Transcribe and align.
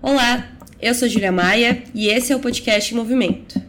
Olá, 0.00 0.46
eu 0.80 0.94
sou 0.94 1.08
Julia 1.08 1.32
Maia 1.32 1.82
e 1.92 2.06
esse 2.06 2.32
é 2.32 2.36
o 2.36 2.38
podcast 2.38 2.94
Movimento. 2.94 3.60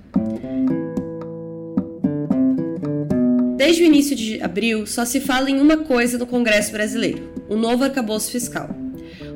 Desde 3.57 3.81
o 3.81 3.85
início 3.85 4.15
de 4.15 4.39
abril, 4.39 4.85
só 4.85 5.05
se 5.05 5.19
fala 5.19 5.49
em 5.49 5.59
uma 5.59 5.77
coisa 5.77 6.19
no 6.19 6.27
Congresso 6.27 6.71
brasileiro: 6.71 7.33
o 7.49 7.55
novo 7.55 7.83
arcabouço 7.83 8.31
fiscal. 8.31 8.69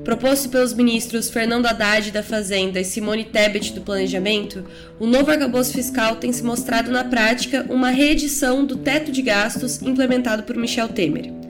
Proposto 0.04 0.50
pelos 0.50 0.72
ministros 0.72 1.32
Fernando 1.32 1.66
Haddad 1.66 2.12
da 2.12 2.22
Fazenda 2.22 2.80
e 2.80 2.86
Simone 2.86 3.24
Tebet 3.24 3.74
do 3.74 3.82
Planejamento, 3.82 4.64
o 5.00 5.08
novo 5.08 5.32
arcabouço 5.32 5.74
fiscal 5.74 6.18
tem 6.18 6.32
se 6.32 6.44
mostrado 6.44 6.92
na 6.92 7.04
prática 7.04 7.66
uma 7.70 7.90
reedição 7.90 8.64
do 8.64 8.76
teto 8.76 9.12
de 9.12 9.24
gastos 9.24 9.82
implementado 9.82 10.44
por 10.44 10.56
Michel 10.56 10.90
Temer. 10.90 11.43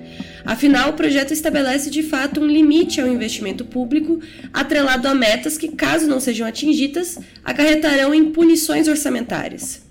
Afinal, 0.46 0.90
o 0.90 0.94
projeto 0.94 1.32
estabelece 1.32 1.90
de 1.90 2.04
fato 2.04 2.42
um 2.42 2.48
limite 2.48 3.00
ao 3.00 3.08
investimento 3.08 3.64
público, 3.64 4.20
atrelado 4.52 5.08
a 5.08 5.14
metas 5.14 5.58
que, 5.58 5.70
caso 5.70 6.08
não 6.08 6.20
sejam 6.20 6.46
atingidas, 6.46 7.18
acarretarão 7.44 8.14
em 8.14 8.32
punições 8.32 8.88
orçamentárias. 8.88 9.82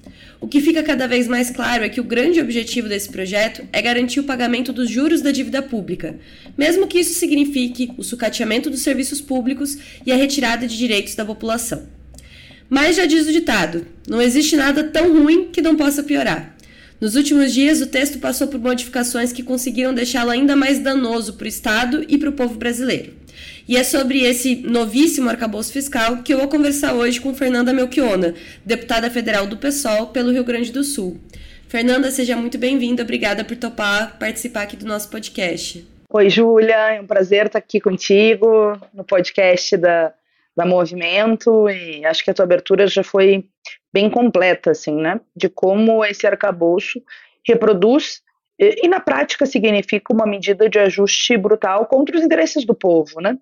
O 0.43 0.49
que 0.49 0.61
fica 0.61 0.83
cada 0.83 1.07
vez 1.07 1.29
mais 1.29 1.51
claro 1.51 1.85
é 1.85 1.89
que 1.89 2.01
o 2.01 2.05
grande 2.05 2.41
objetivo 2.41 2.89
desse 2.89 3.09
projeto 3.09 3.63
é 3.73 3.81
garantir 3.81 4.19
o 4.19 4.25
pagamento 4.25 4.73
dos 4.73 4.91
juros 4.91 5.23
da 5.23 5.31
dívida 5.31 5.63
pública, 5.63 6.19
mesmo 6.59 6.89
que 6.89 6.99
isso 6.99 7.15
signifique 7.15 7.93
o 7.97 8.03
sucateamento 8.03 8.69
dos 8.69 8.81
serviços 8.81 9.21
públicos 9.21 9.79
e 10.05 10.11
a 10.11 10.17
retirada 10.17 10.67
de 10.67 10.77
direitos 10.77 11.15
da 11.15 11.25
população. 11.25 11.87
Mas 12.69 12.97
já 12.97 13.07
diz 13.07 13.29
o 13.29 13.33
ditado: 13.33 13.87
não 14.09 14.21
existe 14.21 14.57
nada 14.57 14.83
tão 14.83 15.17
ruim 15.17 15.49
que 15.53 15.63
não 15.63 15.77
possa 15.77 16.03
piorar. 16.03 16.52
Nos 17.03 17.17
últimos 17.17 17.53
dias, 17.53 17.81
o 17.81 17.89
texto 17.89 18.21
passou 18.21 18.47
por 18.47 18.61
modificações 18.61 19.33
que 19.33 19.43
conseguiram 19.43 19.93
deixá-lo 19.93 20.31
ainda 20.31 20.55
mais 20.55 20.79
danoso 20.79 21.35
para 21.35 21.47
o 21.47 21.49
Estado 21.49 22.07
e 22.09 22.17
para 22.17 22.29
o 22.29 22.33
povo 22.33 22.55
brasileiro. 22.55 23.13
E 23.67 23.77
é 23.77 23.83
sobre 23.83 24.21
esse 24.21 24.63
novíssimo 24.63 25.29
arcabouço 25.29 25.73
fiscal 25.73 26.23
que 26.23 26.33
eu 26.33 26.39
vou 26.39 26.47
conversar 26.47 26.95
hoje 26.95 27.21
com 27.21 27.35
Fernanda 27.35 27.73
Melchiona, 27.73 28.37
deputada 28.65 29.11
federal 29.11 29.49
do 29.49 29.57
PSOL 29.57 30.13
pelo 30.13 30.31
Rio 30.31 30.45
Grande 30.45 30.71
do 30.71 30.85
Sul. 30.85 31.21
Fernanda, 31.67 32.09
seja 32.09 32.37
muito 32.37 32.57
bem-vinda. 32.57 33.03
Obrigada 33.03 33.43
por 33.43 33.57
topar 33.57 34.17
participar 34.17 34.63
aqui 34.63 34.77
do 34.77 34.87
nosso 34.87 35.11
podcast. 35.11 35.85
Oi, 36.09 36.31
Júlia. 36.31 36.95
É 36.95 37.01
um 37.01 37.07
prazer 37.09 37.47
estar 37.47 37.59
aqui 37.59 37.81
contigo 37.81 38.79
no 38.95 39.03
podcast 39.03 39.77
da, 39.77 40.15
da 40.57 40.65
Movimento. 40.65 41.69
E 41.69 42.05
acho 42.05 42.23
que 42.23 42.31
a 42.31 42.35
tua 42.35 42.45
abertura 42.45 42.87
já 42.87 43.03
foi 43.03 43.45
bem 43.93 44.11
completa, 44.11 44.71
assim, 44.71 44.95
né? 44.95 45.21
De 45.37 45.49
como 45.49 46.05
esse 46.05 46.27
arcabouço 46.27 47.03
reproduz 47.47 48.23
e, 48.59 48.87
e, 48.87 48.89
na 48.89 49.01
prática 49.01 49.45
significa 49.47 50.13
uma 50.13 50.27
medida 50.27 50.69
de 50.69 50.79
ajuste 50.79 51.37
brutal 51.37 51.87
contra 51.87 52.17
os 52.17 52.23
interesses 52.23 52.65
do 52.65 52.75
povo, 52.75 53.21
né? 53.21 53.37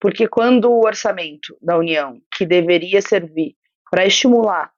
Porque 0.00 0.28
quando 0.28 0.70
o 0.70 0.84
orçamento 0.84 1.56
da 1.62 1.78
União, 1.78 2.20
que 2.36 2.44
deveria 2.44 3.00
servir 3.00 3.56
para 3.90 4.06
estimular 4.06 4.70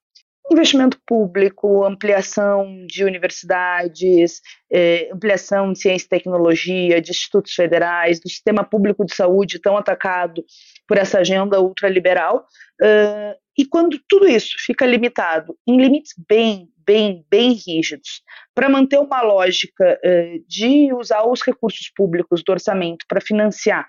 investimento 0.51 0.99
público, 1.07 1.85
ampliação 1.85 2.87
de 2.87 3.05
universidades, 3.05 4.41
eh, 4.73 5.11
ampliação 5.13 5.73
de 5.73 5.81
ciência 5.81 6.07
e 6.07 6.09
tecnologia, 6.09 7.01
de 7.01 7.11
institutos 7.11 7.53
federais, 7.53 8.21
do 8.21 8.29
sistema 8.29 8.65
público 8.65 9.05
de 9.05 9.15
saúde 9.15 9.61
tão 9.61 9.77
atacado 9.77 10.43
por 10.87 10.97
essa 10.97 11.19
agenda 11.19 11.61
ultraliberal, 11.61 12.47
uh, 12.83 13.35
e 13.59 13.67
quando 13.67 13.99
tudo 14.09 14.27
isso 14.27 14.55
fica 14.65 14.87
limitado 14.87 15.55
em 15.67 15.77
limites 15.77 16.15
bem, 16.29 16.69
bem, 16.87 17.25
bem 17.31 17.53
rígidos, 17.53 18.23
para 18.55 18.71
manter 18.71 18.99
uma 18.99 19.21
lógica 19.21 20.01
uh, 20.03 20.45
de 20.49 20.93
usar 20.95 21.27
os 21.27 21.43
recursos 21.43 21.91
públicos 21.95 22.43
do 22.43 22.53
orçamento 22.53 23.05
para 23.07 23.21
financiar 23.21 23.87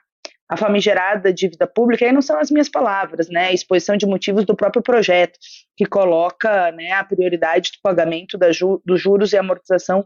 a 0.49 0.57
famigerada 0.57 1.31
dívida 1.31 1.67
pública, 1.67 2.05
aí 2.05 2.11
não 2.11 2.23
são 2.23 2.39
as 2.39 2.49
minhas 2.49 2.67
palavras, 2.67 3.29
né? 3.29 3.47
A 3.47 3.53
exposição 3.53 3.95
de 3.95 4.07
motivos 4.07 4.45
do 4.45 4.55
próprio 4.55 4.81
projeto, 4.81 5.37
que 5.77 5.85
coloca 5.85 6.71
né, 6.71 6.91
a 6.91 7.03
prioridade 7.03 7.71
do 7.71 7.77
pagamento 7.83 8.37
da 8.37 8.51
ju 8.51 8.81
dos 8.83 8.99
juros 8.99 9.31
e 9.31 9.37
amortização 9.37 10.05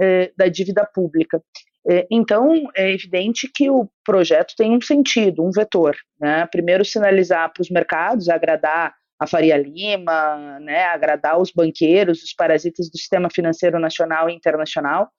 eh, 0.00 0.32
da 0.34 0.48
dívida 0.48 0.88
pública. 0.94 1.42
Eh, 1.88 2.06
então, 2.10 2.54
é 2.74 2.90
evidente 2.90 3.50
que 3.54 3.68
o 3.68 3.86
projeto 4.02 4.54
tem 4.56 4.74
um 4.74 4.80
sentido, 4.80 5.44
um 5.44 5.50
vetor. 5.50 5.94
Né? 6.18 6.46
Primeiro, 6.50 6.84
sinalizar 6.86 7.52
para 7.52 7.60
os 7.60 7.68
mercados, 7.68 8.30
agradar 8.30 8.94
a 9.20 9.26
Faria 9.26 9.56
Lima, 9.56 10.58
né, 10.60 10.84
agradar 10.86 11.38
os 11.38 11.52
banqueiros, 11.52 12.22
os 12.22 12.34
parasitas 12.34 12.90
do 12.90 12.98
sistema 12.98 13.28
financeiro 13.32 13.78
nacional 13.78 14.28
e 14.28 14.34
internacional, 14.34 15.10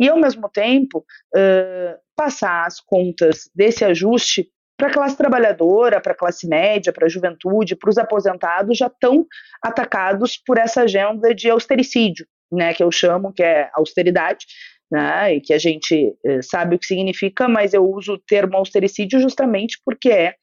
e, 0.00 0.08
ao 0.08 0.18
mesmo 0.18 0.48
tempo, 0.48 1.04
uh, 1.36 1.98
passar 2.22 2.66
as 2.66 2.78
contas 2.80 3.50
desse 3.52 3.84
ajuste 3.84 4.48
para 4.76 4.88
a 4.88 4.92
classe 4.92 5.16
trabalhadora, 5.16 6.00
para 6.00 6.12
a 6.12 6.16
classe 6.16 6.46
média, 6.46 6.92
para 6.92 7.06
a 7.06 7.08
juventude, 7.08 7.74
para 7.74 7.90
os 7.90 7.98
aposentados 7.98 8.78
já 8.78 8.88
tão 8.88 9.26
atacados 9.60 10.36
por 10.36 10.56
essa 10.56 10.82
agenda 10.82 11.34
de 11.34 11.50
austericídio, 11.50 12.24
né, 12.50 12.72
que 12.72 12.82
eu 12.82 12.92
chamo, 12.92 13.32
que 13.32 13.42
é 13.42 13.68
austeridade, 13.74 14.46
né, 14.90 15.34
e 15.34 15.40
que 15.40 15.52
a 15.52 15.58
gente 15.58 16.14
uh, 16.24 16.42
sabe 16.42 16.76
o 16.76 16.78
que 16.78 16.86
significa, 16.86 17.48
mas 17.48 17.74
eu 17.74 17.84
uso 17.84 18.14
o 18.14 18.18
termo 18.18 18.56
austericídio 18.56 19.18
justamente 19.18 19.80
porque 19.84 20.10
é 20.10 20.34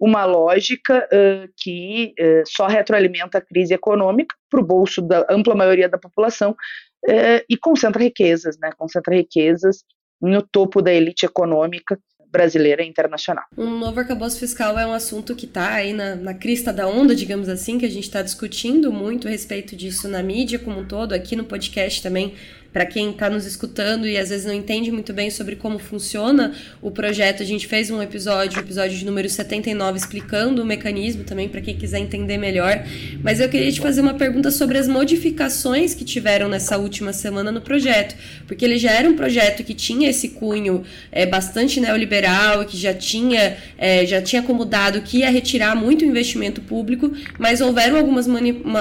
uma 0.00 0.24
lógica 0.24 1.06
uh, 1.12 1.52
que 1.58 2.14
uh, 2.18 2.42
só 2.46 2.66
retroalimenta 2.66 3.38
a 3.38 3.42
crise 3.42 3.74
econômica 3.74 4.34
para 4.50 4.60
o 4.60 4.66
bolso 4.66 5.02
da 5.02 5.26
ampla 5.30 5.54
maioria 5.54 5.88
da 5.88 5.98
população 5.98 6.52
uh, 6.52 7.44
e 7.48 7.56
concentra 7.58 8.02
riquezas, 8.02 8.58
né? 8.58 8.70
Concentra 8.76 9.14
riquezas 9.14 9.84
no 10.20 10.42
topo 10.42 10.80
da 10.82 10.92
elite 10.92 11.26
econômica 11.26 11.98
brasileira 12.30 12.82
e 12.82 12.88
internacional. 12.88 13.44
Um 13.56 13.78
novo 13.78 14.00
arcabouço 14.00 14.38
fiscal 14.38 14.78
é 14.78 14.86
um 14.86 14.92
assunto 14.92 15.34
que 15.34 15.46
está 15.46 15.72
aí 15.72 15.92
na, 15.92 16.14
na, 16.14 16.34
crista 16.34 16.72
da 16.72 16.86
onda, 16.86 17.14
digamos 17.14 17.48
assim, 17.48 17.78
que 17.78 17.86
a 17.86 17.90
gente 17.90 18.04
está 18.04 18.20
discutindo 18.20 18.92
muito 18.92 19.26
a 19.26 19.30
respeito 19.30 19.74
disso 19.74 20.06
na 20.08 20.22
mídia 20.22 20.58
como 20.58 20.80
um 20.80 20.84
todo, 20.84 21.14
aqui 21.14 21.34
no 21.34 21.44
podcast 21.44 22.02
também 22.02 22.34
para 22.76 22.84
quem 22.84 23.08
está 23.08 23.30
nos 23.30 23.46
escutando 23.46 24.06
e 24.06 24.18
às 24.18 24.28
vezes 24.28 24.44
não 24.44 24.52
entende 24.52 24.92
muito 24.92 25.10
bem 25.14 25.30
sobre 25.30 25.56
como 25.56 25.78
funciona 25.78 26.52
o 26.82 26.90
projeto, 26.90 27.42
a 27.42 27.46
gente 27.46 27.66
fez 27.66 27.90
um 27.90 28.02
episódio, 28.02 28.60
episódio 28.60 28.98
de 28.98 29.02
número 29.02 29.30
79, 29.30 29.96
explicando 29.96 30.60
o 30.60 30.66
mecanismo 30.66 31.24
também 31.24 31.48
para 31.48 31.62
quem 31.62 31.74
quiser 31.74 32.00
entender 32.00 32.36
melhor. 32.36 32.84
Mas 33.22 33.40
eu 33.40 33.48
queria 33.48 33.72
te 33.72 33.80
fazer 33.80 34.02
uma 34.02 34.12
pergunta 34.12 34.50
sobre 34.50 34.76
as 34.76 34.86
modificações 34.86 35.94
que 35.94 36.04
tiveram 36.04 36.50
nessa 36.50 36.76
última 36.76 37.14
semana 37.14 37.50
no 37.50 37.62
projeto, 37.62 38.14
porque 38.46 38.62
ele 38.62 38.76
já 38.76 38.90
era 38.90 39.08
um 39.08 39.16
projeto 39.16 39.64
que 39.64 39.72
tinha 39.72 40.10
esse 40.10 40.28
cunho 40.28 40.84
é, 41.10 41.24
bastante 41.24 41.80
neoliberal, 41.80 42.66
que 42.66 42.76
já 42.76 42.92
tinha, 42.92 43.56
é, 43.78 44.04
já 44.04 44.20
tinha 44.20 44.42
acomodado 44.42 45.00
que 45.00 45.20
ia 45.20 45.30
retirar 45.30 45.74
muito 45.74 46.04
investimento 46.04 46.60
público, 46.60 47.10
mas 47.38 47.62
houveram 47.62 47.96
algumas, 47.96 48.28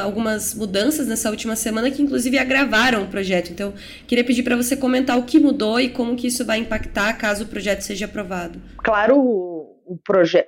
algumas 0.03 0.53
mudanças 0.53 1.07
nessa 1.07 1.29
última 1.29 1.55
semana 1.55 1.89
que 1.89 2.01
inclusive 2.01 2.37
agravaram 2.37 3.03
o 3.03 3.07
projeto. 3.07 3.53
Então, 3.53 3.73
Queria 4.07 4.23
pedir 4.23 4.43
para 4.43 4.55
você 4.55 4.75
comentar 4.75 5.17
o 5.17 5.23
que 5.23 5.39
mudou 5.39 5.79
e 5.79 5.89
como 5.89 6.15
que 6.15 6.27
isso 6.27 6.45
vai 6.45 6.59
impactar 6.59 7.13
caso 7.17 7.43
o 7.43 7.47
projeto 7.47 7.81
seja 7.81 8.05
aprovado. 8.05 8.61
Claro, 8.77 9.17
o, 9.17 9.99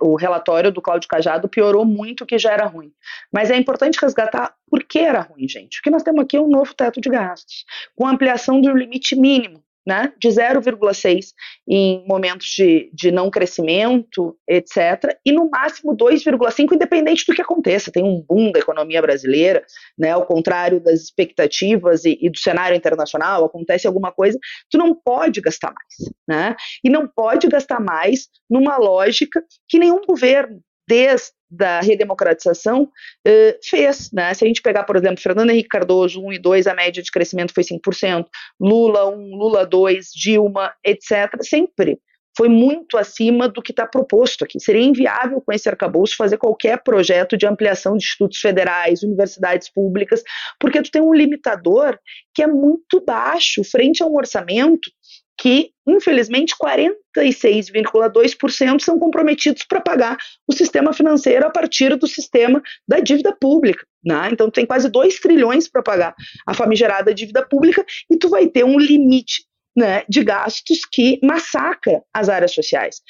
o 0.02 0.16
relatório 0.16 0.72
do 0.72 0.82
Cláudio 0.82 1.08
Cajado 1.08 1.48
piorou 1.48 1.86
muito 1.86 2.24
o 2.24 2.28
que 2.28 2.38
já 2.38 2.52
era 2.52 2.66
ruim. 2.66 2.92
Mas 3.32 3.50
é 3.50 3.58
importante 3.58 4.00
resgatar 4.02 4.54
por 4.70 4.84
que 4.84 5.00
era 5.00 5.22
ruim, 5.22 5.48
gente. 5.48 5.80
O 5.80 5.82
que 5.82 5.90
nós 5.90 6.04
temos 6.04 6.22
aqui 6.22 6.38
é 6.38 6.42
um 6.42 6.50
novo 6.50 6.74
teto 6.74 7.00
de 7.00 7.10
gastos, 7.10 7.66
com 7.96 8.08
ampliação 8.08 8.60
do 8.62 8.72
limite 8.72 9.16
mínimo 9.16 9.64
né, 9.88 10.12
de 10.20 10.28
0,6 10.28 11.28
em 11.66 12.06
momentos 12.06 12.48
de, 12.48 12.92
de 12.94 13.10
não 13.10 13.32
crescimento, 13.32 14.38
etc., 14.46 15.18
e 15.26 15.32
no 15.32 15.50
máximo 15.50 15.96
2,5, 15.96 16.74
independente 16.74 17.24
do 17.26 17.34
que 17.34 17.42
aconteça. 17.42 17.90
Tem 17.90 18.04
um 18.04 18.22
boom 18.28 18.52
da 18.52 18.60
economia 18.60 19.02
brasileira, 19.02 19.64
né, 19.98 20.12
ao 20.12 20.26
contrário 20.26 20.82
das 20.82 21.04
expectativas 21.04 22.04
e, 22.04 22.18
e 22.22 22.30
do 22.30 22.38
cenário 22.38 22.76
internacional, 22.76 23.46
acontece 23.46 23.88
alguma 23.88 24.12
coisa, 24.12 24.38
tu 24.70 24.78
não 24.78 24.94
pode 24.94 25.40
gastar 25.40 25.74
mais. 25.74 26.14
Né, 26.28 26.56
e 26.84 26.90
não 26.90 27.08
pode 27.08 27.48
gastar 27.48 27.80
mais 27.80 28.28
numa 28.50 28.78
lógica 28.78 29.42
que 29.70 29.80
nenhum 29.80 30.02
governo, 30.06 30.60
desde 30.88 31.38
da 31.50 31.80
redemocratização 31.80 32.84
uh, 32.84 33.58
fez, 33.64 34.12
né? 34.12 34.34
Se 34.34 34.44
a 34.44 34.48
gente 34.48 34.62
pegar, 34.62 34.84
por 34.84 34.98
exemplo, 34.98 35.22
Fernando 35.22 35.50
Henrique 35.50 35.70
Cardoso, 35.70 36.22
1 36.22 36.34
e 36.34 36.40
2, 36.40 36.68
a 36.68 36.74
média 36.74 37.02
de 37.02 37.12
crescimento 37.12 37.54
foi 37.54 37.64
5%, 37.64 38.26
Lula 38.60 39.08
1, 39.08 39.36
Lula 39.36 39.66
2, 39.66 40.10
Dilma, 40.14 40.74
etc., 40.84 41.42
sempre 41.42 42.00
foi 42.38 42.50
muito 42.50 42.98
acima 43.00 43.50
do 43.50 43.64
que 43.64 43.72
está 43.72 43.88
proposto 43.88 44.44
aqui. 44.44 44.60
Seria 44.60 44.84
inviável 44.84 45.42
com 45.42 45.52
esse 45.52 45.68
arcabouço 45.68 46.16
fazer 46.16 46.38
qualquer 46.38 46.84
projeto 46.84 47.36
de 47.36 47.48
ampliação 47.48 47.98
de 47.98 48.04
institutos 48.04 48.38
federais, 48.38 49.02
universidades 49.02 49.72
públicas, 49.72 50.22
porque 50.60 50.80
tu 50.84 50.92
tem 50.92 51.02
um 51.02 51.14
limitador 51.14 51.98
que 52.36 52.44
é 52.44 52.48
muito 52.48 53.04
baixo 53.04 53.64
frente 53.64 54.04
a 54.04 54.06
um 54.06 54.16
orçamento 54.16 54.92
que, 55.38 55.72
infelizmente, 55.86 56.56
46,2% 56.62 58.82
são 58.82 58.98
comprometidos 58.98 59.64
para 59.64 59.80
pagar 59.80 60.18
o 60.48 60.54
sistema 60.54 60.92
financeiro 60.92 61.46
a 61.46 61.50
partir 61.50 61.96
do 61.96 62.08
sistema 62.08 62.62
da 62.88 63.00
dívida 63.00 63.36
pública. 63.40 63.86
Né? 64.04 64.30
Então, 64.32 64.50
tem 64.50 64.66
quase 64.66 64.90
2 64.90 65.20
trilhões 65.20 65.70
para 65.70 65.84
pagar 65.84 66.16
a 66.46 66.54
famigerada 66.54 67.14
dívida 67.14 67.46
pública 67.46 67.86
e 68.10 68.18
tu 68.18 68.30
vai 68.30 68.48
ter 68.48 68.66
um 68.66 68.80
limite 68.80 69.46
né, 69.76 70.04
de 70.10 70.24
gastos 70.24 70.80
que 70.92 71.20
massacra 71.24 72.02
as 72.12 72.30
áreas 72.30 72.54
sociais. 72.54 73.02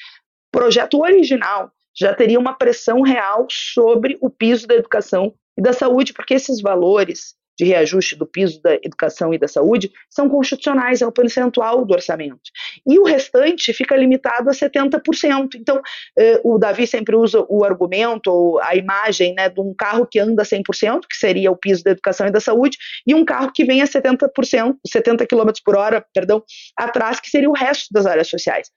O 0.52 0.58
projeto 0.58 1.00
original 1.00 1.72
já 1.96 2.14
teria 2.14 2.38
uma 2.38 2.52
pressão 2.52 3.00
real 3.00 3.46
sobre 3.50 4.18
o 4.20 4.28
piso 4.28 4.66
da 4.66 4.74
educação 4.74 5.34
e 5.56 5.62
da 5.62 5.72
saúde, 5.72 6.12
porque 6.12 6.34
esses 6.34 6.60
valores 6.60 7.37
de 7.58 7.64
reajuste 7.64 8.14
do 8.14 8.26
piso 8.26 8.62
da 8.62 8.74
educação 8.74 9.34
e 9.34 9.38
da 9.38 9.48
saúde 9.48 9.90
são 10.08 10.28
constitucionais, 10.28 11.02
é 11.02 11.06
o 11.06 11.12
percentual 11.12 11.84
do 11.84 11.92
orçamento. 11.92 12.38
E 12.86 12.98
o 12.98 13.04
restante 13.04 13.72
fica 13.72 13.96
limitado 13.96 14.48
a 14.48 14.52
70%. 14.52 15.56
Então, 15.56 15.80
eh, 16.16 16.40
o 16.44 16.56
Davi 16.58 16.86
sempre 16.86 17.16
usa 17.16 17.44
o 17.48 17.64
argumento 17.64 18.28
ou 18.30 18.60
a 18.60 18.76
imagem 18.76 19.34
né, 19.34 19.48
de 19.48 19.60
um 19.60 19.74
carro 19.76 20.06
que 20.06 20.20
anda 20.20 20.44
100%, 20.44 21.00
que 21.08 21.16
seria 21.16 21.50
o 21.50 21.56
piso 21.56 21.82
da 21.82 21.90
educação 21.90 22.26
e 22.26 22.30
da 22.30 22.40
saúde, 22.40 22.78
e 23.06 23.14
um 23.14 23.24
carro 23.24 23.50
que 23.52 23.64
vem 23.64 23.82
a 23.82 23.86
70%, 23.86 24.76
70 24.86 25.26
km 25.26 25.50
por 25.64 25.76
hora, 25.76 26.04
perdão, 26.14 26.42
atrás, 26.76 27.18
que 27.18 27.28
seria 27.28 27.50
o 27.50 27.54
resto 27.54 27.86
das 27.92 28.06
áreas 28.06 28.28
sociais. 28.28 28.68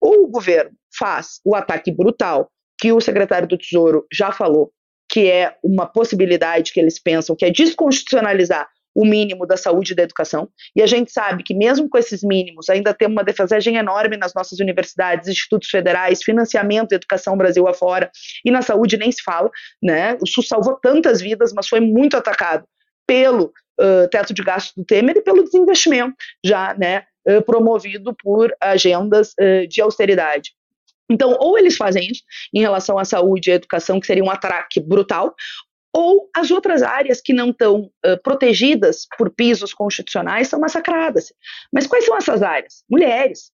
Ou 0.00 0.24
o 0.24 0.28
governo 0.28 0.72
faz 0.98 1.40
o 1.44 1.54
ataque 1.54 1.92
brutal 1.92 2.50
que 2.80 2.92
o 2.92 3.00
secretário 3.00 3.46
do 3.46 3.58
Tesouro 3.58 4.06
já 4.10 4.32
falou, 4.32 4.72
que 5.10 5.28
é 5.28 5.56
uma 5.62 5.86
possibilidade 5.86 6.72
que 6.72 6.78
eles 6.78 6.98
pensam, 6.98 7.34
que 7.34 7.44
é 7.44 7.50
desconstitucionalizar 7.50 8.68
o 8.94 9.04
mínimo 9.04 9.46
da 9.46 9.56
saúde 9.56 9.92
e 9.92 9.96
da 9.96 10.02
educação. 10.02 10.48
E 10.74 10.82
a 10.82 10.86
gente 10.86 11.12
sabe 11.12 11.42
que, 11.42 11.54
mesmo 11.54 11.88
com 11.88 11.98
esses 11.98 12.22
mínimos, 12.22 12.68
ainda 12.68 12.94
temos 12.94 13.16
uma 13.16 13.24
defasagem 13.24 13.76
enorme 13.76 14.16
nas 14.16 14.34
nossas 14.34 14.58
universidades, 14.60 15.28
institutos 15.28 15.68
federais, 15.68 16.22
financiamento 16.22 16.90
da 16.90 16.96
educação 16.96 17.36
Brasil 17.36 17.66
afora, 17.68 18.10
e 18.44 18.50
na 18.50 18.62
saúde 18.62 18.96
nem 18.96 19.10
se 19.10 19.22
fala. 19.22 19.50
Né? 19.82 20.16
O 20.20 20.26
SUS 20.26 20.48
salvou 20.48 20.76
tantas 20.80 21.20
vidas, 21.20 21.52
mas 21.52 21.68
foi 21.68 21.80
muito 21.80 22.16
atacado 22.16 22.64
pelo 23.06 23.52
uh, 23.80 24.08
teto 24.10 24.32
de 24.32 24.42
gastos 24.42 24.74
do 24.76 24.84
Temer 24.84 25.16
e 25.16 25.22
pelo 25.22 25.42
desinvestimento, 25.42 26.14
já 26.44 26.74
né, 26.74 27.04
uh, 27.28 27.42
promovido 27.42 28.14
por 28.22 28.54
agendas 28.60 29.30
uh, 29.32 29.66
de 29.68 29.80
austeridade. 29.80 30.50
Então, 31.10 31.36
ou 31.40 31.58
eles 31.58 31.76
fazem 31.76 32.06
isso 32.06 32.22
em 32.54 32.60
relação 32.60 32.98
à 32.98 33.04
saúde 33.04 33.50
e 33.50 33.52
à 33.52 33.56
educação, 33.56 33.98
que 33.98 34.06
seria 34.06 34.24
um 34.24 34.30
atraque 34.30 34.80
brutal, 34.80 35.34
ou 35.92 36.30
as 36.34 36.50
outras 36.50 36.82
áreas 36.82 37.20
que 37.20 37.32
não 37.32 37.50
estão 37.50 37.90
uh, 38.06 38.22
protegidas 38.22 39.06
por 39.18 39.30
pisos 39.30 39.74
constitucionais 39.74 40.48
são 40.48 40.60
massacradas. 40.60 41.32
Mas 41.72 41.86
quais 41.86 42.04
são 42.04 42.16
essas 42.16 42.42
áreas? 42.42 42.84
Mulheres, 42.88 43.50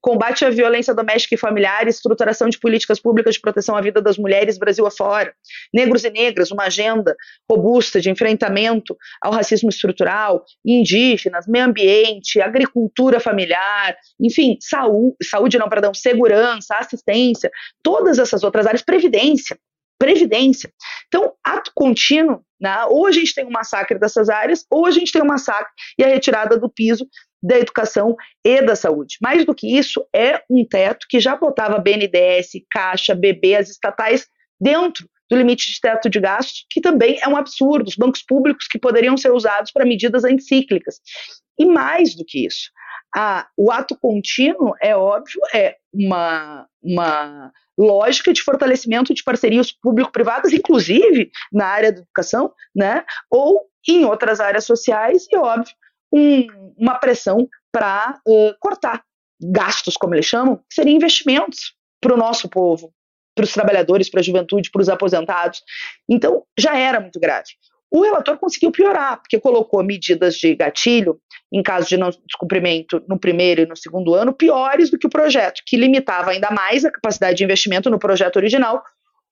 combate 0.00 0.44
à 0.44 0.50
violência 0.50 0.94
doméstica 0.94 1.34
e 1.34 1.38
familiar, 1.38 1.86
estruturação 1.86 2.48
de 2.48 2.58
políticas 2.58 3.00
públicas 3.00 3.34
de 3.34 3.40
proteção 3.40 3.76
à 3.76 3.80
vida 3.80 4.00
das 4.00 4.18
mulheres 4.18 4.58
Brasil 4.58 4.86
afora, 4.86 5.34
negros 5.72 6.04
e 6.04 6.10
negras, 6.10 6.50
uma 6.50 6.64
agenda 6.64 7.14
robusta 7.50 8.00
de 8.00 8.10
enfrentamento 8.10 8.96
ao 9.20 9.32
racismo 9.32 9.68
estrutural, 9.68 10.44
indígenas, 10.64 11.46
meio 11.46 11.66
ambiente, 11.66 12.40
agricultura 12.40 13.20
familiar, 13.20 13.96
enfim, 14.20 14.56
saúde, 14.60 15.16
saúde 15.22 15.58
não, 15.58 15.68
perdão, 15.68 15.92
segurança, 15.94 16.76
assistência, 16.76 17.50
todas 17.82 18.18
essas 18.18 18.42
outras 18.42 18.66
áreas, 18.66 18.82
previdência, 18.82 19.56
previdência. 19.98 20.70
Então, 21.08 21.32
ato 21.44 21.70
contínuo, 21.74 22.42
né, 22.60 22.84
ou 22.88 23.06
a 23.06 23.12
gente 23.12 23.34
tem 23.34 23.44
um 23.44 23.50
massacre 23.50 23.98
dessas 23.98 24.28
áreas, 24.28 24.64
ou 24.70 24.86
a 24.86 24.90
gente 24.90 25.12
tem 25.12 25.22
um 25.22 25.26
massacre 25.26 25.70
e 25.98 26.04
a 26.04 26.08
retirada 26.08 26.58
do 26.58 26.70
piso 26.70 27.06
da 27.46 27.58
educação 27.58 28.16
e 28.44 28.60
da 28.62 28.74
saúde. 28.74 29.16
Mais 29.22 29.44
do 29.44 29.54
que 29.54 29.78
isso, 29.78 30.04
é 30.14 30.42
um 30.50 30.64
teto 30.64 31.06
que 31.08 31.20
já 31.20 31.36
botava 31.36 31.78
BNDES, 31.78 32.50
Caixa, 32.70 33.14
BB, 33.14 33.54
as 33.54 33.70
estatais 33.70 34.26
dentro 34.60 35.08
do 35.30 35.36
limite 35.36 35.72
de 35.72 35.80
teto 35.80 36.08
de 36.08 36.20
gastos, 36.20 36.66
que 36.70 36.80
também 36.80 37.18
é 37.22 37.28
um 37.28 37.36
absurdo, 37.36 37.88
os 37.88 37.96
bancos 37.96 38.22
públicos 38.22 38.66
que 38.68 38.78
poderiam 38.78 39.16
ser 39.16 39.32
usados 39.32 39.72
para 39.72 39.84
medidas 39.84 40.24
anticíclicas. 40.24 40.96
E 41.58 41.64
mais 41.64 42.14
do 42.14 42.24
que 42.24 42.46
isso, 42.46 42.70
a, 43.14 43.46
o 43.56 43.70
ato 43.70 43.96
contínuo, 44.00 44.74
é 44.80 44.96
óbvio, 44.96 45.40
é 45.54 45.76
uma, 45.92 46.66
uma 46.82 47.52
lógica 47.78 48.32
de 48.32 48.42
fortalecimento 48.42 49.14
de 49.14 49.22
parcerias 49.22 49.72
público-privadas, 49.72 50.52
inclusive 50.52 51.30
na 51.52 51.66
área 51.66 51.92
da 51.92 52.00
educação, 52.00 52.52
né, 52.74 53.04
ou 53.30 53.62
em 53.88 54.04
outras 54.04 54.40
áreas 54.40 54.64
sociais, 54.64 55.26
e 55.30 55.36
óbvio, 55.36 55.72
um, 56.16 56.74
uma 56.78 56.98
pressão 56.98 57.48
para 57.72 58.18
uh, 58.26 58.54
cortar 58.58 59.04
gastos, 59.40 59.96
como 59.96 60.14
eles 60.14 60.26
chamam, 60.26 60.56
que 60.56 60.74
seriam 60.74 60.96
investimentos 60.96 61.74
para 62.00 62.14
o 62.14 62.16
nosso 62.16 62.48
povo, 62.48 62.92
para 63.34 63.44
os 63.44 63.52
trabalhadores, 63.52 64.08
para 64.08 64.20
a 64.20 64.22
juventude, 64.22 64.70
para 64.70 64.80
os 64.80 64.88
aposentados. 64.88 65.62
Então, 66.08 66.44
já 66.58 66.76
era 66.76 67.00
muito 67.00 67.20
grave. 67.20 67.48
O 67.90 68.02
relator 68.02 68.38
conseguiu 68.38 68.72
piorar, 68.72 69.18
porque 69.18 69.38
colocou 69.38 69.82
medidas 69.84 70.34
de 70.36 70.54
gatilho, 70.54 71.20
em 71.52 71.62
caso 71.62 71.88
de 71.88 71.96
não 71.96 72.10
descumprimento 72.10 73.02
no 73.08 73.18
primeiro 73.18 73.62
e 73.62 73.66
no 73.66 73.76
segundo 73.76 74.14
ano, 74.14 74.32
piores 74.32 74.90
do 74.90 74.98
que 74.98 75.06
o 75.06 75.10
projeto, 75.10 75.62
que 75.66 75.76
limitava 75.76 76.30
ainda 76.30 76.50
mais 76.50 76.84
a 76.84 76.90
capacidade 76.90 77.36
de 77.36 77.44
investimento 77.44 77.88
no 77.88 77.98
projeto 77.98 78.36
original. 78.36 78.82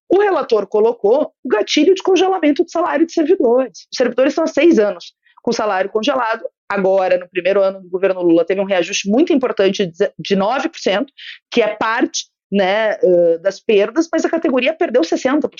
O 0.09 0.21
relator 0.21 0.67
colocou 0.67 1.33
o 1.43 1.49
gatilho 1.49 1.95
de 1.95 2.03
congelamento 2.03 2.63
do 2.63 2.71
salário 2.71 3.07
de 3.07 3.13
servidores. 3.13 3.81
Os 3.91 3.97
servidores 3.97 4.33
estão 4.33 4.45
há 4.45 4.49
seis 4.49 4.79
anos 4.79 5.15
com 5.43 5.53
salário 5.53 5.91
congelado, 5.91 6.43
agora, 6.71 7.19
no 7.19 7.29
primeiro 7.29 7.63
ano 7.63 7.81
do 7.81 7.89
governo 7.89 8.23
Lula, 8.23 8.45
teve 8.45 8.61
um 8.61 8.65
reajuste 8.65 9.09
muito 9.09 9.33
importante 9.33 9.87
de 9.87 10.37
9%, 10.37 11.07
que 11.51 11.63
é 11.63 11.69
parte 11.69 12.27
né, 12.51 12.97
das 13.43 13.61
perdas, 13.61 14.09
mas 14.13 14.25
a 14.25 14.31
categoria 14.31 14.75
perdeu 14.75 15.03
60%. 15.03 15.51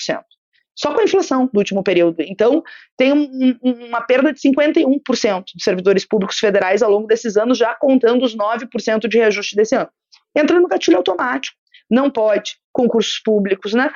Só 0.77 0.93
com 0.93 1.01
a 1.01 1.05
inflação 1.05 1.49
do 1.53 1.59
último 1.59 1.85
período. 1.85 2.17
Então, 2.21 2.63
tem 2.97 3.13
um, 3.13 3.59
uma 3.63 4.01
perda 4.01 4.33
de 4.33 4.41
51% 4.41 5.45
de 5.55 5.63
servidores 5.63 6.05
públicos 6.05 6.39
federais 6.39 6.83
ao 6.83 6.91
longo 6.91 7.07
desses 7.07 7.37
anos, 7.37 7.59
já 7.59 7.75
contando 7.75 8.25
os 8.25 8.37
9% 8.37 9.07
de 9.07 9.19
reajuste 9.19 9.55
desse 9.55 9.77
ano. 9.77 9.89
Entra 10.37 10.59
no 10.59 10.67
gatilho 10.67 10.97
automático. 10.97 11.57
Não 11.89 12.11
pode 12.11 12.57
concursos 12.73 13.21
públicos, 13.21 13.73
né, 13.73 13.93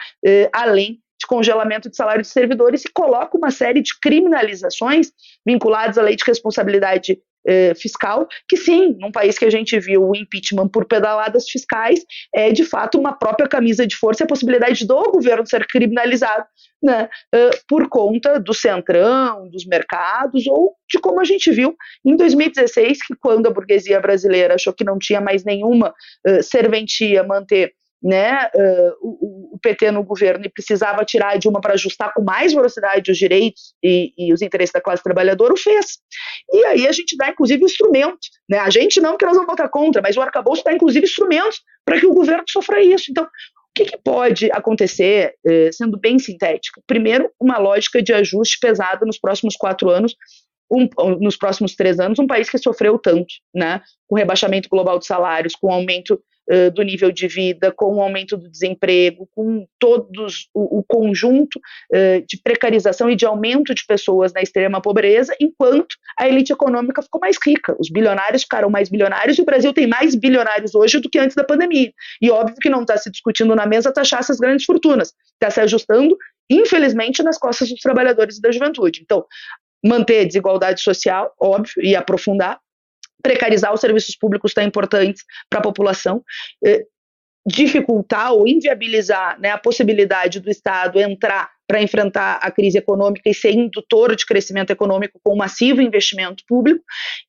além 0.53 1.01
de 1.19 1.26
congelamento 1.26 1.91
de 1.91 1.97
salário 1.97 2.23
de 2.23 2.29
servidores 2.29 2.85
e 2.85 2.93
coloca 2.93 3.37
uma 3.37 3.50
série 3.50 3.82
de 3.82 3.99
criminalizações 4.00 5.11
vinculadas 5.44 5.99
à 5.99 6.03
lei 6.03 6.17
de 6.17 6.25
responsabilidade 6.25 7.19
eh, 7.47 7.75
fiscal, 7.75 8.29
que 8.47 8.56
sim, 8.56 8.94
num 8.99 9.11
país 9.11 9.38
que 9.38 9.44
a 9.44 9.50
gente 9.50 9.79
viu 9.81 10.03
o 10.03 10.15
impeachment 10.15 10.69
por 10.69 10.85
pedaladas 10.85 11.49
fiscais, 11.49 12.05
é 12.35 12.53
de 12.53 12.62
fato 12.62 12.99
uma 12.99 13.12
própria 13.12 13.49
camisa 13.49 13.87
de 13.87 13.97
força 13.97 14.23
e 14.23 14.25
a 14.25 14.29
possibilidade 14.29 14.87
do 14.87 15.03
governo 15.11 15.47
ser 15.47 15.67
criminalizado 15.67 16.44
né, 16.82 17.09
uh, 17.35 17.59
por 17.67 17.88
conta 17.88 18.38
do 18.38 18.53
centrão, 18.53 19.49
dos 19.49 19.64
mercados, 19.64 20.47
ou 20.47 20.75
de 20.91 20.99
como 20.99 21.21
a 21.21 21.25
gente 21.25 21.50
viu 21.50 21.75
em 22.05 22.17
2016, 22.17 23.06
que 23.06 23.14
quando 23.19 23.47
a 23.47 23.50
burguesia 23.50 24.00
brasileira 24.00 24.56
achou 24.56 24.73
que 24.73 24.85
não 24.85 24.99
tinha 24.99 25.21
mais 25.21 25.43
nenhuma 25.43 25.94
uh, 26.26 26.43
serventia 26.43 27.23
manter 27.25 27.73
né, 28.03 28.49
uh, 28.55 28.93
o, 29.00 29.55
o, 29.55 29.59
PT 29.61 29.91
no 29.91 30.05
governo 30.05 30.45
e 30.45 30.49
precisava 30.49 31.05
tirar 31.05 31.35
a 31.35 31.37
Dilma 31.37 31.61
para 31.61 31.75
ajustar 31.75 32.12
com 32.15 32.23
mais 32.23 32.52
velocidade 32.52 33.11
os 33.11 33.19
direitos 33.19 33.75
e, 33.83 34.12
e, 34.17 34.33
os 34.33 34.40
interesses 34.40 34.73
da 34.73 34.81
classe 34.81 35.02
trabalhadora, 35.02 35.52
o 35.52 35.57
fez. 35.57 35.99
E 36.52 36.64
aí 36.67 36.87
a 36.87 36.93
gente 36.93 37.17
dá, 37.17 37.31
inclusive, 37.31 37.64
instrumentos. 37.64 38.31
Né? 38.49 38.59
A 38.59 38.71
gente 38.71 39.00
não, 39.00 39.17
que 39.17 39.26
nós 39.26 39.35
vamos 39.35 39.50
votar 39.50 39.69
contra, 39.69 40.00
mas 40.00 40.17
o 40.17 40.21
arcabouço 40.21 40.62
dá, 40.64 40.73
inclusive, 40.73 41.07
instrumentos 41.07 41.61
para 41.85 41.99
que 41.99 42.07
o 42.07 42.14
governo 42.14 42.45
sofra 42.49 42.81
isso. 42.81 43.11
Então, 43.11 43.25
o 43.25 43.28
que, 43.75 43.85
que 43.85 43.99
pode 43.99 44.50
acontecer, 44.52 45.35
sendo 45.73 45.99
bem 45.99 46.19
sintético? 46.19 46.83
Primeiro, 46.87 47.31
uma 47.40 47.59
lógica 47.59 48.02
de 48.02 48.12
ajuste 48.12 48.59
pesada 48.61 49.07
nos 49.07 49.19
próximos 49.19 49.55
quatro 49.57 49.88
anos, 49.90 50.17
um, 50.71 50.88
nos 51.21 51.37
próximos 51.37 51.75
três 51.75 51.99
anos, 51.99 52.19
um 52.19 52.26
país 52.26 52.50
que 52.50 52.59
sofreu 52.59 52.99
tanto, 52.99 53.26
né, 53.55 53.81
com 54.07 54.17
rebaixamento 54.17 54.69
global 54.69 54.99
de 54.99 55.07
salários, 55.07 55.55
com 55.55 55.73
aumento 55.73 56.21
do 56.75 56.83
nível 56.83 57.12
de 57.12 57.28
vida, 57.28 57.71
com 57.71 57.97
o 57.97 58.00
aumento 58.00 58.37
do 58.37 58.50
desemprego, 58.50 59.28
com 59.35 59.67
todos 59.78 60.49
o, 60.55 60.78
o 60.78 60.83
conjunto 60.83 61.57
uh, 61.57 62.25
de 62.26 62.40
precarização 62.43 63.11
e 63.11 63.17
de 63.17 63.26
aumento 63.26 63.75
de 63.75 63.85
pessoas 63.87 64.33
na 64.33 64.40
extrema 64.40 64.81
pobreza, 64.81 65.35
enquanto 65.40 65.97
a 66.19 66.26
elite 66.26 66.52
econômica 66.52 67.02
ficou 67.02 67.21
mais 67.21 67.37
rica, 67.45 67.76
os 67.78 67.90
bilionários 67.90 68.43
ficaram 68.43 68.71
mais 68.71 68.88
bilionários 68.88 69.38
e 69.38 69.43
o 69.43 69.45
Brasil 69.45 69.73
tem 69.73 69.87
mais 69.87 70.14
bilionários 70.14 70.75
hoje 70.75 70.99
do 71.00 71.11
que 71.11 71.19
antes 71.19 71.37
da 71.37 71.45
pandemia. 71.45 71.93
E 72.21 72.31
óbvio 72.31 72.57
que 72.57 72.71
não 72.71 72.83
está 72.83 72.97
se 72.97 73.11
discutindo 73.11 73.55
na 73.55 73.67
mesa 73.67 73.93
taxar 73.93 74.21
essas 74.21 74.38
grandes 74.38 74.64
fortunas, 74.64 75.12
está 75.35 75.50
se 75.50 75.61
ajustando 75.61 76.17
infelizmente, 76.50 77.23
nas 77.23 77.38
costas 77.38 77.69
dos 77.69 77.81
trabalhadores 77.81 78.38
e 78.38 78.40
da 78.40 78.50
juventude. 78.50 79.00
Então, 79.02 79.25
manter 79.85 80.26
desigualdade 80.26 80.81
social, 80.81 81.33
óbvio, 81.38 81.83
e 81.83 81.95
aprofundar, 81.95 82.59
precarizar 83.23 83.73
os 83.73 83.81
serviços 83.81 84.17
públicos 84.17 84.53
tão 84.53 84.65
importantes 84.65 85.25
para 85.51 85.61
a 85.61 85.63
população, 85.63 86.23
eh, 86.65 86.85
dificultar 87.47 88.33
ou 88.33 88.47
inviabilizar 88.47 89.41
né, 89.41 89.51
a 89.51 89.59
possibilidade 89.59 90.41
do 90.41 90.51
Estado 90.51 91.01
entrar 91.01 91.51
para 91.67 91.83
enfrentar 91.83 92.39
a 92.43 92.51
crise 92.51 92.79
econômica 92.79 93.29
e 93.29 93.35
ser 93.35 93.53
indutor 93.53 94.17
de 94.17 94.25
crescimento 94.25 94.71
econômico 94.71 95.21
com 95.23 95.37
massivo 95.37 95.83
investimento 95.83 96.43
público, 96.47 96.83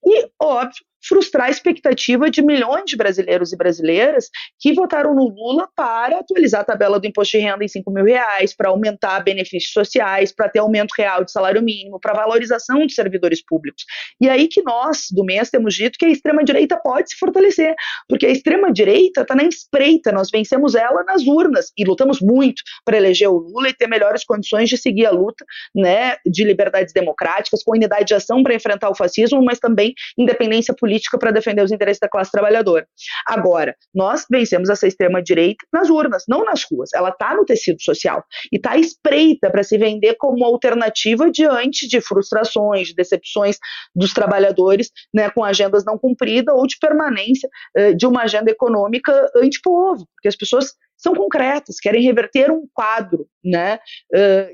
e, 0.06 0.30
óbvio, 0.42 0.84
frustrar 1.02 1.48
a 1.48 1.50
expectativa 1.50 2.30
de 2.30 2.42
milhões 2.42 2.84
de 2.86 2.96
brasileiros 2.96 3.54
e 3.54 3.58
brasileiras 3.58 4.30
que 4.60 4.74
votaram 4.74 5.16
no 5.16 5.30
Lula 5.30 5.68
para 5.76 6.20
atualizar 6.20 6.62
a 6.62 6.66
tabela 6.66 7.00
do 7.00 7.08
imposto 7.08 7.38
de 7.38 7.44
renda 7.44 7.64
em 7.64 7.68
5 7.68 7.92
mil 7.92 8.04
reais, 8.04 8.56
para 8.56 8.70
aumentar 8.70 9.24
benefícios 9.24 9.72
sociais, 9.72 10.34
para 10.34 10.50
ter 10.50 10.60
aumento 10.60 10.92
real 10.98 11.24
de 11.24 11.32
salário 11.32 11.62
mínimo, 11.62 12.00
para 12.00 12.14
valorização 12.14 12.86
de 12.86 12.94
servidores 12.94 13.44
públicos. 13.44 13.86
E 14.20 14.30
aí 14.30 14.48
que 14.48 14.62
nós, 14.62 15.08
do 15.12 15.24
MES, 15.24 15.50
temos 15.50 15.74
dito 15.74 15.98
que 15.98 16.06
a 16.06 16.10
extrema-direita 16.10 16.78
pode 16.78 17.12
se 17.12 17.18
fortalecer, 17.18 17.74
porque 18.08 18.26
a 18.26 18.30
extrema-direita 18.30 19.22
está 19.22 19.36
na 19.36 19.44
espreita, 19.44 20.12
nós 20.12 20.30
vencemos 20.32 20.76
ela 20.76 21.04
nas 21.04 21.26
urnas 21.26 21.72
e 21.78 21.86
lutamos 21.86 22.20
muito 22.22 22.62
para 22.84 22.98
eleger 22.98 23.30
o 23.30 23.38
Lula 23.38 23.70
e 23.70 23.74
ter 23.74 23.88
melhores 23.88 24.24
condições 24.24 24.70
de 24.70 24.78
seguir 24.78 25.06
a 25.06 25.12
luta 25.12 25.46
né, 25.74 26.18
de 26.26 26.44
liberdades 26.44 26.94
democráticas, 26.94 27.64
com 27.64 27.72
unidade 27.72 28.06
de 28.06 28.14
ação 28.14 28.44
para 28.44 28.54
enfrentar 28.54 28.90
o 28.90 28.96
fascismo, 28.96 29.44
mas 29.44 29.60
também 29.60 29.94
independência 30.18 30.74
política 30.74 30.89
para 31.20 31.32
defender 31.32 31.64
os 31.64 31.72
interesses 31.72 32.00
da 32.00 32.10
classe 32.10 32.32
trabalhadora. 32.32 32.88
Agora, 33.28 33.76
nós 33.94 34.26
vencemos 34.30 34.70
essa 34.70 34.88
extrema-direita 34.88 35.66
nas 35.72 35.90
urnas, 35.90 36.24
não 36.28 36.44
nas 36.44 36.64
ruas. 36.70 36.90
Ela 36.94 37.10
está 37.10 37.36
no 37.36 37.46
tecido 37.46 37.82
social 37.82 38.24
e 38.52 38.58
está 38.58 38.78
espreita 38.78 39.50
para 39.50 39.64
se 39.64 39.78
vender 39.78 40.16
como 40.16 40.44
alternativa 40.44 41.30
diante 41.30 41.88
de 41.88 42.02
frustrações, 42.02 42.88
de 42.88 42.96
decepções 42.96 43.58
dos 43.96 44.14
trabalhadores 44.14 44.90
né, 45.14 45.30
com 45.30 45.44
agendas 45.44 45.84
não 45.86 45.98
cumpridas 45.98 46.54
ou 46.56 46.66
de 46.66 46.78
permanência 46.80 47.50
uh, 47.78 47.96
de 47.96 48.06
uma 48.06 48.24
agenda 48.24 48.52
econômica 48.52 49.30
antipovo, 49.36 50.08
porque 50.16 50.28
as 50.28 50.36
pessoas 50.36 50.74
são 51.00 51.16
concretas, 51.16 51.80
querem 51.80 52.04
reverter 52.04 52.52
um 52.52 52.68
quadro 52.74 53.26
né, 53.44 53.80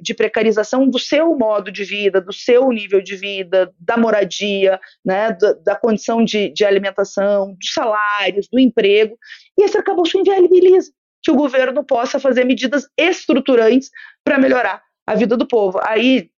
de 0.02 0.14
precarização 0.14 0.88
do 0.88 1.00
seu 1.00 1.36
modo 1.36 1.72
de 1.72 1.84
vida, 1.84 2.22
do 2.22 2.32
seu 2.32 2.70
nível 2.70 3.02
de 3.02 3.16
vida, 3.16 3.74
da 3.80 3.98
moradia, 3.98 4.80
né, 5.04 5.32
da, 5.34 5.54
da 5.54 5.76
condição 5.76 6.24
de, 6.24 6.54
de, 6.54 6.64
alimentação, 6.64 7.56
dos 7.56 7.74
salários, 7.74 8.48
do 8.48 8.60
emprego, 8.60 9.18
e 9.58 9.64
esse 9.64 9.76
arcabouço 9.76 10.20
inviabiliza 10.20 10.92
que 11.24 11.32
o 11.32 11.36
governo 11.36 11.84
possa 11.84 12.20
fazer 12.20 12.46
medidas 12.46 12.88
estruturantes 12.96 13.90
para 14.24 14.38
melhorar 14.38 14.84
a 15.08 15.16
vida 15.16 15.36
do 15.36 15.48
povo. 15.48 15.80
Aí 15.82 16.30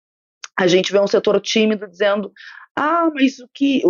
a 0.56 0.68
gente 0.68 0.92
vê 0.92 1.00
um 1.00 1.08
setor 1.08 1.40
tímido 1.40 1.88
dizendo: 1.88 2.32
ah, 2.76 3.10
mas 3.12 3.40
o 3.40 3.48
que 3.52 3.82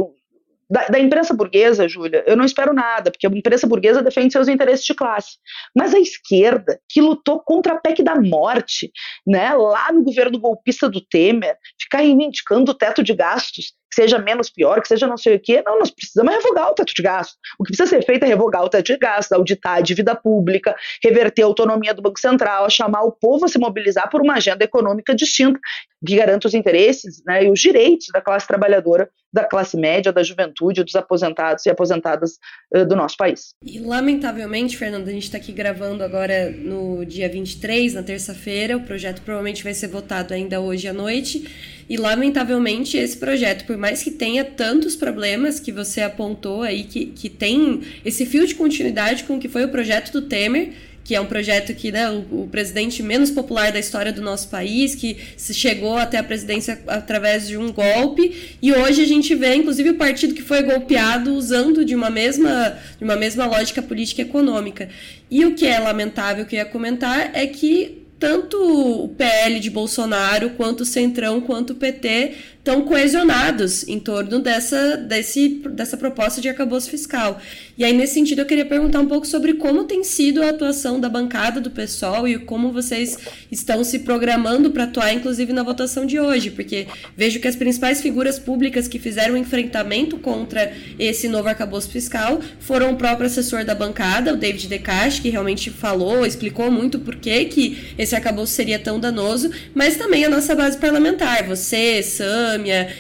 da, 0.68 0.86
da, 0.88 0.98
imprensa 0.98 1.32
burguesa, 1.32 1.88
Júlia, 1.88 2.24
eu 2.26 2.36
não 2.36 2.44
espero 2.44 2.72
nada, 2.72 3.10
porque 3.10 3.26
a 3.26 3.30
imprensa 3.30 3.66
burguesa 3.66 4.02
defende 4.02 4.32
seus 4.32 4.48
interesses 4.48 4.84
de 4.84 4.94
classe. 4.94 5.38
Mas 5.74 5.94
a 5.94 5.98
esquerda, 5.98 6.80
que 6.88 7.00
lutou 7.00 7.40
contra 7.40 7.74
a 7.74 7.80
PEC 7.80 8.02
da 8.02 8.16
morte, 8.16 8.90
né, 9.26 9.54
lá 9.54 9.92
no 9.92 10.02
governo 10.02 10.38
golpista 10.38 10.88
do 10.88 11.00
Temer, 11.00 11.56
ficar 11.80 11.98
reivindicando 11.98 12.72
o 12.72 12.74
teto 12.74 13.02
de 13.02 13.14
gastos, 13.14 13.74
que 13.90 13.94
seja 13.94 14.18
menos 14.18 14.50
pior, 14.50 14.80
que 14.80 14.88
seja 14.88 15.06
não 15.06 15.16
sei 15.16 15.36
o 15.36 15.40
quê. 15.40 15.62
Não, 15.64 15.78
nós 15.78 15.90
precisamos 15.90 16.34
revogar 16.34 16.70
o 16.70 16.74
teto 16.74 16.92
de 16.94 17.02
gastos. 17.02 17.36
O 17.58 17.64
que 17.64 17.76
precisa 17.76 17.88
ser 17.88 18.04
feito 18.04 18.24
é 18.24 18.26
revogar 18.26 18.64
o 18.64 18.68
teto 18.68 18.86
de 18.86 18.98
gastos, 18.98 19.32
auditar 19.32 19.78
a 19.78 19.80
dívida 19.80 20.14
pública, 20.14 20.74
reverter 21.02 21.42
a 21.42 21.46
autonomia 21.46 21.94
do 21.94 22.02
Banco 22.02 22.20
Central, 22.20 22.68
chamar 22.70 23.02
o 23.02 23.12
povo 23.12 23.44
a 23.44 23.48
se 23.48 23.58
mobilizar 23.58 24.10
por 24.10 24.20
uma 24.20 24.34
agenda 24.34 24.64
econômica 24.64 25.14
distinta, 25.14 25.58
que 26.06 26.16
garanta 26.16 26.46
os 26.46 26.54
interesses 26.54 27.22
né, 27.26 27.44
e 27.44 27.50
os 27.50 27.60
direitos 27.60 28.08
da 28.12 28.20
classe 28.20 28.46
trabalhadora, 28.46 29.08
da 29.32 29.44
classe 29.44 29.76
média, 29.76 30.12
da 30.12 30.22
juventude, 30.22 30.84
dos 30.84 30.94
aposentados 30.94 31.66
e 31.66 31.70
aposentadas 31.70 32.32
uh, 32.74 32.86
do 32.86 32.96
nosso 32.96 33.16
país. 33.16 33.54
E, 33.64 33.78
lamentavelmente, 33.78 34.76
Fernanda, 34.76 35.10
a 35.10 35.12
gente 35.12 35.24
está 35.24 35.36
aqui 35.36 35.52
gravando 35.52 36.02
agora 36.02 36.50
no 36.50 37.04
dia 37.04 37.28
23, 37.28 37.94
na 37.94 38.02
terça-feira. 38.02 38.76
O 38.76 38.82
projeto 38.82 39.22
provavelmente 39.22 39.62
vai 39.62 39.74
ser 39.74 39.88
votado 39.88 40.32
ainda 40.32 40.60
hoje 40.60 40.88
à 40.88 40.92
noite. 40.92 41.44
E 41.88 41.96
lamentavelmente 41.96 42.96
esse 42.96 43.16
projeto, 43.16 43.64
por 43.64 43.76
mais 43.76 44.02
que 44.02 44.10
tenha 44.10 44.44
tantos 44.44 44.96
problemas 44.96 45.60
que 45.60 45.70
você 45.70 46.00
apontou 46.00 46.62
aí, 46.62 46.84
que, 46.84 47.06
que 47.06 47.28
tem 47.28 47.80
esse 48.04 48.26
fio 48.26 48.46
de 48.46 48.54
continuidade 48.54 49.24
com 49.24 49.36
o 49.36 49.38
que 49.38 49.48
foi 49.48 49.64
o 49.64 49.68
projeto 49.68 50.12
do 50.12 50.22
Temer, 50.22 50.72
que 51.06 51.14
é 51.14 51.20
um 51.20 51.26
projeto 51.26 51.72
que, 51.72 51.92
né, 51.92 52.10
o, 52.10 52.42
o, 52.42 52.48
presidente 52.50 53.00
menos 53.00 53.30
popular 53.30 53.70
da 53.70 53.78
história 53.78 54.12
do 54.12 54.20
nosso 54.20 54.48
país, 54.48 54.96
que 54.96 55.16
chegou 55.38 55.96
até 55.96 56.18
a 56.18 56.24
presidência 56.24 56.82
através 56.88 57.46
de 57.46 57.56
um 57.56 57.72
golpe, 57.72 58.56
e 58.60 58.72
hoje 58.72 59.02
a 59.02 59.06
gente 59.06 59.32
vê, 59.36 59.54
inclusive, 59.54 59.90
o 59.90 59.94
partido 59.94 60.34
que 60.34 60.42
foi 60.42 60.64
golpeado 60.64 61.32
usando 61.32 61.84
de 61.84 61.94
uma 61.94 62.10
mesma, 62.10 62.76
de 62.98 63.04
uma 63.04 63.14
mesma 63.14 63.46
lógica 63.46 63.80
política 63.80 64.22
e 64.22 64.24
econômica. 64.24 64.88
E 65.30 65.44
o 65.44 65.54
que 65.54 65.64
é 65.64 65.78
lamentável 65.78 66.44
que 66.44 66.56
eu 66.56 66.58
ia 66.58 66.64
comentar 66.64 67.30
é 67.32 67.46
que 67.46 68.05
tanto 68.18 68.56
o 69.04 69.08
PL 69.08 69.60
de 69.60 69.70
Bolsonaro, 69.70 70.50
quanto 70.50 70.80
o 70.80 70.86
Centrão, 70.86 71.40
quanto 71.40 71.70
o 71.70 71.76
PT 71.76 72.34
estão 72.66 72.82
coesionados 72.82 73.86
em 73.86 74.00
torno 74.00 74.40
dessa, 74.40 74.96
desse, 74.96 75.62
dessa 75.70 75.96
proposta 75.96 76.40
de 76.40 76.48
arcabouço 76.48 76.90
fiscal. 76.90 77.40
E 77.78 77.84
aí, 77.84 77.92
nesse 77.92 78.14
sentido, 78.14 78.40
eu 78.40 78.44
queria 78.44 78.66
perguntar 78.66 78.98
um 78.98 79.06
pouco 79.06 79.24
sobre 79.24 79.54
como 79.54 79.84
tem 79.84 80.02
sido 80.02 80.42
a 80.42 80.48
atuação 80.48 80.98
da 80.98 81.08
bancada 81.08 81.60
do 81.60 81.70
PSOL 81.70 82.26
e 82.26 82.40
como 82.40 82.72
vocês 82.72 83.18
estão 83.52 83.84
se 83.84 84.00
programando 84.00 84.72
para 84.72 84.82
atuar, 84.82 85.12
inclusive, 85.12 85.52
na 85.52 85.62
votação 85.62 86.04
de 86.04 86.18
hoje, 86.18 86.50
porque 86.50 86.88
vejo 87.16 87.38
que 87.38 87.46
as 87.46 87.54
principais 87.54 88.00
figuras 88.00 88.36
públicas 88.36 88.88
que 88.88 88.98
fizeram 88.98 89.36
enfrentamento 89.36 90.18
contra 90.18 90.72
esse 90.98 91.28
novo 91.28 91.48
arcabouço 91.48 91.88
fiscal 91.88 92.40
foram 92.58 92.90
o 92.90 92.96
próprio 92.96 93.26
assessor 93.26 93.64
da 93.64 93.76
bancada, 93.76 94.34
o 94.34 94.36
David 94.36 94.66
Decache, 94.66 95.22
que 95.22 95.28
realmente 95.28 95.70
falou, 95.70 96.26
explicou 96.26 96.68
muito 96.68 96.98
por 96.98 97.14
que, 97.14 97.44
que 97.44 97.94
esse 97.96 98.16
arcabouço 98.16 98.52
seria 98.54 98.78
tão 98.80 98.98
danoso, 98.98 99.52
mas 99.72 99.96
também 99.96 100.24
a 100.24 100.28
nossa 100.28 100.52
base 100.56 100.76
parlamentar, 100.78 101.46
você, 101.46 102.02
Sam, 102.02 102.55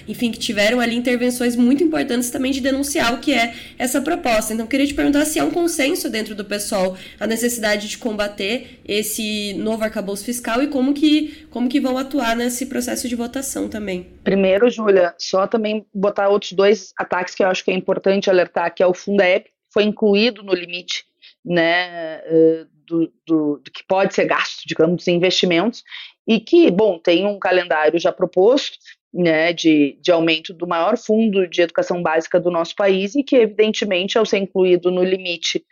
enfim, 0.06 0.30
que 0.30 0.38
tiveram 0.38 0.80
ali 0.80 0.94
intervenções 0.94 1.56
muito 1.56 1.82
importantes 1.82 2.30
também 2.30 2.52
de 2.52 2.60
denunciar 2.60 3.14
o 3.14 3.18
que 3.18 3.32
é 3.32 3.54
essa 3.78 4.00
proposta. 4.00 4.52
Então, 4.52 4.66
queria 4.66 4.86
te 4.86 4.94
perguntar 4.94 5.24
se 5.24 5.38
há 5.38 5.44
um 5.44 5.50
consenso 5.50 6.10
dentro 6.10 6.34
do 6.34 6.44
pessoal 6.44 6.96
a 7.18 7.26
necessidade 7.26 7.88
de 7.88 7.98
combater 7.98 8.80
esse 8.84 9.54
novo 9.54 9.84
arcabouço 9.84 10.24
fiscal 10.24 10.62
e 10.62 10.68
como 10.68 10.92
que, 10.92 11.46
como 11.50 11.68
que 11.68 11.80
vão 11.80 11.96
atuar 11.96 12.36
nesse 12.36 12.66
processo 12.66 13.08
de 13.08 13.14
votação 13.14 13.68
também. 13.68 14.06
Primeiro, 14.22 14.68
Júlia, 14.70 15.14
só 15.18 15.46
também 15.46 15.86
botar 15.94 16.28
outros 16.28 16.52
dois 16.52 16.92
ataques 16.98 17.34
que 17.34 17.42
eu 17.42 17.48
acho 17.48 17.64
que 17.64 17.70
é 17.70 17.74
importante 17.74 18.30
alertar, 18.30 18.74
que 18.74 18.82
é 18.82 18.86
o 18.86 18.94
Fundeb, 18.94 19.44
foi 19.72 19.84
incluído 19.84 20.42
no 20.42 20.54
limite 20.54 21.04
né, 21.44 22.20
eh, 22.24 22.66
do, 22.86 23.12
do, 23.26 23.60
do, 23.64 23.70
que 23.70 23.84
pode 23.86 24.14
ser 24.14 24.24
gasto, 24.24 24.62
digamos, 24.66 24.96
dos 24.96 25.08
investimentos, 25.08 25.84
e 26.26 26.40
que, 26.40 26.70
bom, 26.70 26.98
tem 26.98 27.24
um 27.24 27.38
calendário 27.38 27.98
já 28.00 28.10
proposto, 28.10 28.78
né, 29.12 29.52
de, 29.52 29.98
de 30.00 30.10
aumento 30.10 30.52
do 30.52 30.66
maior 30.66 30.96
fundo 30.98 31.48
de 31.48 31.62
educação 31.62 32.02
básica 32.02 32.38
do 32.38 32.50
nosso 32.50 32.74
país 32.74 33.14
e 33.14 33.22
que, 33.22 33.36
evidentemente, 33.36 34.18
ao 34.18 34.26
ser 34.26 34.38
incluído 34.38 34.90
no 34.90 35.02
limite 35.02 35.64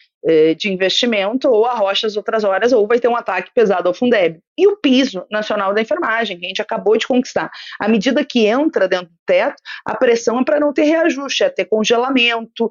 de 0.59 0.73
investimento, 0.73 1.49
ou 1.49 1.66
arrocha 1.66 2.07
as 2.07 2.16
outras 2.16 2.45
horas, 2.45 2.73
ou 2.73 2.87
vai 2.87 2.99
ter 2.99 3.09
um 3.09 3.16
ataque 3.16 3.50
pesado 3.54 3.88
ao 3.88 3.95
Fundeb. 3.95 4.38
E 4.57 4.66
o 4.66 4.76
piso 4.76 5.26
nacional 5.31 5.75
da 5.75 5.83
enfermagem, 5.83 6.38
que 6.38 6.47
a 6.47 6.49
gente 6.49 6.62
acabou 6.62 6.97
de 6.97 7.07
conquistar. 7.07 7.50
À 7.78 7.88
medida 7.88 8.25
que 8.25 8.47
entra 8.47 8.88
dentro 8.88 9.09
do 9.09 9.19
teto, 9.26 9.57
a 9.85 9.97
pressão 9.97 10.40
é 10.40 10.45
para 10.45 10.61
não 10.61 10.73
ter 10.73 10.85
reajuste, 10.85 11.45
é 11.45 11.50
ter 11.50 11.64
congelamento, 11.66 12.71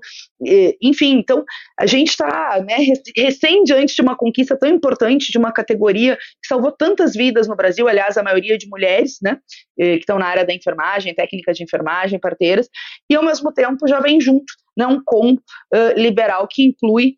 enfim. 0.82 1.20
Então, 1.20 1.44
a 1.80 1.86
gente 1.86 2.10
está 2.10 2.64
né, 2.66 2.78
recém 3.16 3.64
diante 3.64 3.96
de 3.96 4.02
uma 4.02 4.16
conquista 4.16 4.58
tão 4.58 4.70
importante 4.70 5.32
de 5.32 5.38
uma 5.38 5.52
categoria 5.52 6.16
que 6.16 6.48
salvou 6.48 6.72
tantas 6.72 7.14
vidas 7.14 7.48
no 7.48 7.56
Brasil, 7.56 7.88
aliás, 7.88 8.18
a 8.18 8.24
maioria 8.24 8.58
de 8.58 8.68
mulheres, 8.68 9.18
né, 9.22 9.38
que 9.78 9.98
estão 9.98 10.18
na 10.18 10.26
área 10.26 10.46
da 10.46 10.54
enfermagem, 10.54 11.14
técnicas 11.14 11.58
de 11.58 11.64
enfermagem, 11.64 12.20
parteiras, 12.20 12.68
e 13.10 13.16
ao 13.16 13.24
mesmo 13.24 13.54
tempo 13.54 13.88
já 13.88 14.00
vem 14.00 14.20
junto 14.20 14.54
né, 14.78 14.88
um 14.88 15.02
com 15.04 15.34
uh, 15.34 15.94
liberal 15.96 16.48
que 16.50 16.64
inclui 16.64 17.16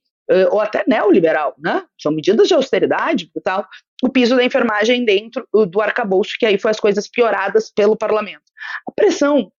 ou 0.52 0.60
até 0.60 0.84
neoliberal, 0.88 1.56
né? 1.58 1.84
São 2.02 2.12
medidas 2.12 2.48
de 2.48 2.54
austeridade 2.54 3.30
e 3.36 3.42
tal. 3.42 3.66
O 4.04 4.10
piso 4.10 4.36
da 4.36 4.44
enfermagem 4.44 5.06
dentro 5.06 5.48
do 5.54 5.82
arcabouço, 5.82 6.36
que 6.40 6.46
aí 6.46 6.58
foi 6.58 6.72
as 6.72 6.80
coisas 6.80 7.08
pioradas 7.08 7.72
pelo 7.72 7.96
parlamento. 7.96 8.44
A 8.88 8.92
pressão 8.92 9.52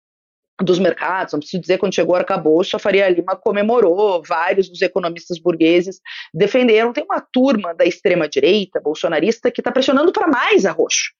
dos 0.62 0.78
mercados, 0.78 1.32
não 1.32 1.40
preciso 1.40 1.61
dizer 1.61 1.78
quando 1.78 1.94
chegou 1.94 2.14
o 2.14 2.18
arcabouço, 2.18 2.76
a 2.76 2.78
Faria 2.78 3.08
Lima 3.08 3.37
comemorou, 3.37 4.23
vários 4.26 4.68
dos 4.68 4.80
economistas 4.80 5.38
burgueses 5.38 6.00
defenderam, 6.32 6.92
tem 6.92 7.04
uma 7.04 7.20
turma 7.20 7.75
da 7.75 7.85
extrema-direita, 7.85 8.80
bolsonarista, 8.80 9.50
que 9.50 9.61
está 9.61 9.70
pressionando 9.70 10.12
para 10.12 10.26
mais 10.26 10.64
arroxo, 10.64 11.12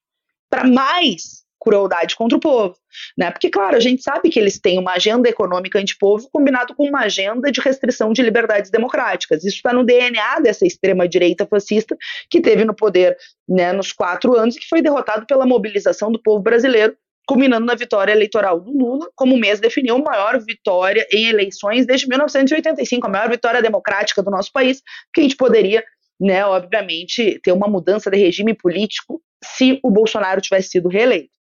para 0.49 0.65
mais 0.65 1.46
crueldade 1.67 2.15
contra 2.15 2.39
o 2.39 2.41
povo. 2.41 2.77
Né? 3.19 3.29
Porque, 3.31 3.51
claro, 3.51 3.77
a 3.77 3.81
gente 3.81 4.03
sabe 4.03 4.31
que 4.31 4.39
eles 4.39 4.61
têm 4.61 4.79
uma 4.79 4.93
agenda 4.93 5.29
econômica 5.29 5.81
antipovo 5.81 6.29
combinado 6.33 6.75
com 6.77 6.85
uma 6.85 7.01
agenda 7.01 7.51
de 7.51 7.61
restrição 7.61 8.13
de 8.13 8.23
liberdades 8.23 8.71
democráticas. 8.71 9.45
Isso 9.45 9.57
está 9.57 9.73
no 9.73 9.85
DNA 9.85 10.41
dessa 10.41 10.65
extrema-direita 10.65 11.45
fascista 11.47 11.97
que 12.31 12.41
teve 12.41 12.65
no 12.65 12.75
poder 12.75 13.17
né, 13.49 13.73
nos 13.73 13.93
quatro 13.93 14.37
anos 14.37 14.57
e 14.57 14.61
que 14.61 14.69
foi 14.69 14.81
derrotado 14.81 15.27
pela 15.27 15.45
mobilização 15.45 16.13
do 16.13 16.23
povo 16.23 16.41
brasileiro 16.41 16.97
culminando 17.29 17.67
na 17.67 17.75
vitória 17.75 18.13
eleitoral 18.13 18.61
do 18.61 18.71
Lula, 18.71 19.09
como 19.17 19.35
o 19.35 19.39
mês 19.39 19.59
definiu, 19.59 19.99
maior 19.99 20.39
vitória 20.39 21.05
em 21.11 21.27
eleições 21.27 21.85
desde 21.85 22.09
1985, 22.09 23.05
a 23.05 23.11
maior 23.11 23.29
vitória 23.29 23.61
democrática 23.61 24.23
do 24.23 24.31
nosso 24.31 24.53
país, 24.53 24.81
que 25.13 25.21
a 25.21 25.25
gente 25.25 25.35
poderia, 25.35 25.83
né, 26.21 26.47
obviamente, 26.47 27.41
ter 27.43 27.51
uma 27.51 27.67
mudança 27.67 28.09
de 28.09 28.17
regime 28.17 28.55
político 28.55 29.21
se 29.43 29.81
o 29.83 29.91
Bolsonaro 29.91 30.41
tivesse 30.41 30.69
sido 30.69 30.89
reeleito. 30.89 31.36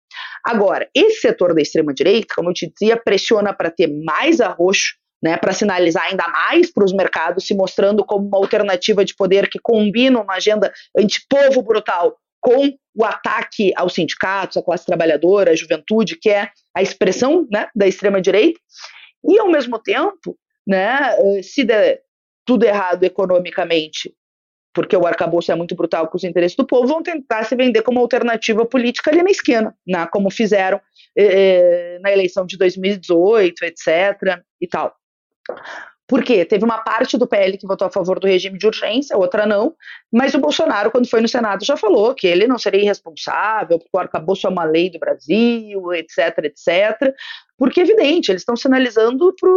Agora, 0.46 0.88
esse 0.94 1.22
setor 1.22 1.56
da 1.56 1.62
extrema-direita, 1.62 2.36
como 2.36 2.50
eu 2.50 2.54
te 2.54 2.72
dizia, 2.72 2.96
pressiona 2.96 3.54
para 3.54 3.72
ter 3.72 3.88
mais 3.88 4.40
arroxo 4.40 4.94
né, 5.24 5.38
para 5.38 5.54
sinalizar 5.54 6.04
ainda 6.04 6.28
mais 6.28 6.72
para 6.72 6.86
os 6.86 6.94
mercados, 6.94 7.48
se 7.48 7.56
mostrando 7.56 8.06
como 8.06 8.28
uma 8.28 8.38
alternativa 8.38 9.04
de 9.04 9.16
poder 9.16 9.50
que 9.50 9.58
combina 9.60 10.22
uma 10.22 10.36
agenda 10.36 10.72
antipovo 10.96 11.64
brutal 11.64 12.16
com 12.40 12.72
o 12.96 13.04
ataque 13.04 13.74
aos 13.76 13.94
sindicatos, 13.96 14.56
à 14.56 14.62
classe 14.62 14.86
trabalhadora, 14.86 15.52
à 15.52 15.56
juventude, 15.56 16.16
que 16.16 16.30
é 16.30 16.52
a 16.78 16.82
expressão 16.84 17.48
né, 17.52 17.68
da 17.76 17.88
extrema-direita, 17.88 18.60
e, 19.28 19.40
ao 19.40 19.50
mesmo 19.50 19.80
tempo, 19.80 20.38
né, 20.68 21.16
eh, 21.18 21.42
se 21.42 21.64
der 21.64 22.02
tudo 22.46 22.64
errado 22.64 23.04
economicamente, 23.04 24.14
porque 24.76 24.96
o 24.96 25.08
arcabouço 25.08 25.52
é 25.52 25.56
muito 25.56 25.74
brutal 25.74 26.08
com 26.10 26.18
os 26.18 26.24
interesses 26.26 26.58
do 26.58 26.68
povo, 26.68 26.86
vão 26.86 27.02
tentar 27.02 27.44
se 27.46 27.56
vender 27.56 27.82
como 27.82 28.02
alternativa 28.02 28.66
política 28.66 29.10
ali 29.10 29.24
na 29.24 29.32
esquina, 29.32 29.74
né, 29.88 30.06
como 30.12 30.30
fizeram 30.30 30.82
eh, 31.18 31.98
na 32.02 32.12
eleição 32.12 32.46
de 32.46 32.58
2018, 32.58 33.64
etc. 33.64 34.44
e 34.60 34.68
tal. 34.68 34.94
Por 36.08 36.24
quê? 36.24 36.46
Teve 36.46 36.64
uma 36.64 36.80
parte 36.80 37.18
do 37.18 37.26
PL 37.26 37.58
que 37.58 37.66
votou 37.66 37.88
a 37.88 37.90
favor 37.90 38.20
do 38.20 38.28
regime 38.28 38.60
de 38.60 38.68
urgência, 38.68 39.18
outra 39.18 39.46
não, 39.46 39.74
mas 40.12 40.36
o 40.36 40.40
Bolsonaro, 40.40 40.92
quando 40.92 41.10
foi 41.10 41.20
no 41.20 41.28
Senado, 41.28 41.66
já 41.66 41.76
falou 41.76 42.14
que 42.14 42.28
ele 42.28 42.46
não 42.46 42.60
seria 42.60 42.82
irresponsável, 42.82 43.80
porque 43.80 43.90
o 43.92 44.00
arcabouço 44.00 44.46
é 44.46 44.50
uma 44.50 44.66
lei 44.66 44.92
do 44.92 45.00
Brasil, 45.00 45.94
etc, 45.94 46.38
etc, 46.44 47.16
porque 47.58 47.80
é 47.80 47.84
evidente, 47.84 48.30
eles 48.30 48.42
estão 48.42 48.56
sinalizando 48.56 49.34
para 49.40 49.50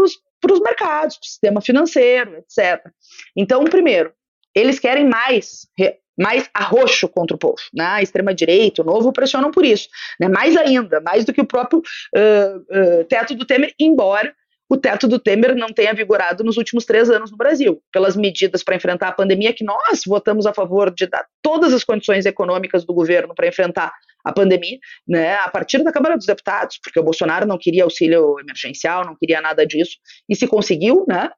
os 0.52 0.60
mercados, 0.60 1.16
para 1.16 1.24
o 1.24 1.28
sistema 1.28 1.60
financeiro, 1.60 2.36
etc. 2.36 2.82
Então, 3.36 3.62
primeiro, 3.64 4.12
eles 4.58 4.78
querem 4.78 5.08
mais 5.08 5.66
mais 6.18 6.50
arroxo 6.52 7.08
contra 7.08 7.36
o 7.36 7.38
povo. 7.38 7.62
Né? 7.72 7.84
A 7.84 8.02
extrema-direita, 8.02 8.82
o 8.82 8.84
novo, 8.84 9.12
pressionam 9.12 9.52
por 9.52 9.64
isso. 9.64 9.88
Né? 10.20 10.26
Mais 10.26 10.56
ainda, 10.56 11.00
mais 11.00 11.24
do 11.24 11.32
que 11.32 11.40
o 11.40 11.46
próprio 11.46 11.78
uh, 11.78 12.56
uh, 13.00 13.04
teto 13.04 13.36
do 13.36 13.46
Temer, 13.46 13.72
embora 13.78 14.34
o 14.68 14.76
teto 14.76 15.08
do 15.08 15.18
Temer 15.18 15.54
não 15.54 15.68
tenha 15.68 15.94
vigorado 15.94 16.44
nos 16.44 16.58
últimos 16.58 16.84
três 16.84 17.08
anos 17.08 17.30
no 17.30 17.36
Brasil, 17.36 17.80
pelas 17.90 18.16
medidas 18.16 18.62
para 18.62 18.76
enfrentar 18.76 19.08
a 19.08 19.12
pandemia 19.12 19.54
que 19.54 19.64
nós 19.64 20.02
votamos 20.06 20.44
a 20.44 20.52
favor 20.52 20.92
de 20.92 21.06
dar 21.06 21.24
todas 21.40 21.72
as 21.72 21.84
condições 21.84 22.26
econômicas 22.26 22.84
do 22.84 22.92
governo 22.92 23.34
para 23.34 23.48
enfrentar 23.48 23.92
a 24.24 24.32
pandemia, 24.32 24.78
né, 25.06 25.36
a 25.36 25.48
partir 25.48 25.82
da 25.82 25.92
Câmara 25.92 26.16
dos 26.16 26.26
Deputados, 26.26 26.78
porque 26.82 26.98
o 26.98 27.02
Bolsonaro 27.02 27.46
não 27.46 27.58
queria 27.58 27.84
auxílio 27.84 28.38
emergencial, 28.40 29.04
não 29.04 29.16
queria 29.16 29.40
nada 29.40 29.66
disso, 29.66 29.96
e 30.28 30.36
se 30.36 30.46
conseguiu, 30.46 31.04
né, 31.08 31.30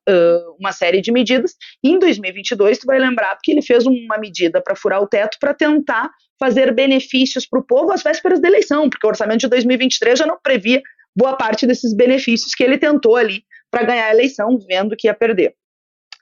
uma 0.58 0.72
série 0.72 1.00
de 1.00 1.12
medidas. 1.12 1.54
E 1.84 1.90
em 1.90 1.98
2022, 1.98 2.78
tu 2.78 2.86
vai 2.86 2.98
lembrar 2.98 3.36
que 3.42 3.52
ele 3.52 3.62
fez 3.62 3.86
uma 3.86 4.18
medida 4.18 4.60
para 4.60 4.74
furar 4.74 5.00
o 5.00 5.06
teto 5.06 5.36
para 5.38 5.54
tentar 5.54 6.10
fazer 6.38 6.74
benefícios 6.74 7.46
para 7.46 7.60
o 7.60 7.66
povo 7.66 7.92
às 7.92 8.02
vésperas 8.02 8.40
da 8.40 8.48
eleição, 8.48 8.88
porque 8.88 9.06
o 9.06 9.10
orçamento 9.10 9.40
de 9.40 9.48
2023 9.48 10.18
já 10.18 10.26
não 10.26 10.38
previa 10.42 10.82
boa 11.14 11.36
parte 11.36 11.66
desses 11.66 11.94
benefícios 11.94 12.54
que 12.54 12.64
ele 12.64 12.78
tentou 12.78 13.16
ali 13.16 13.42
para 13.70 13.84
ganhar 13.84 14.06
a 14.06 14.14
eleição, 14.14 14.58
vendo 14.66 14.96
que 14.96 15.06
ia 15.06 15.14
perder. 15.14 15.54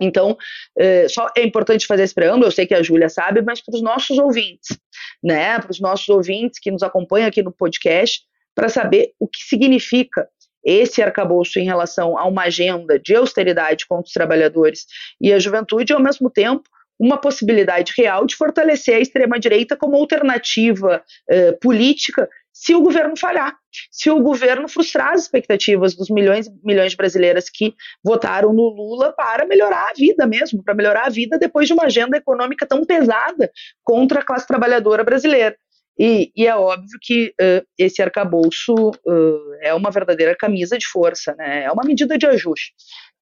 Então, 0.00 0.36
é, 0.78 1.08
só 1.08 1.28
é 1.36 1.42
importante 1.44 1.86
fazer 1.86 2.04
esse 2.04 2.14
preâmbulo, 2.14 2.46
eu 2.46 2.52
sei 2.52 2.66
que 2.66 2.74
a 2.74 2.82
Júlia 2.82 3.08
sabe, 3.08 3.42
mas 3.42 3.60
para 3.60 3.74
os 3.74 3.82
nossos 3.82 4.18
ouvintes, 4.18 4.78
né, 5.22 5.58
para 5.58 5.70
os 5.70 5.80
nossos 5.80 6.08
ouvintes 6.08 6.58
que 6.58 6.70
nos 6.70 6.82
acompanham 6.82 7.28
aqui 7.28 7.42
no 7.42 7.52
podcast, 7.52 8.22
para 8.54 8.68
saber 8.68 9.12
o 9.18 9.28
que 9.28 9.42
significa 9.44 10.28
esse 10.64 11.00
arcabouço 11.00 11.58
em 11.58 11.64
relação 11.64 12.18
a 12.18 12.26
uma 12.26 12.42
agenda 12.42 12.98
de 12.98 13.14
austeridade 13.14 13.86
contra 13.86 14.06
os 14.06 14.12
trabalhadores 14.12 14.86
e 15.20 15.32
a 15.32 15.38
juventude, 15.38 15.92
e 15.92 15.94
ao 15.94 16.02
mesmo 16.02 16.28
tempo 16.28 16.68
uma 16.98 17.16
possibilidade 17.16 17.92
real 17.96 18.26
de 18.26 18.34
fortalecer 18.34 18.96
a 18.96 19.00
extrema-direita 19.00 19.76
como 19.76 19.96
alternativa 19.96 21.02
eh, 21.30 21.52
política 21.52 22.28
se 22.60 22.74
o 22.74 22.82
governo 22.82 23.16
falhar, 23.16 23.56
se 23.88 24.10
o 24.10 24.20
governo 24.20 24.68
frustrar 24.68 25.12
as 25.12 25.22
expectativas 25.22 25.94
dos 25.94 26.10
milhões 26.10 26.50
milhões 26.64 26.90
de 26.90 26.96
brasileiras 26.96 27.48
que 27.48 27.72
votaram 28.02 28.52
no 28.52 28.68
Lula 28.68 29.12
para 29.12 29.46
melhorar 29.46 29.90
a 29.90 29.92
vida 29.96 30.26
mesmo, 30.26 30.64
para 30.64 30.74
melhorar 30.74 31.06
a 31.06 31.08
vida 31.08 31.38
depois 31.38 31.68
de 31.68 31.72
uma 31.72 31.84
agenda 31.84 32.16
econômica 32.16 32.66
tão 32.66 32.84
pesada 32.84 33.48
contra 33.84 34.18
a 34.18 34.24
classe 34.24 34.44
trabalhadora 34.44 35.04
brasileira. 35.04 35.56
E, 35.96 36.32
e 36.34 36.48
é 36.48 36.56
óbvio 36.56 36.98
que 37.00 37.28
uh, 37.40 37.64
esse 37.78 38.02
arcabouço 38.02 38.74
uh, 38.74 39.54
é 39.62 39.72
uma 39.72 39.92
verdadeira 39.92 40.34
camisa 40.36 40.76
de 40.76 40.86
força, 40.88 41.36
né? 41.38 41.62
é 41.62 41.70
uma 41.70 41.84
medida 41.84 42.18
de 42.18 42.26
ajuste. 42.26 42.72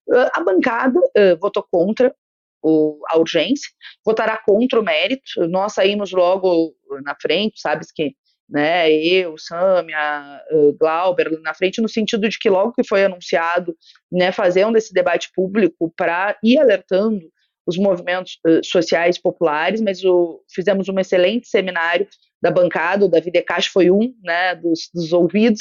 Uh, 0.09 0.29
a 0.33 0.43
bancada 0.43 0.99
votou 1.39 1.63
contra 1.71 2.11
o, 2.63 2.99
a 3.07 3.19
urgência, 3.19 3.69
votará 4.03 4.35
contra 4.35 4.79
o 4.79 4.83
mérito. 4.83 5.47
Nós 5.47 5.73
saímos 5.73 6.11
logo 6.11 6.73
na 7.03 7.15
frente, 7.21 7.61
sabes 7.61 7.91
que 7.91 8.15
né, 8.49 8.91
eu, 8.91 9.37
Samia, 9.37 10.41
Glauber 10.79 11.29
na 11.41 11.53
frente, 11.53 11.81
no 11.81 11.89
sentido 11.89 12.29
de 12.29 12.39
que 12.39 12.49
logo 12.49 12.73
que 12.73 12.83
foi 12.83 13.03
anunciado, 13.03 13.75
né, 14.11 14.31
fazendo 14.31 14.77
esse 14.77 14.93
debate 14.93 15.29
público 15.35 15.93
para 15.95 16.37
ir 16.43 16.59
alertando 16.59 17.21
os 17.67 17.77
movimentos 17.77 18.39
uh, 18.47 18.65
sociais 18.65 19.17
populares, 19.17 19.81
mas 19.81 20.03
o, 20.05 20.41
fizemos 20.49 20.87
um 20.87 20.97
excelente 20.97 21.49
seminário 21.49 22.07
da 22.41 22.49
bancada, 22.49 23.03
o 23.03 23.09
Davi 23.09 23.29
Decache 23.29 23.69
foi 23.69 23.91
um 23.91 24.13
né, 24.23 24.55
dos, 24.55 24.89
dos 24.93 25.11
ouvidos, 25.11 25.59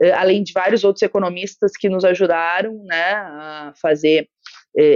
uh, 0.00 0.14
além 0.14 0.44
de 0.44 0.52
vários 0.52 0.84
outros 0.84 1.02
economistas 1.02 1.72
que 1.76 1.88
nos 1.88 2.04
ajudaram 2.04 2.80
né, 2.84 3.14
a 3.14 3.72
fazer 3.82 4.28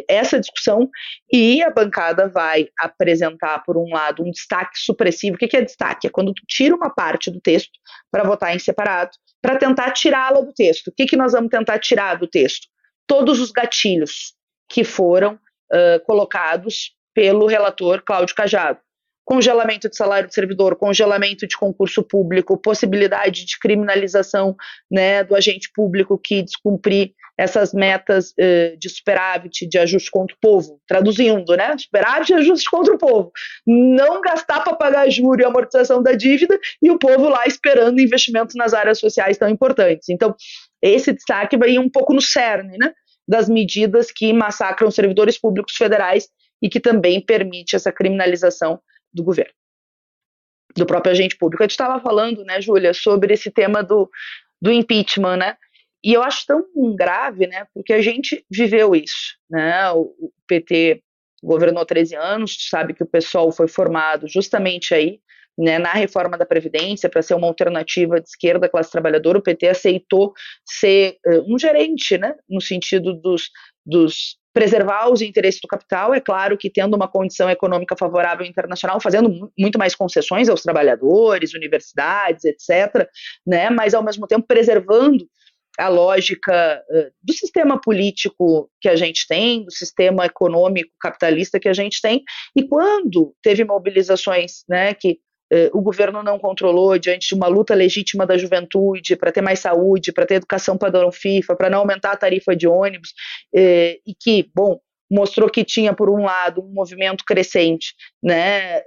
essa 0.08 0.38
discussão 0.38 0.88
e 1.32 1.62
a 1.62 1.70
bancada 1.70 2.28
vai 2.28 2.68
apresentar, 2.78 3.62
por 3.64 3.76
um 3.76 3.88
lado, 3.92 4.22
um 4.22 4.30
destaque 4.30 4.78
supressivo. 4.78 5.36
O 5.36 5.38
que 5.38 5.56
é 5.56 5.62
destaque? 5.62 6.06
É 6.06 6.10
quando 6.10 6.32
tu 6.32 6.42
tira 6.46 6.74
uma 6.74 6.90
parte 6.90 7.30
do 7.30 7.40
texto 7.40 7.72
para 8.10 8.22
votar 8.22 8.54
em 8.54 8.58
separado, 8.58 9.10
para 9.40 9.56
tentar 9.56 9.90
tirá-la 9.90 10.40
do 10.40 10.52
texto. 10.52 10.88
O 10.88 10.92
que, 10.92 11.06
que 11.06 11.16
nós 11.16 11.32
vamos 11.32 11.50
tentar 11.50 11.78
tirar 11.78 12.16
do 12.16 12.28
texto? 12.28 12.68
Todos 13.06 13.40
os 13.40 13.50
gatilhos 13.50 14.34
que 14.68 14.84
foram 14.84 15.34
uh, 15.34 16.04
colocados 16.06 16.94
pelo 17.14 17.46
relator 17.46 18.02
Cláudio 18.02 18.34
Cajado 18.34 18.78
congelamento 19.24 19.88
de 19.88 19.96
salário 19.96 20.28
de 20.28 20.34
servidor, 20.34 20.76
congelamento 20.76 21.46
de 21.46 21.56
concurso 21.56 22.02
público, 22.02 22.56
possibilidade 22.56 23.44
de 23.44 23.58
criminalização 23.58 24.56
né, 24.90 25.22
do 25.24 25.34
agente 25.34 25.70
público 25.74 26.18
que 26.18 26.42
descumprir 26.42 27.12
essas 27.38 27.72
metas 27.72 28.30
uh, 28.32 28.76
de 28.78 28.88
superávit, 28.88 29.66
de 29.66 29.78
ajuste 29.78 30.10
contra 30.10 30.34
o 30.34 30.38
povo, 30.40 30.80
traduzindo, 30.86 31.56
né? 31.56 31.74
Superávit 31.78 32.32
e 32.32 32.34
ajuste 32.34 32.70
contra 32.70 32.94
o 32.94 32.98
povo. 32.98 33.32
Não 33.66 34.20
gastar 34.20 34.60
para 34.60 34.76
pagar 34.76 35.10
juros 35.10 35.42
e 35.42 35.46
amortização 35.46 36.02
da 36.02 36.12
dívida 36.12 36.58
e 36.82 36.90
o 36.90 36.98
povo 36.98 37.28
lá 37.28 37.44
esperando 37.46 38.00
investimentos 38.00 38.54
nas 38.54 38.74
áreas 38.74 38.98
sociais 38.98 39.38
tão 39.38 39.48
importantes. 39.48 40.08
Então, 40.08 40.34
esse 40.82 41.12
destaque 41.12 41.56
vai 41.56 41.70
ir 41.70 41.78
um 41.78 41.88
pouco 41.88 42.12
no 42.12 42.20
cerne, 42.20 42.76
né? 42.78 42.92
Das 43.26 43.48
medidas 43.48 44.10
que 44.10 44.32
massacram 44.32 44.90
servidores 44.90 45.38
públicos 45.38 45.74
federais 45.74 46.28
e 46.60 46.68
que 46.68 46.78
também 46.78 47.20
permite 47.20 47.74
essa 47.74 47.90
criminalização 47.90 48.78
do 49.12 49.22
governo, 49.22 49.52
do 50.76 50.86
próprio 50.86 51.12
agente 51.12 51.36
público. 51.36 51.62
A 51.62 51.66
gente 51.66 51.72
estava 51.72 52.00
falando, 52.00 52.44
né, 52.44 52.60
Júlia, 52.60 52.94
sobre 52.94 53.34
esse 53.34 53.50
tema 53.50 53.82
do, 53.82 54.10
do 54.60 54.72
impeachment, 54.72 55.36
né? 55.36 55.56
E 56.04 56.12
eu 56.14 56.22
acho 56.22 56.44
tão 56.46 56.64
grave, 56.96 57.46
né? 57.46 57.66
Porque 57.72 57.92
a 57.92 58.02
gente 58.02 58.44
viveu 58.50 58.94
isso, 58.94 59.36
né? 59.48 59.90
O, 59.92 60.14
o 60.18 60.32
PT 60.48 61.02
governou 61.42 61.84
13 61.84 62.14
anos, 62.14 62.56
sabe 62.68 62.94
que 62.94 63.02
o 63.02 63.06
pessoal 63.06 63.50
foi 63.50 63.66
formado 63.66 64.28
justamente 64.28 64.94
aí, 64.94 65.20
né, 65.58 65.78
na 65.78 65.92
reforma 65.92 66.38
da 66.38 66.46
Previdência, 66.46 67.10
para 67.10 67.20
ser 67.20 67.34
uma 67.34 67.46
alternativa 67.46 68.20
de 68.20 68.28
esquerda 68.28 68.68
classe 68.68 68.90
trabalhadora, 68.90 69.38
o 69.38 69.42
PT 69.42 69.68
aceitou 69.68 70.32
ser 70.64 71.18
uh, 71.26 71.54
um 71.54 71.58
gerente, 71.58 72.16
né, 72.16 72.34
no 72.48 72.60
sentido 72.60 73.12
dos, 73.12 73.50
dos 73.84 74.38
preservar 74.52 75.10
os 75.10 75.22
interesses 75.22 75.60
do 75.60 75.68
capital, 75.68 76.12
é 76.12 76.20
claro 76.20 76.56
que 76.58 76.70
tendo 76.70 76.94
uma 76.94 77.08
condição 77.08 77.48
econômica 77.48 77.96
favorável 77.96 78.44
internacional, 78.44 79.00
fazendo 79.00 79.50
muito 79.58 79.78
mais 79.78 79.94
concessões 79.94 80.48
aos 80.48 80.62
trabalhadores, 80.62 81.54
universidades, 81.54 82.44
etc., 82.44 83.08
né, 83.46 83.70
mas 83.70 83.94
ao 83.94 84.02
mesmo 84.02 84.26
tempo 84.26 84.46
preservando 84.46 85.26
a 85.78 85.88
lógica 85.88 86.82
do 87.22 87.32
sistema 87.32 87.80
político 87.80 88.70
que 88.80 88.88
a 88.88 88.96
gente 88.96 89.26
tem, 89.26 89.64
do 89.64 89.72
sistema 89.72 90.26
econômico 90.26 90.90
capitalista 91.00 91.58
que 91.58 91.68
a 91.68 91.72
gente 91.72 92.00
tem, 92.00 92.22
e 92.54 92.62
quando 92.62 93.34
teve 93.42 93.64
mobilizações 93.64 94.64
né, 94.68 94.92
que 94.94 95.18
o 95.72 95.80
governo 95.82 96.22
não 96.22 96.38
controlou 96.38 96.98
diante 96.98 97.28
de 97.28 97.34
uma 97.34 97.46
luta 97.46 97.74
legítima 97.74 98.26
da 98.26 98.38
juventude 98.38 99.16
para 99.16 99.32
ter 99.32 99.42
mais 99.42 99.58
saúde, 99.58 100.12
para 100.12 100.26
ter 100.26 100.34
educação 100.36 100.78
padrão 100.78 101.12
FIFA, 101.12 101.56
para 101.56 101.70
não 101.70 101.80
aumentar 101.80 102.12
a 102.12 102.16
tarifa 102.16 102.56
de 102.56 102.66
ônibus, 102.66 103.10
uh, 103.54 104.00
e 104.06 104.14
que, 104.18 104.50
bom, 104.54 104.78
mostrou 105.10 105.50
que 105.50 105.62
tinha, 105.62 105.92
por 105.92 106.08
um 106.08 106.24
lado, 106.24 106.62
um 106.62 106.72
movimento 106.72 107.22
crescente, 107.24 107.94
né, 108.22 108.80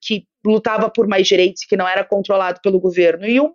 que 0.00 0.24
lutava 0.46 0.88
por 0.88 1.08
mais 1.08 1.26
direitos, 1.26 1.64
que 1.64 1.76
não 1.76 1.88
era 1.88 2.04
controlado 2.04 2.60
pelo 2.62 2.78
governo, 2.78 3.26
e 3.26 3.40
uma, 3.40 3.54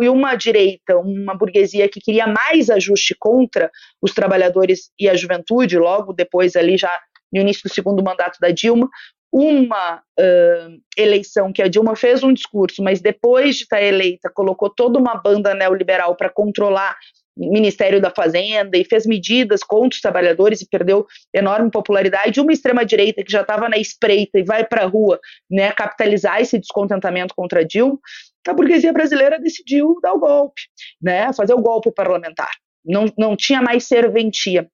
e 0.00 0.08
uma 0.08 0.34
direita, 0.34 0.98
uma 0.98 1.36
burguesia 1.36 1.88
que 1.88 2.00
queria 2.00 2.26
mais 2.26 2.68
ajuste 2.68 3.14
contra 3.18 3.70
os 4.02 4.12
trabalhadores 4.12 4.90
e 4.98 5.08
a 5.08 5.14
juventude, 5.14 5.78
logo 5.78 6.12
depois 6.12 6.56
ali 6.56 6.76
já 6.76 6.90
no 7.32 7.40
início 7.40 7.62
do 7.68 7.72
segundo 7.72 8.02
mandato 8.02 8.38
da 8.40 8.50
Dilma, 8.50 8.88
uma 9.32 9.96
uh, 9.96 10.80
eleição 10.96 11.52
que 11.52 11.62
a 11.62 11.68
Dilma 11.68 11.94
fez 11.94 12.22
um 12.22 12.32
discurso, 12.32 12.82
mas 12.82 13.00
depois 13.00 13.56
de 13.56 13.62
estar 13.62 13.82
eleita 13.82 14.30
colocou 14.30 14.70
toda 14.70 14.98
uma 14.98 15.14
banda 15.16 15.54
neoliberal 15.54 16.16
para 16.16 16.30
controlar 16.30 16.96
Ministério 17.38 18.00
da 18.00 18.10
Fazenda 18.10 18.76
e 18.76 18.84
fez 18.84 19.06
medidas 19.06 19.62
contra 19.62 19.94
os 19.94 20.00
trabalhadores 20.00 20.60
e 20.60 20.68
perdeu 20.68 21.06
enorme 21.32 21.70
popularidade. 21.70 22.40
Uma 22.40 22.52
extrema-direita 22.52 23.22
que 23.22 23.30
já 23.30 23.42
estava 23.42 23.68
na 23.68 23.78
espreita 23.78 24.40
e 24.40 24.42
vai 24.42 24.66
para 24.66 24.82
a 24.82 24.86
rua 24.86 25.20
né, 25.48 25.70
capitalizar 25.72 26.40
esse 26.40 26.58
descontentamento 26.58 27.34
contra 27.36 27.64
Dilma, 27.64 27.98
a 28.46 28.52
burguesia 28.54 28.92
brasileira 28.92 29.38
decidiu 29.38 29.98
dar 30.02 30.14
o 30.14 30.18
golpe, 30.18 30.62
né, 31.00 31.32
fazer 31.34 31.52
o 31.52 31.60
golpe 31.60 31.92
parlamentar. 31.92 32.50
Não, 32.84 33.04
não 33.18 33.36
tinha 33.36 33.60
mais 33.60 33.84
serventia. 33.84 34.66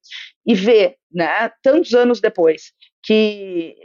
E 0.47 0.55
ver, 0.55 0.95
né, 1.11 1.51
tantos 1.61 1.93
anos 1.93 2.21
depois, 2.21 2.71
que 3.03 3.75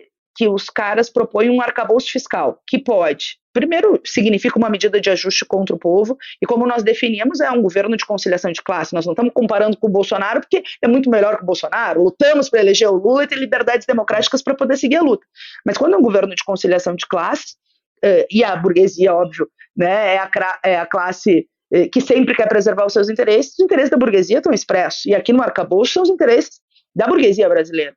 que 0.41 0.49
os 0.49 0.71
caras 0.71 1.11
propõem 1.11 1.51
um 1.51 1.61
arcabouço 1.61 2.11
fiscal, 2.11 2.63
que 2.67 2.79
pode, 2.79 3.37
primeiro, 3.53 4.01
significa 4.07 4.59
uma 4.59 4.71
medida 4.71 4.99
de 4.99 5.11
ajuste 5.11 5.45
contra 5.45 5.77
o 5.77 5.79
povo, 5.79 6.17
e 6.41 6.47
como 6.47 6.67
nós 6.67 6.83
definimos, 6.83 7.43
é 7.43 7.51
um 7.51 7.61
governo 7.61 7.95
de 7.95 8.07
conciliação 8.07 8.51
de 8.51 8.63
classe. 8.63 8.95
Nós 8.95 9.05
não 9.05 9.13
estamos 9.13 9.35
comparando 9.35 9.77
com 9.77 9.87
o 9.87 9.91
Bolsonaro, 9.91 10.41
porque 10.41 10.63
é 10.81 10.89
muito 10.89 11.11
melhor 11.11 11.37
que 11.37 11.43
o 11.43 11.47
Bolsonaro, 11.47 12.03
lutamos 12.03 12.49
para 12.49 12.61
eleger 12.61 12.89
o 12.89 12.95
Lula 12.95 13.25
e 13.25 13.27
ter 13.27 13.37
liberdades 13.37 13.87
democráticas 13.87 14.41
para 14.41 14.55
poder 14.55 14.79
seguir 14.79 14.97
a 14.97 15.03
luta. 15.03 15.27
Mas 15.67 15.77
quando 15.77 15.93
é 15.93 15.99
um 15.99 16.03
governo 16.03 16.35
de 16.35 16.43
conciliação 16.43 16.95
de 16.95 17.07
classes, 17.07 17.57
eh, 18.03 18.27
e 18.31 18.43
a 18.43 18.57
burguesia, 18.57 19.13
óbvio, 19.13 19.47
né, 19.77 20.15
é, 20.15 20.19
a, 20.19 20.31
é 20.65 20.79
a 20.79 20.87
classe 20.87 21.47
eh, 21.71 21.87
que 21.87 22.01
sempre 22.01 22.35
quer 22.35 22.49
preservar 22.49 22.87
os 22.87 22.95
seus 22.95 23.11
interesses, 23.11 23.53
os 23.59 23.61
interesses 23.61 23.91
da 23.91 23.99
burguesia 23.99 24.39
estão 24.39 24.55
expressos, 24.55 25.05
e 25.05 25.15
aqui 25.15 25.35
no 25.35 25.43
arcabouço 25.43 25.93
são 25.93 26.03
os 26.03 26.09
interesses 26.09 26.63
da 26.97 27.07
burguesia 27.07 27.47
brasileira. 27.47 27.95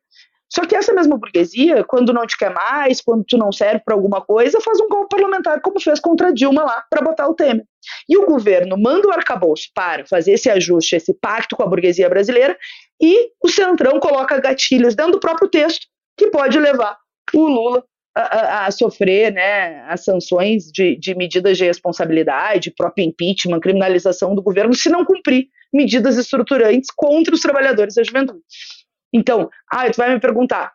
Só 0.54 0.64
que 0.64 0.76
essa 0.76 0.92
mesma 0.92 1.18
burguesia, 1.18 1.82
quando 1.84 2.12
não 2.12 2.26
te 2.26 2.38
quer 2.38 2.52
mais, 2.52 3.00
quando 3.00 3.24
tu 3.26 3.36
não 3.36 3.50
serve 3.50 3.82
para 3.84 3.94
alguma 3.94 4.20
coisa, 4.20 4.60
faz 4.60 4.80
um 4.80 4.88
golpe 4.88 5.16
parlamentar, 5.16 5.60
como 5.60 5.80
fez 5.80 5.98
contra 5.98 6.32
Dilma 6.32 6.62
lá, 6.62 6.84
para 6.88 7.02
botar 7.02 7.28
o 7.28 7.34
Temer. 7.34 7.64
E 8.08 8.16
o 8.16 8.24
governo 8.24 8.76
manda 8.78 9.08
o 9.08 9.12
arcabouço 9.12 9.68
para 9.74 10.06
fazer 10.06 10.32
esse 10.32 10.48
ajuste, 10.48 10.94
esse 10.94 11.12
pacto 11.12 11.56
com 11.56 11.64
a 11.64 11.66
burguesia 11.66 12.08
brasileira, 12.08 12.56
e 13.02 13.30
o 13.42 13.48
Centrão 13.48 13.98
coloca 13.98 14.40
gatilhos 14.40 14.94
dentro 14.94 15.12
do 15.12 15.20
próprio 15.20 15.48
texto 15.48 15.86
que 16.16 16.28
pode 16.28 16.58
levar 16.58 16.96
o 17.34 17.48
Lula 17.48 17.84
a, 18.16 18.20
a, 18.20 18.66
a 18.66 18.70
sofrer 18.70 19.32
né, 19.32 19.82
as 19.88 20.04
sanções 20.04 20.70
de, 20.72 20.96
de 20.96 21.16
medidas 21.16 21.58
de 21.58 21.64
responsabilidade, 21.64 22.72
próprio 22.76 23.04
impeachment, 23.04 23.58
criminalização 23.58 24.34
do 24.36 24.42
governo, 24.42 24.72
se 24.72 24.88
não 24.88 25.04
cumprir 25.04 25.48
medidas 25.72 26.16
estruturantes 26.16 26.90
contra 26.94 27.34
os 27.34 27.40
trabalhadores 27.40 27.96
da 27.96 28.04
juventude. 28.04 28.40
Então, 29.14 29.48
ah, 29.70 29.88
tu 29.88 29.96
vai 29.96 30.12
me 30.12 30.18
perguntar, 30.18 30.72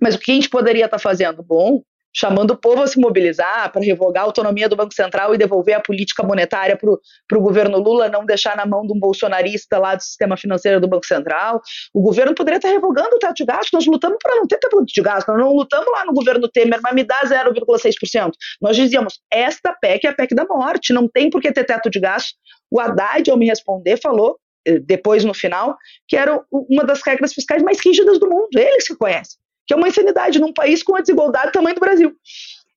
mas 0.00 0.14
o 0.14 0.18
que 0.18 0.32
a 0.32 0.34
gente 0.34 0.48
poderia 0.48 0.86
estar 0.86 0.96
tá 0.96 1.02
fazendo? 1.02 1.42
Bom, 1.42 1.82
chamando 2.16 2.52
o 2.52 2.56
povo 2.56 2.82
a 2.82 2.86
se 2.86 2.98
mobilizar 2.98 3.70
para 3.70 3.84
revogar 3.84 4.22
a 4.22 4.26
autonomia 4.26 4.66
do 4.70 4.74
Banco 4.74 4.94
Central 4.94 5.34
e 5.34 5.38
devolver 5.38 5.74
a 5.74 5.80
política 5.80 6.22
monetária 6.22 6.74
para 6.74 7.38
o 7.38 7.42
governo 7.42 7.78
Lula, 7.78 8.08
não 8.08 8.24
deixar 8.24 8.56
na 8.56 8.64
mão 8.64 8.86
de 8.86 8.94
um 8.94 8.98
bolsonarista 8.98 9.78
lá 9.78 9.94
do 9.94 10.02
sistema 10.02 10.34
financeiro 10.34 10.80
do 10.80 10.88
Banco 10.88 11.04
Central. 11.04 11.60
O 11.92 12.00
governo 12.00 12.34
poderia 12.34 12.56
estar 12.56 12.68
tá 12.68 12.74
revogando 12.74 13.16
o 13.16 13.18
teto 13.18 13.34
de 13.34 13.44
gasto. 13.44 13.70
Nós 13.74 13.86
lutamos 13.86 14.16
para 14.22 14.36
não 14.36 14.46
ter 14.46 14.56
teto 14.56 14.82
de 14.86 15.02
gasto, 15.02 15.28
nós 15.28 15.38
não 15.38 15.52
lutamos 15.52 15.92
lá 15.92 16.06
no 16.06 16.14
governo 16.14 16.48
Temer, 16.48 16.80
mas 16.82 16.94
me 16.94 17.04
dá 17.04 17.20
0,6%. 17.22 18.30
Nós 18.62 18.76
dizíamos, 18.76 19.20
esta 19.30 19.74
PEC 19.74 20.06
é 20.06 20.10
a 20.10 20.14
PEC 20.14 20.34
da 20.34 20.46
morte, 20.46 20.94
não 20.94 21.06
tem 21.06 21.28
por 21.28 21.42
que 21.42 21.52
ter 21.52 21.64
teto 21.64 21.90
de 21.90 22.00
gasto. 22.00 22.34
O 22.70 22.80
Haddad, 22.80 23.30
ao 23.30 23.36
me 23.36 23.46
responder, 23.46 24.00
falou 24.00 24.38
depois 24.84 25.24
no 25.24 25.34
final, 25.34 25.76
que 26.08 26.16
era 26.16 26.42
uma 26.50 26.84
das 26.84 27.02
regras 27.02 27.32
fiscais 27.32 27.62
mais 27.62 27.78
rígidas 27.80 28.18
do 28.18 28.28
mundo, 28.28 28.48
eles 28.56 28.86
que 28.86 28.96
conhecem, 28.96 29.38
que 29.66 29.74
é 29.74 29.76
uma 29.76 29.88
insanidade 29.88 30.40
num 30.40 30.52
país 30.52 30.82
com 30.82 30.96
a 30.96 31.00
desigualdade 31.00 31.48
do 31.48 31.52
tamanho 31.52 31.74
do 31.74 31.80
Brasil. 31.80 32.14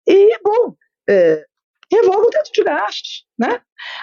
E, 0.07 0.37
bom, 0.43 0.75
é, 1.09 1.45
revoga 1.91 2.27
o 2.27 2.29
teto 2.29 2.51
de 2.53 2.63
gastos, 2.63 3.25
né? 3.37 3.61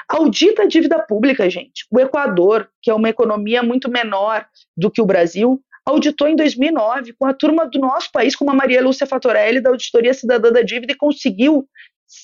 Audita 0.08 0.62
a 0.62 0.66
dívida 0.66 0.98
pública, 0.98 1.48
gente. 1.48 1.86
O 1.90 2.00
Equador, 2.00 2.68
que 2.82 2.90
é 2.90 2.94
uma 2.94 3.08
economia 3.08 3.62
muito 3.62 3.90
menor 3.90 4.46
do 4.76 4.90
que 4.90 5.00
o 5.00 5.06
Brasil, 5.06 5.62
auditou 5.84 6.26
em 6.26 6.34
2009 6.34 7.12
com 7.12 7.26
a 7.26 7.32
turma 7.32 7.66
do 7.66 7.78
nosso 7.78 8.10
país, 8.10 8.34
com 8.34 8.50
a 8.50 8.54
Maria 8.54 8.82
Lúcia 8.82 9.06
Fatorelli, 9.06 9.60
da 9.60 9.70
Auditoria 9.70 10.12
Cidadã 10.12 10.50
da 10.50 10.62
Dívida, 10.62 10.92
e 10.92 10.96
conseguiu 10.96 11.68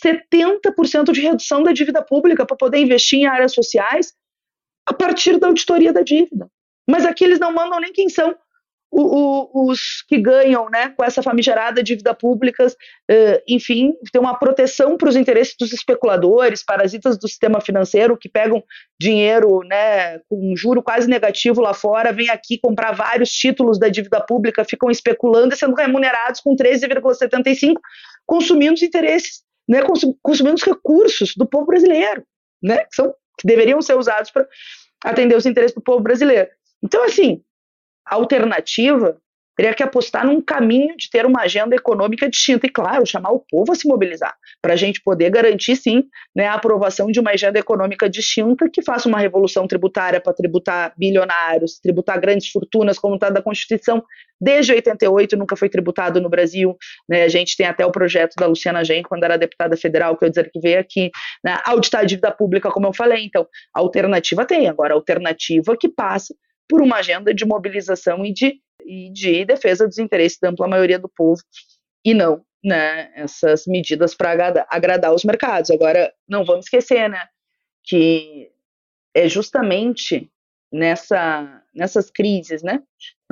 70% 0.04 1.12
de 1.12 1.20
redução 1.20 1.62
da 1.62 1.72
dívida 1.72 2.02
pública 2.02 2.44
para 2.44 2.56
poder 2.56 2.78
investir 2.78 3.20
em 3.20 3.26
áreas 3.26 3.52
sociais 3.52 4.12
a 4.86 4.92
partir 4.92 5.38
da 5.38 5.48
auditoria 5.48 5.92
da 5.92 6.02
dívida. 6.02 6.48
Mas 6.88 7.06
aqui 7.06 7.24
eles 7.24 7.38
não 7.38 7.52
mandam 7.52 7.80
nem 7.80 7.92
quem 7.92 8.08
são 8.08 8.36
o, 8.92 9.00
o, 9.00 9.70
os 9.70 10.04
que 10.06 10.20
ganham 10.20 10.68
né, 10.68 10.90
com 10.90 11.02
essa 11.02 11.22
famigerada 11.22 11.82
dívida 11.82 12.12
pública, 12.12 12.66
uh, 12.66 13.42
enfim, 13.48 13.94
tem 14.12 14.20
uma 14.20 14.38
proteção 14.38 14.98
para 14.98 15.08
os 15.08 15.16
interesses 15.16 15.54
dos 15.58 15.72
especuladores, 15.72 16.62
parasitas 16.62 17.16
do 17.16 17.26
sistema 17.26 17.58
financeiro 17.62 18.18
que 18.18 18.28
pegam 18.28 18.62
dinheiro 19.00 19.60
né, 19.64 20.18
com 20.28 20.52
um 20.52 20.54
juro 20.54 20.82
quase 20.82 21.08
negativo 21.08 21.62
lá 21.62 21.72
fora, 21.72 22.12
vêm 22.12 22.28
aqui 22.28 22.58
comprar 22.58 22.92
vários 22.92 23.30
títulos 23.30 23.78
da 23.78 23.88
dívida 23.88 24.20
pública, 24.20 24.62
ficam 24.62 24.90
especulando 24.90 25.54
e 25.54 25.56
sendo 25.56 25.74
remunerados 25.74 26.42
com 26.42 26.54
13,75, 26.54 27.76
consumindo 28.26 28.74
os 28.74 28.82
interesses, 28.82 29.42
né, 29.66 29.80
consumindo 30.20 30.56
os 30.56 30.62
recursos 30.62 31.32
do 31.34 31.48
povo 31.48 31.64
brasileiro, 31.64 32.24
né, 32.62 32.84
que 32.84 32.94
são 32.94 33.14
que 33.38 33.46
deveriam 33.46 33.80
ser 33.82 33.96
usados 33.96 34.30
para 34.30 34.46
atender 35.04 35.36
os 35.36 35.46
interesses 35.46 35.74
do 35.74 35.82
povo 35.82 36.00
brasileiro. 36.00 36.48
Então, 36.82 37.04
assim, 37.04 37.42
a 38.04 38.14
alternativa 38.14 39.20
teria 39.56 39.74
que 39.74 39.82
apostar 39.82 40.26
num 40.26 40.40
caminho 40.40 40.96
de 40.96 41.10
ter 41.10 41.26
uma 41.26 41.42
agenda 41.42 41.74
econômica 41.74 42.28
distinta 42.28 42.66
e, 42.66 42.70
claro, 42.70 43.06
chamar 43.06 43.32
o 43.32 43.40
povo 43.40 43.72
a 43.72 43.74
se 43.74 43.86
mobilizar, 43.86 44.34
para 44.60 44.74
a 44.74 44.76
gente 44.76 45.02
poder 45.02 45.30
garantir, 45.30 45.76
sim, 45.76 46.04
né, 46.34 46.46
a 46.46 46.54
aprovação 46.54 47.10
de 47.10 47.20
uma 47.20 47.30
agenda 47.32 47.58
econômica 47.58 48.08
distinta 48.08 48.68
que 48.72 48.82
faça 48.82 49.08
uma 49.08 49.18
revolução 49.18 49.66
tributária 49.66 50.20
para 50.20 50.32
tributar 50.32 50.92
bilionários, 50.96 51.78
tributar 51.80 52.20
grandes 52.20 52.50
fortunas, 52.50 52.98
como 52.98 53.14
está 53.14 53.30
da 53.30 53.42
Constituição. 53.42 54.02
Desde 54.40 54.72
88 54.72 55.36
nunca 55.36 55.54
foi 55.54 55.68
tributado 55.68 56.20
no 56.20 56.28
Brasil. 56.28 56.76
Né, 57.08 57.22
a 57.22 57.28
gente 57.28 57.56
tem 57.56 57.66
até 57.66 57.84
o 57.86 57.92
projeto 57.92 58.34
da 58.36 58.46
Luciana 58.46 58.84
Genro, 58.84 59.08
quando 59.08 59.24
era 59.24 59.36
deputada 59.36 59.76
federal, 59.76 60.16
que 60.16 60.24
eu 60.24 60.28
dizer 60.28 60.50
que 60.50 60.60
veio 60.60 60.80
aqui, 60.80 61.10
né, 61.44 61.58
auditar 61.64 62.00
a 62.00 62.04
dívida 62.04 62.32
pública, 62.32 62.70
como 62.70 62.86
eu 62.86 62.92
falei. 62.92 63.24
Então, 63.24 63.46
a 63.74 63.80
alternativa 63.80 64.44
tem. 64.44 64.68
Agora, 64.68 64.94
a 64.94 64.96
alternativa 64.96 65.76
que 65.76 65.88
passa 65.88 66.34
por 66.68 66.80
uma 66.80 66.96
agenda 66.96 67.34
de 67.34 67.44
mobilização 67.44 68.24
e 68.24 68.32
de, 68.32 68.54
e 68.86 69.10
de 69.10 69.44
defesa 69.44 69.86
dos 69.86 69.98
interesses 69.98 70.38
da 70.40 70.50
ampla 70.50 70.68
maioria 70.68 70.98
do 70.98 71.08
povo, 71.08 71.40
e 72.04 72.14
não 72.14 72.44
né, 72.64 73.10
essas 73.14 73.66
medidas 73.66 74.14
para 74.14 74.30
agradar, 74.70 75.12
os 75.12 75.24
mercados. 75.24 75.70
Agora, 75.70 76.12
não 76.28 76.44
vamos 76.44 76.66
esquecer 76.66 77.08
né, 77.08 77.26
que 77.82 78.50
é 79.14 79.28
justamente 79.28 80.30
nessa, 80.70 81.61
nessas 81.74 82.10
crises, 82.10 82.62
né? 82.62 82.80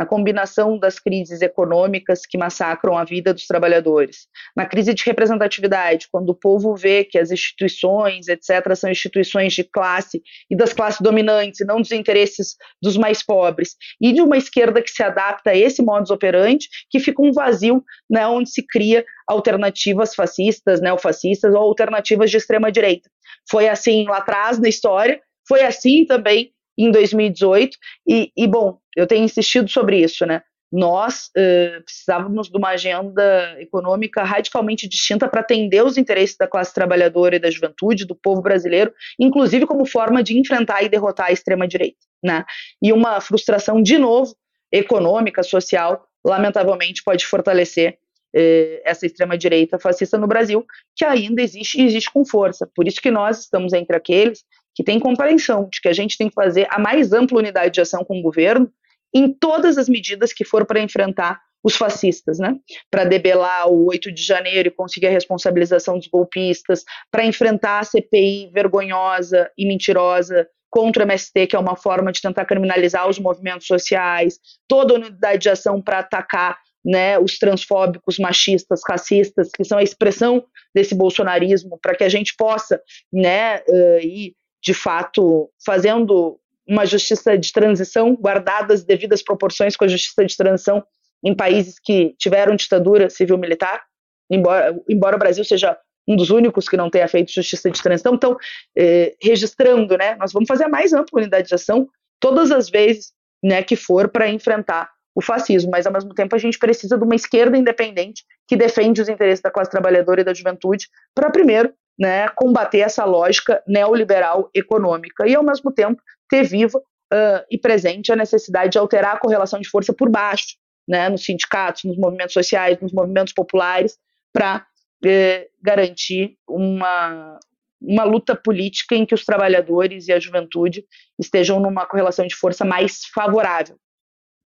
na 0.00 0.06
combinação 0.06 0.78
das 0.78 0.98
crises 0.98 1.42
econômicas 1.42 2.24
que 2.24 2.38
massacram 2.38 2.96
a 2.96 3.04
vida 3.04 3.34
dos 3.34 3.46
trabalhadores, 3.46 4.26
na 4.56 4.64
crise 4.64 4.94
de 4.94 5.04
representatividade, 5.04 6.08
quando 6.10 6.30
o 6.30 6.34
povo 6.34 6.74
vê 6.74 7.04
que 7.04 7.18
as 7.18 7.30
instituições, 7.30 8.26
etc., 8.26 8.74
são 8.74 8.90
instituições 8.90 9.52
de 9.52 9.62
classe 9.62 10.22
e 10.50 10.56
das 10.56 10.72
classes 10.72 11.02
dominantes, 11.02 11.60
e 11.60 11.66
não 11.66 11.82
dos 11.82 11.92
interesses 11.92 12.56
dos 12.80 12.96
mais 12.96 13.22
pobres, 13.22 13.76
e 14.00 14.10
de 14.10 14.22
uma 14.22 14.38
esquerda 14.38 14.80
que 14.80 14.90
se 14.90 15.02
adapta 15.02 15.50
a 15.50 15.56
esse 15.56 15.82
modus 15.82 16.10
operandi, 16.10 16.66
que 16.88 16.98
fica 16.98 17.20
um 17.20 17.30
vazio 17.30 17.84
né, 18.08 18.26
onde 18.26 18.48
se 18.48 18.66
cria 18.66 19.04
alternativas 19.28 20.14
fascistas, 20.14 20.80
neofascistas 20.80 21.52
ou 21.52 21.60
alternativas 21.60 22.30
de 22.30 22.38
extrema 22.38 22.72
direita. 22.72 23.10
Foi 23.50 23.68
assim 23.68 24.04
lá 24.04 24.16
atrás 24.16 24.58
na 24.58 24.68
história, 24.68 25.20
foi 25.46 25.62
assim 25.62 26.06
também 26.06 26.54
em 26.84 26.90
2018. 26.90 27.76
E, 28.08 28.32
e 28.36 28.46
bom, 28.46 28.78
eu 28.96 29.06
tenho 29.06 29.24
insistido 29.24 29.68
sobre 29.68 29.98
isso, 29.98 30.24
né? 30.26 30.42
Nós 30.72 31.30
uh, 31.36 31.82
precisávamos 31.82 32.48
de 32.48 32.56
uma 32.56 32.68
agenda 32.68 33.56
econômica 33.60 34.22
radicalmente 34.22 34.88
distinta 34.88 35.28
para 35.28 35.40
atender 35.40 35.84
os 35.84 35.98
interesses 35.98 36.36
da 36.36 36.46
classe 36.46 36.72
trabalhadora 36.72 37.34
e 37.34 37.40
da 37.40 37.50
juventude, 37.50 38.06
do 38.06 38.14
povo 38.14 38.40
brasileiro, 38.40 38.92
inclusive 39.18 39.66
como 39.66 39.84
forma 39.84 40.22
de 40.22 40.38
enfrentar 40.38 40.82
e 40.82 40.88
derrotar 40.88 41.26
a 41.26 41.32
extrema-direita. 41.32 41.98
Né? 42.22 42.44
E 42.80 42.92
uma 42.92 43.20
frustração, 43.20 43.82
de 43.82 43.98
novo, 43.98 44.32
econômica, 44.72 45.42
social, 45.42 46.06
lamentavelmente 46.24 47.02
pode 47.02 47.26
fortalecer 47.26 47.98
eh, 48.32 48.80
essa 48.84 49.06
extrema-direita 49.06 49.76
fascista 49.76 50.16
no 50.16 50.28
Brasil, 50.28 50.64
que 50.94 51.04
ainda 51.04 51.42
existe 51.42 51.80
e 51.80 51.84
existe 51.84 52.12
com 52.12 52.24
força. 52.24 52.70
Por 52.76 52.86
isso 52.86 53.00
que 53.00 53.10
nós 53.10 53.40
estamos 53.40 53.72
entre 53.72 53.96
aqueles 53.96 54.44
que 54.74 54.84
têm 54.84 54.98
compreensão 54.98 55.68
de 55.70 55.80
que 55.80 55.88
a 55.88 55.92
gente 55.92 56.16
tem 56.16 56.28
que 56.28 56.34
fazer 56.34 56.66
a 56.70 56.78
mais 56.78 57.12
ampla 57.12 57.38
unidade 57.38 57.74
de 57.74 57.80
ação 57.80 58.04
com 58.04 58.18
o 58.18 58.22
governo 58.22 58.70
em 59.14 59.32
todas 59.32 59.76
as 59.76 59.88
medidas 59.88 60.32
que 60.32 60.44
for 60.44 60.64
para 60.64 60.80
enfrentar 60.80 61.40
os 61.62 61.76
fascistas, 61.76 62.38
né? 62.38 62.56
Para 62.90 63.04
debelar 63.04 63.68
o 63.68 63.86
8 63.88 64.10
de 64.12 64.22
janeiro 64.22 64.68
e 64.68 64.72
conseguir 64.72 65.08
a 65.08 65.10
responsabilização 65.10 65.98
dos 65.98 66.06
golpistas, 66.06 66.84
para 67.10 67.26
enfrentar 67.26 67.80
a 67.80 67.84
CPI 67.84 68.50
vergonhosa 68.52 69.50
e 69.58 69.66
mentirosa 69.66 70.48
contra 70.70 71.02
o 71.02 71.06
MST, 71.06 71.48
que 71.48 71.56
é 71.56 71.58
uma 71.58 71.76
forma 71.76 72.12
de 72.12 72.22
tentar 72.22 72.44
criminalizar 72.44 73.08
os 73.08 73.18
movimentos 73.18 73.66
sociais, 73.66 74.38
toda 74.68 74.94
unidade 74.94 75.42
de 75.42 75.50
ação 75.50 75.82
para 75.82 75.98
atacar 75.98 76.56
né, 76.84 77.18
os 77.18 77.36
transfóbicos, 77.38 78.18
machistas, 78.18 78.80
racistas, 78.88 79.50
que 79.54 79.64
são 79.64 79.76
a 79.76 79.82
expressão 79.82 80.42
desse 80.74 80.94
bolsonarismo, 80.94 81.78
para 81.82 81.94
que 81.94 82.04
a 82.04 82.08
gente 82.08 82.34
possa 82.38 82.80
né, 83.12 83.58
uh, 83.68 83.98
ir, 84.00 84.34
de 84.62 84.74
fato, 84.74 85.50
fazendo 85.64 86.38
uma 86.68 86.86
justiça 86.86 87.36
de 87.36 87.52
transição, 87.52 88.14
guardadas 88.14 88.84
devidas 88.84 89.22
proporções 89.22 89.76
com 89.76 89.84
a 89.84 89.88
justiça 89.88 90.24
de 90.24 90.36
transição 90.36 90.84
em 91.24 91.34
países 91.34 91.78
que 91.78 92.14
tiveram 92.18 92.54
ditadura 92.54 93.10
civil-militar, 93.10 93.82
embora, 94.30 94.74
embora 94.88 95.16
o 95.16 95.18
Brasil 95.18 95.44
seja 95.44 95.76
um 96.08 96.16
dos 96.16 96.30
únicos 96.30 96.68
que 96.68 96.76
não 96.76 96.88
tenha 96.88 97.06
feito 97.08 97.32
justiça 97.32 97.70
de 97.70 97.82
transição. 97.82 98.14
Então, 98.14 98.36
eh, 98.76 99.14
registrando, 99.20 99.96
né, 99.96 100.16
nós 100.16 100.32
vamos 100.32 100.48
fazer 100.48 100.64
a 100.64 100.68
mais 100.68 100.92
ampla 100.92 101.20
unidade 101.20 101.48
de 101.48 101.54
ação 101.54 101.88
todas 102.18 102.50
as 102.50 102.70
vezes 102.70 103.12
né, 103.42 103.62
que 103.62 103.76
for 103.76 104.08
para 104.08 104.28
enfrentar 104.28 104.90
o 105.14 105.20
fascismo, 105.20 105.70
mas 105.70 105.86
ao 105.86 105.92
mesmo 105.92 106.14
tempo 106.14 106.36
a 106.36 106.38
gente 106.38 106.58
precisa 106.58 106.96
de 106.96 107.04
uma 107.04 107.14
esquerda 107.14 107.56
independente 107.56 108.24
que 108.46 108.56
defende 108.56 109.00
os 109.00 109.08
interesses 109.08 109.42
da 109.42 109.50
classe 109.50 109.70
trabalhadora 109.70 110.20
e 110.20 110.24
da 110.24 110.32
juventude 110.32 110.88
para 111.14 111.30
primeiro 111.30 111.72
né, 112.00 112.26
combater 112.30 112.78
essa 112.78 113.04
lógica 113.04 113.62
neoliberal 113.66 114.48
econômica 114.54 115.28
e 115.28 115.34
ao 115.34 115.44
mesmo 115.44 115.70
tempo 115.70 116.02
ter 116.30 116.44
viva 116.44 116.78
uh, 116.78 117.44
e 117.50 117.58
presente 117.58 118.10
a 118.10 118.16
necessidade 118.16 118.72
de 118.72 118.78
alterar 118.78 119.16
a 119.16 119.18
correlação 119.18 119.60
de 119.60 119.68
força 119.68 119.92
por 119.92 120.08
baixo, 120.08 120.56
né, 120.88 121.10
nos 121.10 121.24
sindicatos, 121.24 121.84
nos 121.84 121.98
movimentos 121.98 122.32
sociais, 122.32 122.80
nos 122.80 122.92
movimentos 122.92 123.34
populares, 123.34 123.98
para 124.32 124.64
eh, 125.04 125.48
garantir 125.62 126.36
uma, 126.48 127.38
uma 127.80 128.04
luta 128.04 128.34
política 128.34 128.94
em 128.94 129.04
que 129.04 129.14
os 129.14 129.24
trabalhadores 129.24 130.08
e 130.08 130.12
a 130.12 130.18
juventude 130.18 130.84
estejam 131.18 131.60
numa 131.60 131.86
correlação 131.86 132.26
de 132.26 132.34
força 132.34 132.64
mais 132.64 133.04
favorável. 133.12 133.76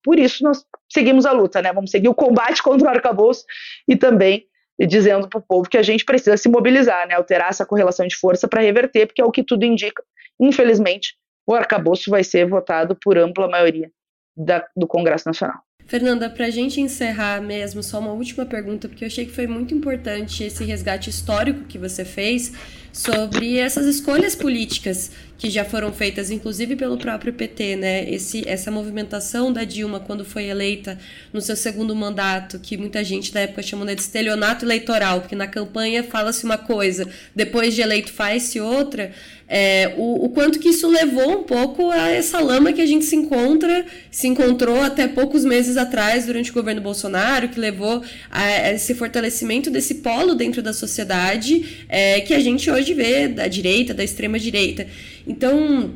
Por 0.02 0.18
isso, 0.18 0.42
nós 0.42 0.64
seguimos 0.90 1.26
a 1.26 1.32
luta, 1.32 1.60
né? 1.62 1.72
Vamos 1.72 1.90
seguir 1.90 2.08
o 2.08 2.14
combate 2.14 2.62
contra 2.62 2.88
o 2.88 2.90
arcabouço 2.90 3.44
e 3.88 3.96
também 3.96 4.46
dizendo 4.86 5.28
para 5.28 5.38
o 5.38 5.42
povo 5.42 5.68
que 5.68 5.78
a 5.78 5.82
gente 5.82 6.04
precisa 6.04 6.36
se 6.36 6.48
mobilizar, 6.48 7.06
né? 7.06 7.14
Alterar 7.14 7.50
essa 7.50 7.66
correlação 7.66 8.06
de 8.06 8.16
força 8.16 8.48
para 8.48 8.62
reverter, 8.62 9.06
porque 9.06 9.22
é 9.22 9.24
o 9.24 9.30
que 9.30 9.44
tudo 9.44 9.64
indica. 9.64 10.02
Infelizmente, 10.40 11.16
o 11.46 11.54
arcabouço 11.54 12.10
vai 12.10 12.24
ser 12.24 12.46
votado 12.46 12.96
por 13.00 13.18
ampla 13.18 13.48
maioria 13.48 13.90
da, 14.36 14.66
do 14.76 14.86
Congresso 14.86 15.28
Nacional. 15.28 15.58
Fernanda, 15.86 16.30
para 16.30 16.46
a 16.46 16.50
gente 16.50 16.80
encerrar 16.80 17.42
mesmo, 17.42 17.82
só 17.82 17.98
uma 17.98 18.12
última 18.12 18.46
pergunta, 18.46 18.88
porque 18.88 19.04
eu 19.04 19.06
achei 19.06 19.26
que 19.26 19.32
foi 19.32 19.46
muito 19.46 19.74
importante 19.74 20.42
esse 20.44 20.64
resgate 20.64 21.10
histórico 21.10 21.64
que 21.64 21.76
você 21.78 22.04
fez 22.04 22.52
sobre 22.92 23.56
essas 23.56 23.86
escolhas 23.86 24.34
políticas 24.34 25.10
que 25.38 25.50
já 25.50 25.64
foram 25.64 25.92
feitas, 25.92 26.30
inclusive 26.30 26.76
pelo 26.76 26.96
próprio 26.96 27.32
PT, 27.32 27.74
né? 27.74 28.08
Esse, 28.08 28.46
essa 28.46 28.70
movimentação 28.70 29.52
da 29.52 29.64
Dilma 29.64 29.98
quando 29.98 30.24
foi 30.24 30.44
eleita 30.44 30.96
no 31.32 31.40
seu 31.40 31.56
segundo 31.56 31.96
mandato, 31.96 32.60
que 32.60 32.76
muita 32.76 33.02
gente 33.02 33.32
da 33.32 33.40
época 33.40 33.60
chamou 33.60 33.84
de 33.84 34.00
estelionato 34.00 34.64
eleitoral, 34.64 35.20
porque 35.20 35.34
na 35.34 35.48
campanha 35.48 36.04
fala-se 36.04 36.44
uma 36.44 36.58
coisa, 36.58 37.08
depois 37.34 37.74
de 37.74 37.80
eleito 37.80 38.12
faz-se 38.12 38.60
outra. 38.60 39.12
É, 39.48 39.94
o, 39.96 40.26
o, 40.26 40.28
quanto 40.28 40.60
que 40.60 40.68
isso 40.68 40.88
levou 40.88 41.40
um 41.40 41.42
pouco 41.42 41.90
a 41.90 42.08
essa 42.08 42.38
lama 42.38 42.72
que 42.72 42.80
a 42.80 42.86
gente 42.86 43.04
se 43.04 43.16
encontra, 43.16 43.84
se 44.10 44.28
encontrou 44.28 44.80
até 44.80 45.08
poucos 45.08 45.44
meses 45.44 45.71
atrás 45.76 46.26
durante 46.26 46.50
o 46.50 46.54
governo 46.54 46.80
Bolsonaro, 46.80 47.48
que 47.48 47.58
levou 47.58 48.02
a 48.30 48.70
esse 48.72 48.94
fortalecimento 48.94 49.70
desse 49.70 49.96
polo 49.96 50.34
dentro 50.34 50.62
da 50.62 50.72
sociedade 50.72 51.84
é, 51.88 52.20
que 52.20 52.34
a 52.34 52.40
gente 52.40 52.70
hoje 52.70 52.94
vê 52.94 53.28
da 53.28 53.48
direita, 53.48 53.94
da 53.94 54.04
extrema 54.04 54.38
direita. 54.38 54.86
Então, 55.26 55.90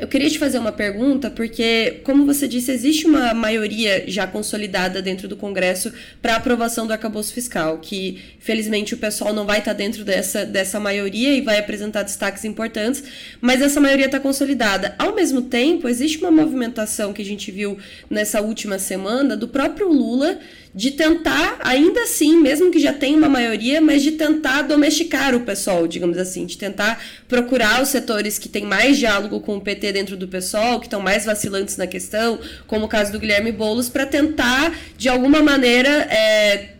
eu 0.00 0.06
queria 0.06 0.30
te 0.30 0.38
fazer 0.38 0.58
uma 0.58 0.72
pergunta, 0.72 1.30
porque, 1.30 2.00
como 2.04 2.24
você 2.24 2.46
disse, 2.46 2.70
existe 2.70 3.06
uma 3.06 3.34
maioria 3.34 4.04
já 4.06 4.26
consolidada 4.26 5.02
dentro 5.02 5.26
do 5.26 5.36
Congresso 5.36 5.92
para 6.22 6.36
aprovação 6.36 6.86
do 6.86 6.92
arcabouço 6.92 7.32
fiscal, 7.32 7.78
que 7.78 8.18
felizmente 8.38 8.94
o 8.94 8.96
pessoal 8.96 9.32
não 9.32 9.44
vai 9.44 9.58
estar 9.58 9.72
tá 9.72 9.78
dentro 9.78 10.04
dessa, 10.04 10.44
dessa 10.44 10.78
maioria 10.78 11.34
e 11.34 11.40
vai 11.40 11.58
apresentar 11.58 12.04
destaques 12.04 12.44
importantes, 12.44 13.02
mas 13.40 13.60
essa 13.60 13.80
maioria 13.80 14.06
está 14.06 14.20
consolidada. 14.20 14.94
Ao 14.98 15.14
mesmo 15.14 15.42
tempo, 15.42 15.88
existe 15.88 16.18
uma 16.18 16.30
movimentação 16.30 17.12
que 17.12 17.22
a 17.22 17.24
gente 17.24 17.50
viu 17.50 17.76
nessa 18.08 18.40
última 18.40 18.78
semana 18.78 19.36
do 19.36 19.48
próprio 19.48 19.92
Lula 19.92 20.38
de 20.74 20.92
tentar, 20.92 21.58
ainda 21.60 22.02
assim, 22.02 22.40
mesmo 22.40 22.70
que 22.70 22.78
já 22.78 22.92
tenha 22.92 23.16
uma 23.16 23.28
maioria, 23.28 23.80
mas 23.80 24.02
de 24.02 24.12
tentar 24.12 24.62
domesticar 24.62 25.34
o 25.34 25.40
pessoal, 25.40 25.86
digamos 25.86 26.18
assim, 26.18 26.46
de 26.46 26.56
tentar 26.56 27.02
procurar 27.26 27.82
os 27.82 27.88
setores 27.88 28.38
que 28.38 28.48
têm 28.48 28.64
mais 28.64 28.96
diálogo 28.98 29.40
com 29.40 29.56
o 29.56 29.60
PT 29.60 29.92
dentro 29.92 30.16
do 30.16 30.28
pessoal, 30.28 30.78
que 30.78 30.86
estão 30.86 31.00
mais 31.00 31.24
vacilantes 31.24 31.76
na 31.76 31.86
questão, 31.86 32.38
como 32.66 32.84
o 32.84 32.88
caso 32.88 33.12
do 33.12 33.18
Guilherme 33.18 33.52
Boulos, 33.52 33.88
para 33.88 34.06
tentar, 34.06 34.72
de 34.96 35.08
alguma 35.08 35.42
maneira, 35.42 35.88
é, 35.88 36.70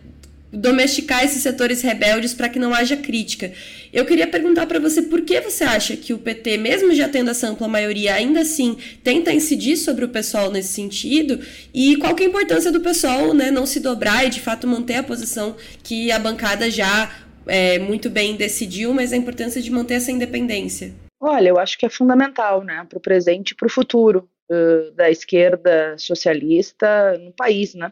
domesticar 0.51 1.23
esses 1.23 1.41
setores 1.41 1.81
rebeldes 1.81 2.33
para 2.33 2.49
que 2.49 2.59
não 2.59 2.73
haja 2.73 2.97
crítica. 2.97 3.51
Eu 3.91 4.05
queria 4.05 4.27
perguntar 4.27 4.67
para 4.67 4.79
você 4.79 5.01
por 5.01 5.21
que 5.21 5.41
você 5.41 5.63
acha 5.63 5.97
que 5.97 6.13
o 6.13 6.19
PT, 6.19 6.57
mesmo 6.57 6.93
já 6.93 7.09
tendo 7.09 7.31
essa 7.31 7.47
ampla 7.47 7.67
maioria, 7.67 8.13
ainda 8.13 8.41
assim 8.41 8.77
tenta 9.03 9.33
incidir 9.33 9.77
sobre 9.77 10.05
o 10.05 10.09
pessoal 10.09 10.51
nesse 10.51 10.73
sentido 10.73 11.39
e 11.73 11.95
qual 11.97 12.13
que 12.13 12.23
é 12.23 12.25
a 12.27 12.29
importância 12.29 12.71
do 12.71 12.81
pessoal 12.81 13.33
né, 13.33 13.49
não 13.49 13.65
se 13.65 13.79
dobrar 13.79 14.25
e 14.25 14.29
de 14.29 14.39
fato 14.39 14.67
manter 14.67 14.95
a 14.95 15.03
posição 15.03 15.55
que 15.83 16.11
a 16.11 16.19
bancada 16.19 16.69
já 16.69 17.11
é, 17.47 17.79
muito 17.79 18.09
bem 18.09 18.35
decidiu, 18.35 18.93
mas 18.93 19.11
a 19.11 19.17
importância 19.17 19.61
de 19.61 19.71
manter 19.71 19.95
essa 19.95 20.11
independência. 20.11 20.93
Olha, 21.19 21.49
eu 21.49 21.59
acho 21.59 21.77
que 21.77 21.85
é 21.85 21.89
fundamental 21.89 22.63
né, 22.63 22.85
para 22.87 22.97
o 22.97 23.01
presente 23.01 23.51
e 23.51 23.55
para 23.55 23.67
o 23.67 23.71
futuro 23.71 24.29
uh, 24.49 24.91
da 24.91 25.09
esquerda 25.09 25.95
socialista 25.97 27.17
no 27.17 27.31
país, 27.33 27.73
né? 27.73 27.91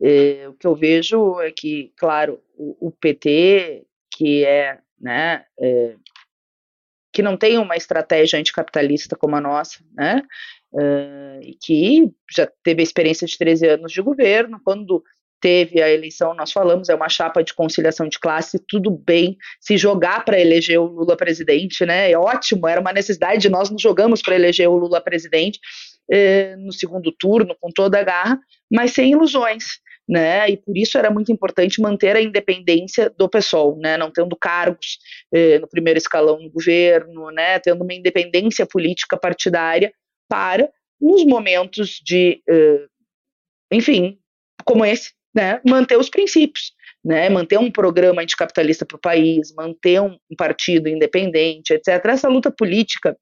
É, 0.00 0.48
o 0.48 0.54
que 0.54 0.66
eu 0.66 0.74
vejo 0.74 1.40
é 1.40 1.52
que, 1.52 1.92
claro, 1.96 2.40
o, 2.56 2.88
o 2.88 2.90
PT, 2.90 3.84
que 4.10 4.44
é, 4.44 4.78
né, 5.02 5.44
é, 5.60 5.96
que 7.12 7.22
não 7.22 7.36
tem 7.36 7.58
uma 7.58 7.76
estratégia 7.76 8.38
anticapitalista 8.38 9.16
como 9.16 9.36
a 9.36 9.40
nossa, 9.40 9.80
né, 9.94 10.22
é, 10.78 11.40
que 11.60 12.10
já 12.34 12.48
teve 12.62 12.80
a 12.80 12.84
experiência 12.84 13.26
de 13.26 13.36
13 13.36 13.68
anos 13.68 13.92
de 13.92 14.00
governo, 14.00 14.60
quando 14.64 15.02
teve 15.42 15.82
a 15.82 15.90
eleição, 15.90 16.34
nós 16.34 16.52
falamos, 16.52 16.88
é 16.88 16.94
uma 16.94 17.08
chapa 17.08 17.42
de 17.42 17.52
conciliação 17.52 18.08
de 18.08 18.18
classe, 18.18 18.62
tudo 18.68 18.92
bem 18.92 19.36
se 19.60 19.76
jogar 19.76 20.24
para 20.24 20.40
eleger 20.40 20.78
o 20.78 20.86
Lula 20.86 21.16
presidente, 21.16 21.84
né? 21.84 22.12
É 22.12 22.16
ótimo, 22.16 22.68
era 22.68 22.80
uma 22.80 22.92
necessidade, 22.92 23.48
nós 23.48 23.68
nos 23.68 23.82
jogamos 23.82 24.22
para 24.22 24.36
eleger 24.36 24.68
o 24.68 24.76
Lula 24.76 25.00
presidente 25.00 25.58
eh, 26.08 26.54
no 26.56 26.72
segundo 26.72 27.10
turno, 27.10 27.56
com 27.60 27.70
toda 27.74 27.98
a 27.98 28.04
garra, 28.04 28.38
mas 28.70 28.92
sem 28.92 29.10
ilusões 29.10 29.64
né? 30.08 30.50
E 30.50 30.56
por 30.56 30.76
isso 30.76 30.98
era 30.98 31.10
muito 31.10 31.32
importante 31.32 31.80
manter 31.80 32.16
a 32.16 32.20
independência 32.20 33.10
do 33.16 33.28
PSOL, 33.28 33.78
né? 33.78 33.96
Não 33.96 34.10
tendo 34.10 34.36
cargos 34.36 34.98
eh, 35.32 35.58
no 35.58 35.68
primeiro 35.68 35.98
escalão 35.98 36.40
no 36.40 36.50
governo, 36.50 37.30
né? 37.30 37.58
Tendo 37.58 37.82
uma 37.82 37.94
independência 37.94 38.66
política 38.66 39.16
partidária 39.16 39.92
para 40.28 40.68
nos 41.00 41.24
momentos 41.24 42.00
de, 42.04 42.42
eh, 42.48 42.86
enfim, 43.72 44.18
como 44.64 44.84
esse, 44.84 45.12
né? 45.34 45.60
Manter 45.64 45.96
os 45.96 46.08
princípios. 46.08 46.72
Né, 47.04 47.28
manter 47.28 47.58
um 47.58 47.68
programa 47.68 48.22
anticapitalista 48.22 48.86
para 48.86 48.96
o 48.96 49.00
país, 49.00 49.52
manter 49.56 50.00
um 50.00 50.16
partido 50.38 50.88
independente, 50.88 51.72
etc. 51.72 51.88
Essa 52.04 52.28
luta 52.28 52.48
política 52.48 53.18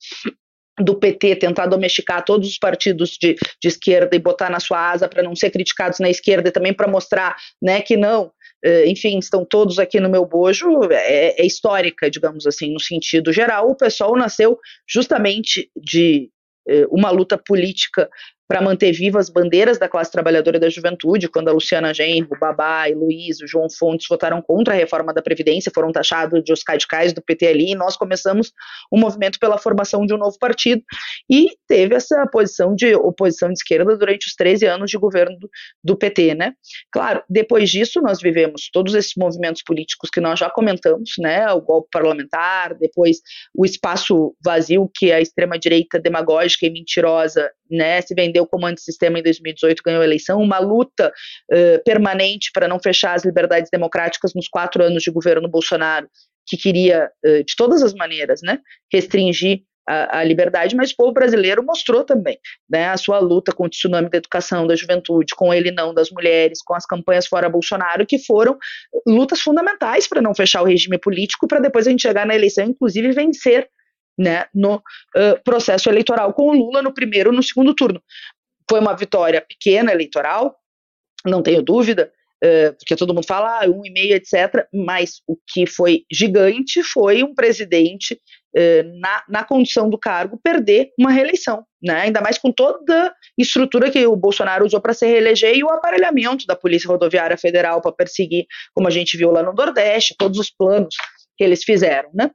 do 0.80 0.94
PT 0.94 1.36
tentar 1.36 1.66
domesticar 1.66 2.24
todos 2.24 2.48
os 2.48 2.58
partidos 2.58 3.16
de, 3.20 3.34
de 3.60 3.68
esquerda 3.68 4.14
e 4.16 4.18
botar 4.18 4.50
na 4.50 4.60
sua 4.60 4.90
asa 4.90 5.08
para 5.08 5.22
não 5.22 5.34
ser 5.34 5.50
criticados 5.50 5.98
na 6.00 6.10
esquerda 6.10 6.48
e 6.48 6.52
também 6.52 6.72
para 6.72 6.88
mostrar 6.88 7.36
né, 7.62 7.80
que 7.80 7.96
não, 7.96 8.32
eh, 8.64 8.86
enfim, 8.86 9.18
estão 9.18 9.44
todos 9.44 9.78
aqui 9.78 9.98
no 10.00 10.10
meu 10.10 10.26
bojo, 10.26 10.68
é, 10.90 11.40
é, 11.40 11.46
histórica, 11.46 12.10
digamos 12.10 12.46
assim, 12.46 12.72
no 12.72 12.80
sentido 12.80 13.32
geral. 13.32 13.68
O 13.68 13.76
pessoal 13.76 14.14
nasceu 14.16 14.58
justamente 14.88 15.70
de 15.76 16.30
eh, 16.68 16.86
uma 16.90 17.10
luta 17.10 17.38
política 17.38 18.08
para 18.50 18.60
manter 18.60 18.90
vivas 18.90 19.26
as 19.26 19.30
bandeiras 19.30 19.78
da 19.78 19.88
classe 19.88 20.10
trabalhadora 20.10 20.56
e 20.56 20.60
da 20.60 20.68
juventude, 20.68 21.28
quando 21.28 21.46
a 21.46 21.52
Luciana 21.52 21.94
Genro, 21.94 22.30
o 22.32 22.38
Babá 22.38 22.88
e 22.88 22.94
Luiz, 22.94 23.40
o 23.40 23.46
João 23.46 23.68
Fontes 23.70 24.08
votaram 24.08 24.42
contra 24.42 24.74
a 24.74 24.76
reforma 24.76 25.14
da 25.14 25.22
Previdência, 25.22 25.70
foram 25.72 25.92
taxados 25.92 26.42
de 26.42 26.52
os 26.52 26.62
radicais 26.66 27.12
do 27.12 27.22
PT 27.22 27.46
ali, 27.46 27.70
e 27.70 27.74
nós 27.76 27.96
começamos 27.96 28.50
um 28.92 28.98
movimento 28.98 29.38
pela 29.38 29.56
formação 29.56 30.04
de 30.04 30.12
um 30.12 30.16
novo 30.16 30.36
partido, 30.36 30.82
e 31.30 31.50
teve 31.68 31.94
essa 31.94 32.26
posição 32.26 32.74
de 32.74 32.92
oposição 32.96 33.50
de 33.50 33.54
esquerda 33.54 33.96
durante 33.96 34.26
os 34.26 34.34
13 34.34 34.66
anos 34.66 34.90
de 34.90 34.98
governo 34.98 35.38
do, 35.38 35.48
do 35.84 35.96
PT, 35.96 36.34
né? 36.34 36.54
Claro, 36.90 37.22
depois 37.30 37.70
disso 37.70 38.00
nós 38.00 38.20
vivemos 38.20 38.68
todos 38.72 38.96
esses 38.96 39.12
movimentos 39.16 39.62
políticos 39.62 40.10
que 40.10 40.20
nós 40.20 40.40
já 40.40 40.50
comentamos, 40.50 41.10
né? 41.20 41.52
O 41.52 41.60
golpe 41.60 41.90
parlamentar, 41.92 42.74
depois 42.74 43.18
o 43.54 43.64
espaço 43.64 44.34
vazio 44.44 44.90
que 44.92 45.12
a 45.12 45.20
extrema-direita 45.20 46.00
demagógica 46.00 46.66
e 46.66 46.70
mentirosa 46.70 47.48
né, 47.70 48.00
se 48.00 48.14
vendeu 48.14 48.46
como 48.46 48.66
antissistema 48.66 49.18
em 49.18 49.22
2018, 49.22 49.82
ganhou 49.84 50.02
a 50.02 50.04
eleição, 50.04 50.40
uma 50.40 50.58
luta 50.58 51.12
uh, 51.52 51.84
permanente 51.84 52.50
para 52.52 52.68
não 52.68 52.78
fechar 52.78 53.14
as 53.14 53.24
liberdades 53.24 53.70
democráticas 53.70 54.32
nos 54.34 54.48
quatro 54.48 54.82
anos 54.82 55.02
de 55.02 55.10
governo 55.10 55.48
Bolsonaro, 55.48 56.08
que 56.46 56.56
queria, 56.56 57.10
uh, 57.24 57.44
de 57.44 57.54
todas 57.56 57.82
as 57.82 57.94
maneiras, 57.94 58.40
né, 58.42 58.58
restringir 58.92 59.62
a, 59.88 60.18
a, 60.18 60.24
liberdade, 60.24 60.76
mas 60.76 60.92
o 60.92 60.96
povo 60.96 61.12
brasileiro 61.12 61.64
mostrou 61.64 62.04
também 62.04 62.38
né, 62.68 62.88
a 62.88 62.96
sua 62.96 63.18
luta 63.18 63.52
com 63.52 63.64
o 63.64 63.68
tsunami 63.68 64.08
da 64.08 64.18
educação, 64.18 64.66
da 64.66 64.76
juventude, 64.76 65.34
com 65.34 65.52
ele 65.52 65.72
não 65.72 65.92
das 65.92 66.10
mulheres, 66.10 66.62
com 66.62 66.74
as 66.74 66.86
campanhas 66.86 67.26
fora 67.26 67.48
Bolsonaro, 67.48 68.06
que 68.06 68.18
foram 68.18 68.56
lutas 69.06 69.40
fundamentais 69.40 70.06
para 70.06 70.22
não 70.22 70.34
fechar 70.34 70.62
o 70.62 70.66
regime 70.66 70.98
político, 70.98 71.48
para 71.48 71.58
depois 71.58 71.86
a 71.86 71.90
gente 71.90 72.02
chegar 72.02 72.24
na 72.24 72.34
eleição, 72.34 72.64
inclusive 72.64 73.10
vencer 73.12 73.68
né, 74.20 74.44
no 74.54 74.76
uh, 74.76 75.42
processo 75.42 75.88
eleitoral, 75.88 76.34
com 76.34 76.50
o 76.50 76.52
Lula 76.52 76.82
no 76.82 76.92
primeiro 76.92 77.32
no 77.32 77.42
segundo 77.42 77.74
turno. 77.74 78.02
Foi 78.68 78.78
uma 78.78 78.94
vitória 78.94 79.40
pequena 79.40 79.90
eleitoral, 79.90 80.54
não 81.24 81.42
tenho 81.42 81.62
dúvida, 81.62 82.12
uh, 82.44 82.76
porque 82.76 82.94
todo 82.94 83.14
mundo 83.14 83.26
fala 83.26 83.62
ah, 83.62 83.66
um 83.66 83.80
e 83.84 83.90
meio, 83.90 84.14
etc. 84.14 84.66
Mas 84.74 85.22
o 85.26 85.38
que 85.48 85.66
foi 85.66 86.04
gigante 86.12 86.82
foi 86.82 87.22
um 87.22 87.34
presidente 87.34 88.20
uh, 88.54 89.00
na, 89.00 89.24
na 89.26 89.42
condição 89.42 89.88
do 89.88 89.98
cargo 89.98 90.38
perder 90.44 90.90
uma 90.98 91.10
reeleição, 91.10 91.64
né? 91.82 92.02
Ainda 92.02 92.20
mais 92.20 92.36
com 92.36 92.52
toda 92.52 93.06
a 93.06 93.14
estrutura 93.38 93.90
que 93.90 94.06
o 94.06 94.14
Bolsonaro 94.14 94.66
usou 94.66 94.82
para 94.82 94.92
se 94.92 95.06
reeleger 95.06 95.56
e 95.56 95.64
o 95.64 95.70
aparelhamento 95.70 96.44
da 96.46 96.54
Polícia 96.54 96.88
Rodoviária 96.88 97.38
Federal 97.38 97.80
para 97.80 97.92
perseguir, 97.92 98.44
como 98.74 98.86
a 98.86 98.90
gente 98.90 99.16
viu 99.16 99.30
lá 99.30 99.42
no 99.42 99.54
Nordeste, 99.54 100.14
todos 100.18 100.38
os 100.38 100.50
planos 100.50 100.94
que 101.40 101.44
eles 101.44 101.64
fizeram, 101.64 102.10
né? 102.12 102.30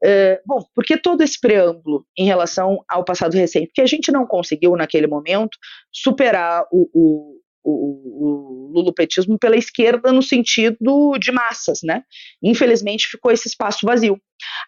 Uh, 0.00 0.38
bom, 0.46 0.64
por 0.72 0.84
que 0.84 0.96
todo 0.96 1.22
esse 1.22 1.40
preâmbulo 1.40 2.06
em 2.16 2.24
relação 2.24 2.78
ao 2.88 3.04
passado 3.04 3.34
recente? 3.34 3.66
Porque 3.66 3.80
a 3.80 3.86
gente 3.86 4.12
não 4.12 4.24
conseguiu, 4.24 4.76
naquele 4.76 5.08
momento, 5.08 5.58
superar 5.92 6.64
o, 6.70 6.88
o, 6.94 7.40
o, 7.64 8.68
o 8.68 8.72
lulopetismo 8.72 9.36
pela 9.40 9.56
esquerda 9.56 10.12
no 10.12 10.22
sentido 10.22 11.18
de 11.18 11.32
massas, 11.32 11.80
né? 11.82 12.04
Infelizmente 12.40 13.08
ficou 13.08 13.32
esse 13.32 13.48
espaço 13.48 13.84
vazio. 13.84 14.20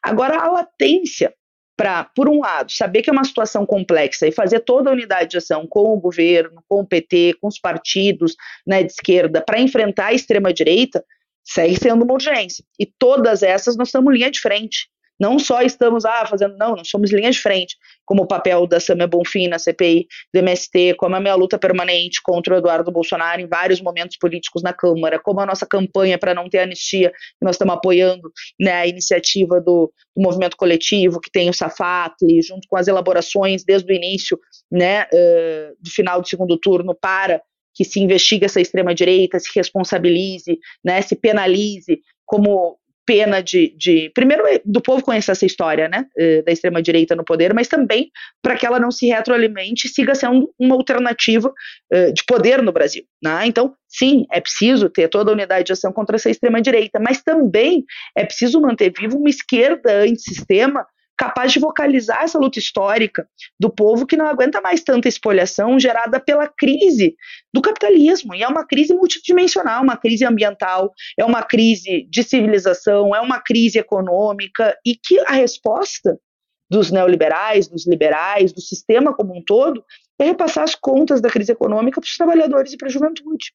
Agora, 0.03 0.37
a 0.37 0.51
latência 0.51 1.33
para, 1.77 2.03
por 2.03 2.29
um 2.29 2.41
lado, 2.41 2.73
saber 2.73 3.03
que 3.03 3.11
é 3.11 3.13
uma 3.13 3.23
situação 3.23 3.65
complexa 3.65 4.27
e 4.27 4.33
fazer 4.33 4.61
toda 4.61 4.91
a 4.91 4.93
unidade 4.93 5.31
de 5.31 5.37
ação 5.37 5.65
com 5.69 5.93
o 5.93 6.01
governo, 6.01 6.61
com 6.69 6.81
o 6.81 6.87
PT, 6.87 7.35
com 7.41 7.47
os 7.47 7.61
partidos 7.61 8.35
né, 8.67 8.83
de 8.83 8.91
esquerda 8.91 9.41
para 9.41 9.61
enfrentar 9.61 10.07
a 10.07 10.13
extrema-direita, 10.13 11.05
segue 11.47 11.77
sendo 11.77 12.05
uma 12.05 12.15
urgência. 12.15 12.65
E 12.79 12.85
todas 12.85 13.43
essas 13.43 13.77
nós 13.77 13.89
estamos 13.89 14.13
linha 14.13 14.31
de 14.31 14.41
frente. 14.41 14.89
Não 15.19 15.39
só 15.39 15.63
estamos 15.63 16.05
ah, 16.05 16.27
fazendo, 16.27 16.57
não, 16.59 16.77
nós 16.77 16.89
somos 16.89 17.11
linha 17.11 17.31
de 17.31 17.39
frente, 17.39 17.75
como 18.05 18.25
o 18.25 18.27
papel 18.27 18.67
da 18.67 18.79
Samia 18.79 19.07
Bonfim 19.07 19.49
na 19.49 19.59
CPI 19.59 20.07
do 20.33 20.41
MST, 20.41 20.95
como 20.99 21.17
a 21.17 21.21
minha 21.21 21.35
luta 21.35 21.59
permanente 21.59 22.21
contra 22.23 22.55
o 22.55 22.59
Eduardo 22.59 22.93
Bolsonaro 22.93 23.41
em 23.41 23.47
vários 23.47 23.81
momentos 23.81 24.19
políticos 24.19 24.63
na 24.63 24.75
Câmara, 24.75 25.19
como 25.19 25.41
a 25.41 25.47
nossa 25.47 25.67
campanha 25.67 26.19
para 26.19 26.35
não 26.35 26.51
ter 26.51 26.59
anistia, 26.59 27.11
que 27.11 27.45
nós 27.45 27.55
estamos 27.55 27.75
apoiando 27.75 28.31
né, 28.61 28.73
a 28.73 28.87
iniciativa 28.87 29.59
do, 29.59 29.91
do 30.15 30.23
movimento 30.23 30.57
coletivo, 30.57 31.19
que 31.19 31.31
tem 31.31 31.49
o 31.49 31.55
Safatli, 31.55 32.43
junto 32.43 32.69
com 32.69 32.77
as 32.77 32.87
elaborações 32.87 33.65
desde 33.65 33.91
o 33.91 33.97
início, 33.97 34.39
né, 34.71 35.05
uh, 35.05 35.77
do 35.81 35.91
final 35.91 36.21
do 36.21 36.29
segundo 36.29 36.59
turno, 36.59 36.95
para 36.95 37.41
que 37.77 37.85
se 37.85 38.01
investigue 38.01 38.47
essa 38.47 38.61
extrema-direita, 38.61 39.39
se 39.39 39.51
responsabilize, 39.55 40.59
né, 40.83 41.03
se 41.03 41.15
penalize 41.15 42.01
como 42.25 42.79
pena 43.07 43.41
de, 43.41 43.73
de, 43.79 44.11
primeiro 44.13 44.43
do 44.65 44.83
povo 44.83 45.01
conhecer 45.05 45.31
essa 45.31 45.47
história, 45.47 45.89
né, 45.89 46.07
eh, 46.19 46.43
da 46.43 46.51
extrema 46.51 46.83
direita 46.83 47.15
no 47.15 47.25
poder, 47.25 47.55
mas 47.55 47.69
também 47.69 48.11
para 48.43 48.57
que 48.57 48.67
ela 48.67 48.81
não 48.81 48.91
se 48.91 49.07
retroalimente 49.07 49.87
e 49.87 49.91
siga 49.91 50.15
sendo 50.15 50.53
uma 50.59 50.75
alternativa 50.75 51.49
uh, 51.49 52.13
de 52.13 52.25
poder 52.25 52.61
no 52.63 52.73
Brasil, 52.73 53.05
né? 53.23 53.47
Então, 53.47 53.75
sim, 53.87 54.27
é 54.33 54.41
preciso 54.41 54.91
ter 54.91 55.09
toda 55.09 55.31
a 55.31 55.35
unidade 55.35 55.67
de 55.67 55.73
ação 55.73 55.93
contra 55.93 56.17
essa 56.17 56.29
extrema 56.29 56.61
direita, 56.61 56.99
mas 56.99 57.23
também 57.23 57.85
é 58.17 58.25
preciso 58.25 58.61
manter 58.61 58.93
viva 58.99 59.17
uma 59.17 59.31
esquerda 59.31 60.03
antissistema 60.03 60.85
capaz 61.17 61.53
de 61.53 61.59
vocalizar 61.59 62.23
essa 62.23 62.39
luta 62.39 62.59
histórica 62.59 63.29
do 63.59 63.71
povo 63.71 64.07
que 64.07 64.17
não 64.17 64.27
aguenta 64.27 64.61
mais 64.61 64.83
tanta 64.83 65.09
espoliação 65.09 65.79
gerada 65.79 66.21
pela 66.21 66.47
crise 66.47 67.17
do 67.53 67.63
capitalismo. 67.63 68.35
E 68.35 68.43
é 68.43 68.49
uma 68.49 68.67
crise 68.67 68.95
multidimensional, 68.95 69.83
uma 69.83 69.97
crise 69.97 70.25
ambiental, 70.25 70.93
é 71.19 71.25
uma 71.25 71.43
crise 71.43 72.07
de 72.11 72.23
civilização, 72.23 73.15
é 73.15 73.21
uma 73.21 73.41
crise 73.41 73.79
econômica, 73.79 74.77
e 74.85 74.95
que 74.95 75.19
a 75.21 75.33
resposta 75.33 76.19
dos 76.69 76.91
neoliberais, 76.91 77.69
dos 77.69 77.87
liberais, 77.87 78.53
do 78.53 78.61
sistema 78.61 79.15
como 79.15 79.37
um 79.37 79.43
todo, 79.43 79.85
é 80.19 80.25
repassar 80.25 80.65
as 80.65 80.75
contas 80.75 81.21
da 81.21 81.31
crise 81.31 81.53
econômica 81.53 82.01
para 82.01 82.09
os 82.09 82.17
trabalhadores 82.17 82.73
e 82.73 82.77
para 82.77 82.89
a 82.89 82.91
juventude. 82.91 83.53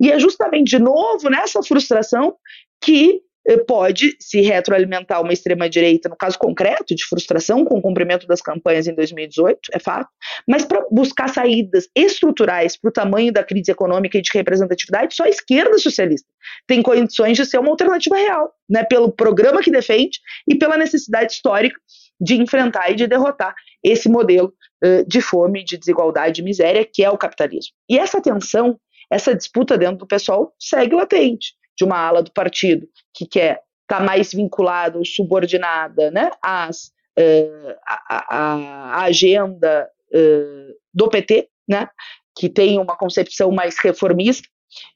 E 0.00 0.10
é 0.10 0.18
justamente, 0.18 0.70
de 0.70 0.78
novo, 0.78 1.30
nessa 1.30 1.62
frustração 1.62 2.34
que 2.82 3.22
pode 3.56 4.16
se 4.20 4.40
retroalimentar 4.40 5.22
uma 5.22 5.32
extrema-direita, 5.32 6.08
no 6.08 6.16
caso 6.16 6.38
concreto, 6.38 6.94
de 6.94 7.04
frustração 7.04 7.64
com 7.64 7.78
o 7.78 7.82
cumprimento 7.82 8.26
das 8.26 8.42
campanhas 8.42 8.86
em 8.86 8.94
2018, 8.94 9.60
é 9.72 9.78
fato, 9.78 10.10
mas 10.46 10.64
para 10.64 10.84
buscar 10.90 11.28
saídas 11.28 11.88
estruturais 11.94 12.76
para 12.76 12.88
o 12.88 12.92
tamanho 12.92 13.32
da 13.32 13.42
crise 13.42 13.70
econômica 13.70 14.18
e 14.18 14.22
de 14.22 14.30
representatividade, 14.34 15.14
só 15.14 15.24
a 15.24 15.28
esquerda 15.28 15.78
socialista 15.78 16.28
tem 16.66 16.82
condições 16.82 17.36
de 17.36 17.44
ser 17.44 17.58
uma 17.58 17.70
alternativa 17.70 18.16
real, 18.16 18.52
né, 18.68 18.84
pelo 18.84 19.10
programa 19.10 19.62
que 19.62 19.70
defende 19.70 20.18
e 20.46 20.54
pela 20.54 20.76
necessidade 20.76 21.32
histórica 21.32 21.78
de 22.20 22.34
enfrentar 22.34 22.90
e 22.90 22.94
de 22.94 23.06
derrotar 23.06 23.54
esse 23.82 24.08
modelo 24.08 24.52
uh, 24.84 25.06
de 25.06 25.20
fome, 25.20 25.64
de 25.64 25.76
desigualdade 25.76 26.40
e 26.40 26.44
miséria 26.44 26.84
que 26.84 27.04
é 27.04 27.10
o 27.10 27.18
capitalismo. 27.18 27.72
E 27.88 27.98
essa 27.98 28.20
tensão, 28.20 28.78
essa 29.10 29.34
disputa 29.34 29.78
dentro 29.78 29.98
do 29.98 30.06
pessoal 30.06 30.52
segue 30.58 30.94
latente 30.94 31.57
de 31.78 31.84
uma 31.84 31.96
ala 31.96 32.22
do 32.22 32.32
partido 32.32 32.88
que 33.14 33.24
quer 33.24 33.62
estar 33.82 34.00
tá 34.00 34.00
mais 34.00 34.32
vinculada 34.32 34.98
ou 34.98 35.04
subordinada 35.04 36.10
né, 36.10 36.30
às, 36.42 36.88
uh, 37.18 37.74
a, 37.86 38.36
a, 38.36 39.04
agenda 39.04 39.88
uh, 40.12 40.74
do 40.92 41.08
PT, 41.08 41.48
né, 41.68 41.88
que 42.36 42.48
tem 42.48 42.78
uma 42.78 42.96
concepção 42.96 43.52
mais 43.52 43.76
reformista, 43.82 44.48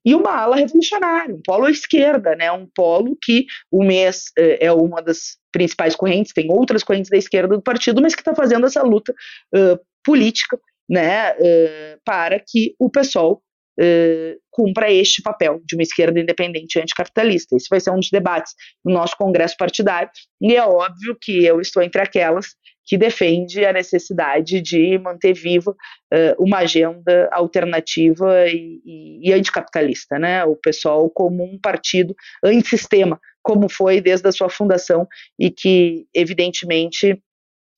e 0.04 0.14
uma 0.14 0.32
ala 0.32 0.56
revolucionária, 0.56 1.34
um 1.34 1.40
polo 1.42 1.64
à 1.64 1.70
esquerda, 1.70 2.36
né, 2.36 2.52
um 2.52 2.66
polo 2.66 3.16
que 3.22 3.46
o 3.70 3.82
MES 3.82 4.26
uh, 4.38 4.58
é 4.60 4.70
uma 4.70 5.00
das 5.00 5.38
principais 5.50 5.96
correntes, 5.96 6.32
tem 6.32 6.50
outras 6.50 6.82
correntes 6.82 7.10
da 7.10 7.16
esquerda 7.16 7.54
do 7.54 7.62
partido, 7.62 8.02
mas 8.02 8.14
que 8.14 8.20
está 8.20 8.34
fazendo 8.34 8.66
essa 8.66 8.82
luta 8.82 9.14
política 10.02 10.58
né, 10.88 11.34
para 12.06 12.40
que 12.40 12.74
o 12.78 12.88
pessoal 12.88 13.42
cumpra 14.50 14.92
este 14.92 15.22
papel 15.22 15.60
de 15.64 15.74
uma 15.74 15.82
esquerda 15.82 16.20
independente 16.20 16.78
anticapitalista. 16.78 17.56
Esse 17.56 17.68
vai 17.70 17.80
ser 17.80 17.90
um 17.90 18.00
dos 18.00 18.10
debates 18.10 18.52
no 18.84 18.92
nosso 18.92 19.16
congresso 19.16 19.56
partidário, 19.56 20.10
e 20.40 20.54
é 20.54 20.62
óbvio 20.62 21.16
que 21.20 21.44
eu 21.44 21.60
estou 21.60 21.82
entre 21.82 22.00
aquelas 22.00 22.48
que 22.84 22.98
defende 22.98 23.64
a 23.64 23.72
necessidade 23.72 24.60
de 24.60 24.98
manter 24.98 25.34
viva 25.34 25.70
uh, 25.70 26.44
uma 26.44 26.58
agenda 26.58 27.28
alternativa 27.32 28.46
e, 28.48 28.80
e, 28.84 29.28
e, 29.28 29.32
anticapitalista, 29.32 30.18
né? 30.18 30.44
O 30.44 30.56
pessoal 30.56 31.08
como 31.08 31.44
um 31.44 31.58
partido 31.60 32.14
antissistema, 32.44 33.20
como 33.42 33.68
foi 33.68 34.00
desde 34.00 34.28
a 34.28 34.32
sua 34.32 34.48
fundação 34.48 35.06
e 35.38 35.50
que, 35.50 36.06
evidentemente, 36.14 37.22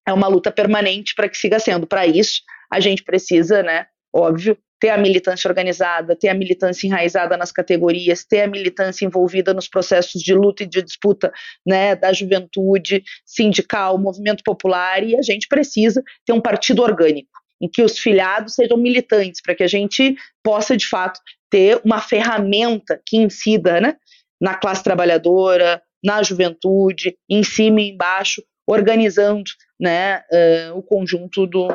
é 0.07 0.13
uma 0.13 0.29
luta 0.29 0.51
permanente 0.51 1.15
para 1.15 1.29
que 1.29 1.37
siga 1.37 1.59
sendo. 1.59 1.87
Para 1.87 2.07
isso, 2.07 2.41
a 2.73 2.81
gente 2.81 3.03
precisa, 3.05 3.63
né, 3.63 3.87
óbvio, 4.15 4.57
ter 4.81 4.91
a 4.91 4.99
militância 4.99 5.49
organizada, 5.49 6.17
ter 6.17 6.29
a 6.29 6.35
militância 6.35 6.87
enraizada 6.87 7.37
nas 7.37 7.53
categorias, 7.53 8.25
ter 8.25 8.43
a 8.43 8.47
militância 8.47 9.05
envolvida 9.05 9.55
nos 9.55 9.69
processos 9.69 10.21
de 10.21 10.35
luta 10.35 10.63
e 10.63 10.67
de 10.67 10.83
disputa 10.83 11.33
né, 11.67 11.95
da 11.97 12.13
juventude, 12.13 13.03
sindical, 13.25 13.99
movimento 13.99 14.43
popular, 14.45 15.03
e 15.03 15.17
a 15.17 15.23
gente 15.23 15.49
precisa 15.49 16.03
ter 16.25 16.33
um 16.33 16.41
partido 16.41 16.83
orgânico, 16.83 17.31
em 17.61 17.69
que 17.69 17.83
os 17.83 17.99
filiados 17.99 18.55
sejam 18.55 18.77
militantes, 18.77 19.41
para 19.41 19.55
que 19.55 19.63
a 19.63 19.69
gente 19.69 20.17
possa, 20.43 20.77
de 20.77 20.87
fato, 20.87 21.21
ter 21.51 21.81
uma 21.85 22.01
ferramenta 22.01 23.01
que 23.07 23.17
incida 23.17 23.81
né, 23.81 23.97
na 24.41 24.55
classe 24.55 24.83
trabalhadora, 24.83 25.81
na 26.05 26.23
juventude, 26.23 27.17
em 27.31 27.43
cima 27.43 27.81
e 27.81 27.91
embaixo, 27.91 28.43
organizando 28.67 29.45
né, 29.81 30.19
uh, 30.19 30.79
o 30.79 30.83
conjunto 30.83 31.47
do, 31.47 31.69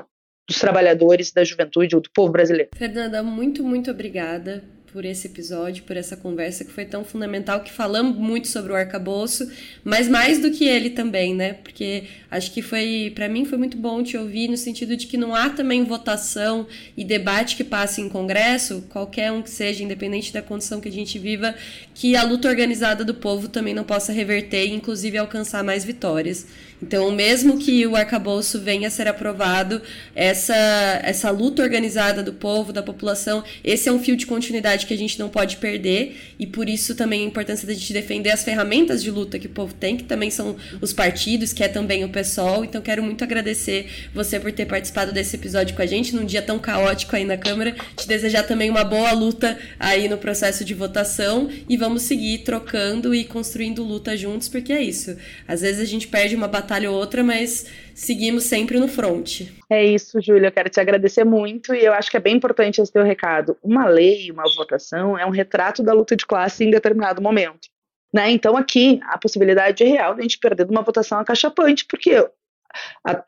dos 0.50 0.60
trabalhadores, 0.60 1.32
da 1.32 1.44
juventude 1.44 1.96
ou 1.96 2.02
do 2.02 2.10
povo 2.10 2.32
brasileiro. 2.32 2.72
Fernanda, 2.76 3.22
muito, 3.22 3.64
muito 3.64 3.92
obrigada 3.92 4.64
por 4.92 5.06
esse 5.06 5.28
episódio, 5.28 5.84
por 5.84 5.96
essa 5.96 6.18
conversa 6.18 6.66
que 6.66 6.72
foi 6.72 6.84
tão 6.84 7.04
fundamental, 7.04 7.60
que 7.62 7.72
falamos 7.72 8.18
muito 8.18 8.48
sobre 8.48 8.74
o 8.74 8.76
arcabouço, 8.76 9.48
mas 9.84 10.08
mais 10.08 10.40
do 10.40 10.50
que 10.50 10.68
ele 10.68 10.90
também, 10.90 11.36
né? 11.36 11.54
Porque 11.54 12.06
acho 12.32 12.52
que 12.52 12.64
foi, 12.64 13.12
para 13.14 13.30
mim, 13.30 13.46
foi 13.46 13.60
muito 13.60 13.78
bom 13.78 14.02
te 14.02 14.18
ouvir 14.18 14.48
no 14.48 14.58
sentido 14.58 14.98
de 14.98 15.06
que 15.06 15.16
não 15.16 15.36
há 15.36 15.52
também 15.52 15.84
votação 15.84 16.66
e 16.98 17.06
debate 17.06 17.56
que 17.56 17.64
passe 17.64 18.02
em 18.02 18.10
congresso, 18.10 18.84
qualquer 18.90 19.32
um 19.32 19.44
que 19.44 19.50
seja, 19.52 19.84
independente 19.84 20.34
da 20.34 20.42
condição 20.42 20.82
que 20.82 20.90
a 20.90 20.92
gente 20.92 21.20
viva, 21.20 21.54
que 21.94 22.16
a 22.16 22.24
luta 22.24 22.48
organizada 22.48 23.06
do 23.06 23.14
povo 23.14 23.48
também 23.48 23.76
não 23.76 23.84
possa 23.84 24.12
reverter 24.12 24.66
e, 24.66 24.74
inclusive, 24.74 25.20
alcançar 25.20 25.64
mais 25.64 25.86
vitórias. 25.86 26.48
Então, 26.82 27.12
mesmo 27.12 27.58
que 27.58 27.86
o 27.86 27.96
arcabouço 27.96 28.60
venha 28.60 28.88
a 28.88 28.92
ser 28.92 29.06
aprovado, 29.08 29.82
essa, 30.16 30.56
essa 31.04 31.30
luta 31.30 31.62
organizada 31.62 32.24
do 32.24 32.32
povo, 32.32 32.72
da 32.72 32.82
população, 32.82 33.44
esse 33.64 33.90
é 33.90 33.92
um 33.92 34.00
fio 34.00 34.16
de 34.16 34.26
continuidade 34.26 34.86
que 34.86 34.94
a 34.94 34.98
gente 34.98 35.20
não 35.20 35.28
pode 35.28 35.58
perder, 35.58 36.16
e 36.40 36.48
por 36.48 36.70
isso 36.70 36.96
também 36.96 37.24
a 37.24 37.26
importância 37.26 37.68
da 37.68 37.74
gente 37.74 37.92
defender 37.92 38.32
as 38.32 38.44
ferramentas 38.44 39.04
de 39.04 39.12
luta 39.12 39.38
que 39.38 39.48
o 39.48 39.50
povo 39.50 39.74
tem, 39.74 39.98
que 39.98 40.06
também 40.06 40.32
são 40.32 40.56
os 40.80 40.94
partidos, 40.94 41.52
que 41.52 41.64
é 41.64 41.68
também 41.68 42.06
o 42.06 42.10
PSOL. 42.10 42.64
Então, 42.64 42.82
quero 42.82 43.04
muito 43.04 43.26
agradecer 43.26 44.10
você 44.14 44.40
por 44.40 44.52
ter 44.54 44.66
participado 44.66 45.12
desse 45.12 45.36
episódio 45.36 45.76
com 45.76 45.82
a 45.82 45.86
gente, 45.86 46.16
num 46.16 46.26
dia 46.26 46.42
tão 46.42 46.58
caótico 46.58 47.14
aí 47.14 47.26
na 47.26 47.38
Câmara. 47.38 47.76
Te 47.98 48.08
desejar 48.08 48.44
também 48.44 48.70
uma 48.70 48.86
boa 48.86 49.12
luta 49.12 49.60
aí 49.78 50.08
no 50.08 50.18
processo 50.18 50.64
de 50.64 50.74
votação, 50.74 51.50
e 51.68 51.76
vamos 51.76 52.04
seguir 52.04 52.40
trocando 52.40 53.14
e 53.14 53.26
construindo 53.26 53.84
luta 53.84 54.16
juntos, 54.16 54.48
porque 54.48 54.72
é 54.72 54.82
isso. 54.82 55.18
Às 55.46 55.60
vezes 55.60 55.82
a 55.82 55.86
gente 55.86 56.08
perde 56.08 56.36
uma 56.36 56.48
batalha 56.48 56.69
batalha 56.70 56.92
ou 56.92 56.98
outra, 56.98 57.24
mas 57.24 57.66
seguimos 57.96 58.44
sempre 58.44 58.80
no 58.80 58.88
front. 58.88 59.42
É 59.70 59.84
isso, 59.84 60.22
Júlia. 60.22 60.48
Eu 60.48 60.52
quero 60.52 60.70
te 60.70 60.80
agradecer 60.80 61.24
muito 61.24 61.74
e 61.74 61.84
eu 61.84 61.94
acho 61.94 62.12
que 62.12 62.18
é 62.18 62.20
bem 62.20 62.36
importante 62.36 62.80
esse 62.80 62.94
teu 62.94 63.04
recado. 63.04 63.58
Uma 63.64 63.88
lei, 63.88 64.30
uma 64.32 64.44
votação 64.56 65.18
é 65.18 65.26
um 65.26 65.32
retrato 65.32 65.82
da 65.82 65.94
luta 65.94 66.16
de 66.16 66.28
classe 66.28 66.64
em 66.64 66.70
determinado 66.70 67.22
momento. 67.22 67.68
Né? 68.14 68.30
Então, 68.30 68.56
aqui, 68.56 69.00
a 69.04 69.18
possibilidade 69.18 69.84
real 69.84 70.14
de 70.14 70.20
a 70.20 70.24
gente 70.24 70.38
perder 70.38 70.66
de 70.66 70.72
uma 70.72 70.84
votação 70.84 71.20
acachapante, 71.20 71.86
porque 71.86 72.28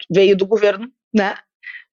veio 0.09 0.37
do 0.37 0.45
governo, 0.45 0.87
né? 1.13 1.35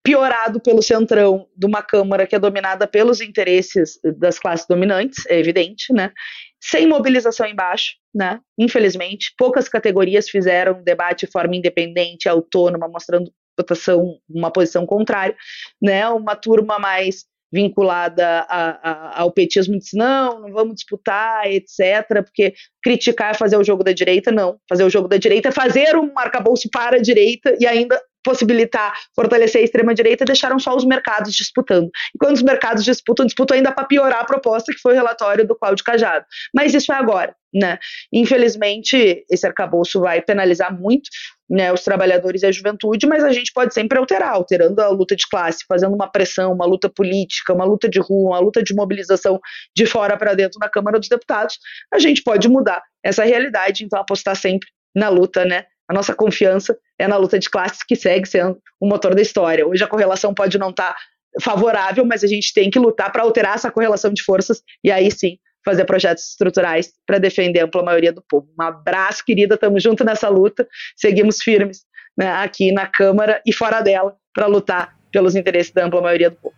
piorado 0.03 0.61
pelo 0.61 0.80
centrão 0.80 1.46
de 1.57 1.66
uma 1.66 1.82
Câmara 1.82 2.26
que 2.26 2.34
é 2.34 2.38
dominada 2.38 2.86
pelos 2.86 3.20
interesses 3.20 3.99
das 4.18 4.38
classes 4.38 4.66
dominantes, 4.66 5.26
é 5.26 5.38
evidente, 5.38 5.92
né? 5.92 6.12
sem 6.61 6.86
mobilização 6.86 7.46
embaixo, 7.46 7.94
né? 8.19 8.41
Infelizmente, 8.59 9.33
poucas 9.39 9.69
categorias 9.69 10.29
fizeram 10.29 10.83
debate 10.83 11.25
de 11.25 11.31
forma 11.31 11.55
independente, 11.55 12.29
autônoma, 12.29 12.89
mostrando 12.89 13.33
votação, 13.57 14.19
uma 14.29 14.51
posição 14.51 14.85
contrária, 14.85 15.37
né? 15.81 16.09
Uma 16.09 16.35
turma 16.35 16.81
mais 16.81 17.25
vinculada 17.51 18.41
a, 18.41 18.91
a, 18.91 19.21
ao 19.23 19.33
petismo 19.33 19.79
disse 19.79 19.97
não, 19.97 20.41
não 20.41 20.53
vamos 20.53 20.75
disputar, 20.75 21.47
etc. 21.47 22.23
Porque 22.25 22.55
criticar 22.83 23.31
é 23.31 23.35
fazer 23.35 23.57
o 23.57 23.64
jogo 23.64 23.85
da 23.85 23.93
direita, 23.93 24.33
não. 24.33 24.59
Fazer 24.69 24.83
o 24.83 24.91
jogo 24.91 25.07
da 25.07 25.16
direita 25.16 25.49
é 25.49 25.53
fazer 25.53 25.97
um 25.97 26.11
arcabouço 26.19 26.69
para 26.71 26.97
a 26.97 27.01
direita 27.01 27.57
e 27.61 27.66
ainda 27.66 28.03
possibilitar 28.25 28.93
fortalecer 29.14 29.61
a 29.61 29.64
extrema-direita, 29.64 30.25
deixaram 30.25 30.59
só 30.59 30.77
os 30.77 30.85
mercados 30.85 31.35
disputando. 31.35 31.91
E 32.14 32.19
quando 32.19 32.37
os 32.37 32.43
mercados 32.43 32.85
disputam, 32.85 33.27
disputam 33.27 33.57
ainda 33.57 33.73
para 33.73 33.85
piorar 33.85 34.21
a 34.21 34.25
proposta, 34.25 34.73
que 34.73 34.81
foi 34.81 34.93
o 34.93 34.97
relatório 34.97 35.47
do 35.47 35.57
Cláudio 35.57 35.85
Cajado. 35.85 36.25
Mas 36.55 36.75
isso 36.75 36.93
é 36.93 36.97
agora. 36.97 37.35
Né? 37.55 37.79
Infelizmente, 38.12 39.25
esse 39.31 39.47
arcabouço 39.47 40.01
vai 40.01 40.21
penalizar 40.21 40.79
muito 40.79 41.09
né, 41.49 41.73
os 41.73 41.83
trabalhadores 41.83 42.43
e 42.43 42.47
a 42.47 42.53
juventude, 42.53 43.07
mas 43.07 43.25
a 43.25 43.33
gente 43.33 43.53
pode 43.55 43.73
sempre 43.73 43.99
alterar, 43.99 44.35
alterando 44.35 44.83
a 44.83 44.89
luta 44.89 45.16
de 45.16 45.27
classe, 45.27 45.64
fazendo 45.66 45.95
uma 45.95 46.11
pressão, 46.11 46.53
uma 46.53 46.66
luta 46.66 46.91
política, 46.91 47.55
uma 47.55 47.64
luta 47.64 47.89
de 47.89 47.99
rua, 47.99 48.33
uma 48.33 48.39
luta 48.39 48.62
de 48.62 48.75
mobilização 48.75 49.41
de 49.75 49.87
fora 49.87 50.16
para 50.16 50.35
dentro 50.35 50.59
na 50.61 50.69
Câmara 50.69 50.99
dos 50.99 51.09
Deputados. 51.09 51.59
A 51.93 51.99
gente 51.99 52.23
pode 52.23 52.49
mudar 52.49 52.83
essa 53.03 53.25
realidade, 53.25 53.83
então 53.83 53.99
apostar 53.99 54.37
sempre 54.37 54.69
na 54.95 55.09
luta, 55.09 55.45
né, 55.45 55.64
a 55.89 55.95
nossa 55.95 56.14
confiança 56.14 56.78
é 56.99 57.09
na 57.09 57.16
luta 57.16 57.39
de 57.39 57.49
classes 57.49 57.82
que 57.82 57.97
segue 57.97 58.28
sendo 58.28 58.61
o 58.78 58.86
motor 58.86 59.14
da 59.14 59.22
história. 59.22 59.66
Hoje 59.66 59.82
a 59.82 59.89
correlação 59.89 60.34
pode 60.34 60.59
não 60.59 60.70
estar 60.70 60.93
tá 60.93 60.99
favorável, 61.41 62.05
mas 62.05 62.22
a 62.22 62.26
gente 62.26 62.53
tem 62.53 62.70
que 62.70 62.78
lutar 62.78 63.11
para 63.11 63.22
alterar 63.22 63.55
essa 63.55 63.70
correlação 63.70 64.12
de 64.12 64.22
forças 64.22 64.62
e 64.84 64.91
aí 64.91 65.11
sim 65.11 65.39
fazer 65.64 65.84
projetos 65.84 66.30
estruturais 66.30 66.93
para 67.07 67.18
defender 67.18 67.61
a 67.61 67.64
ampla 67.64 67.82
maioria 67.82 68.12
do 68.12 68.22
povo. 68.22 68.49
Um 68.59 68.62
abraço, 68.62 69.24
querida, 69.24 69.55
estamos 69.55 69.82
juntos 69.82 70.05
nessa 70.05 70.28
luta, 70.28 70.66
seguimos 70.97 71.43
firmes 71.43 71.84
né, 72.16 72.30
aqui 72.30 72.72
na 72.72 72.86
Câmara 72.86 73.41
e 73.47 73.53
fora 73.53 73.80
dela 73.80 74.16
para 74.34 74.47
lutar 74.47 74.97
pelos 75.12 75.34
interesses 75.34 75.72
da 75.72 75.84
ampla 75.84 76.01
maioria 76.01 76.30
do 76.30 76.36
povo. 76.36 76.58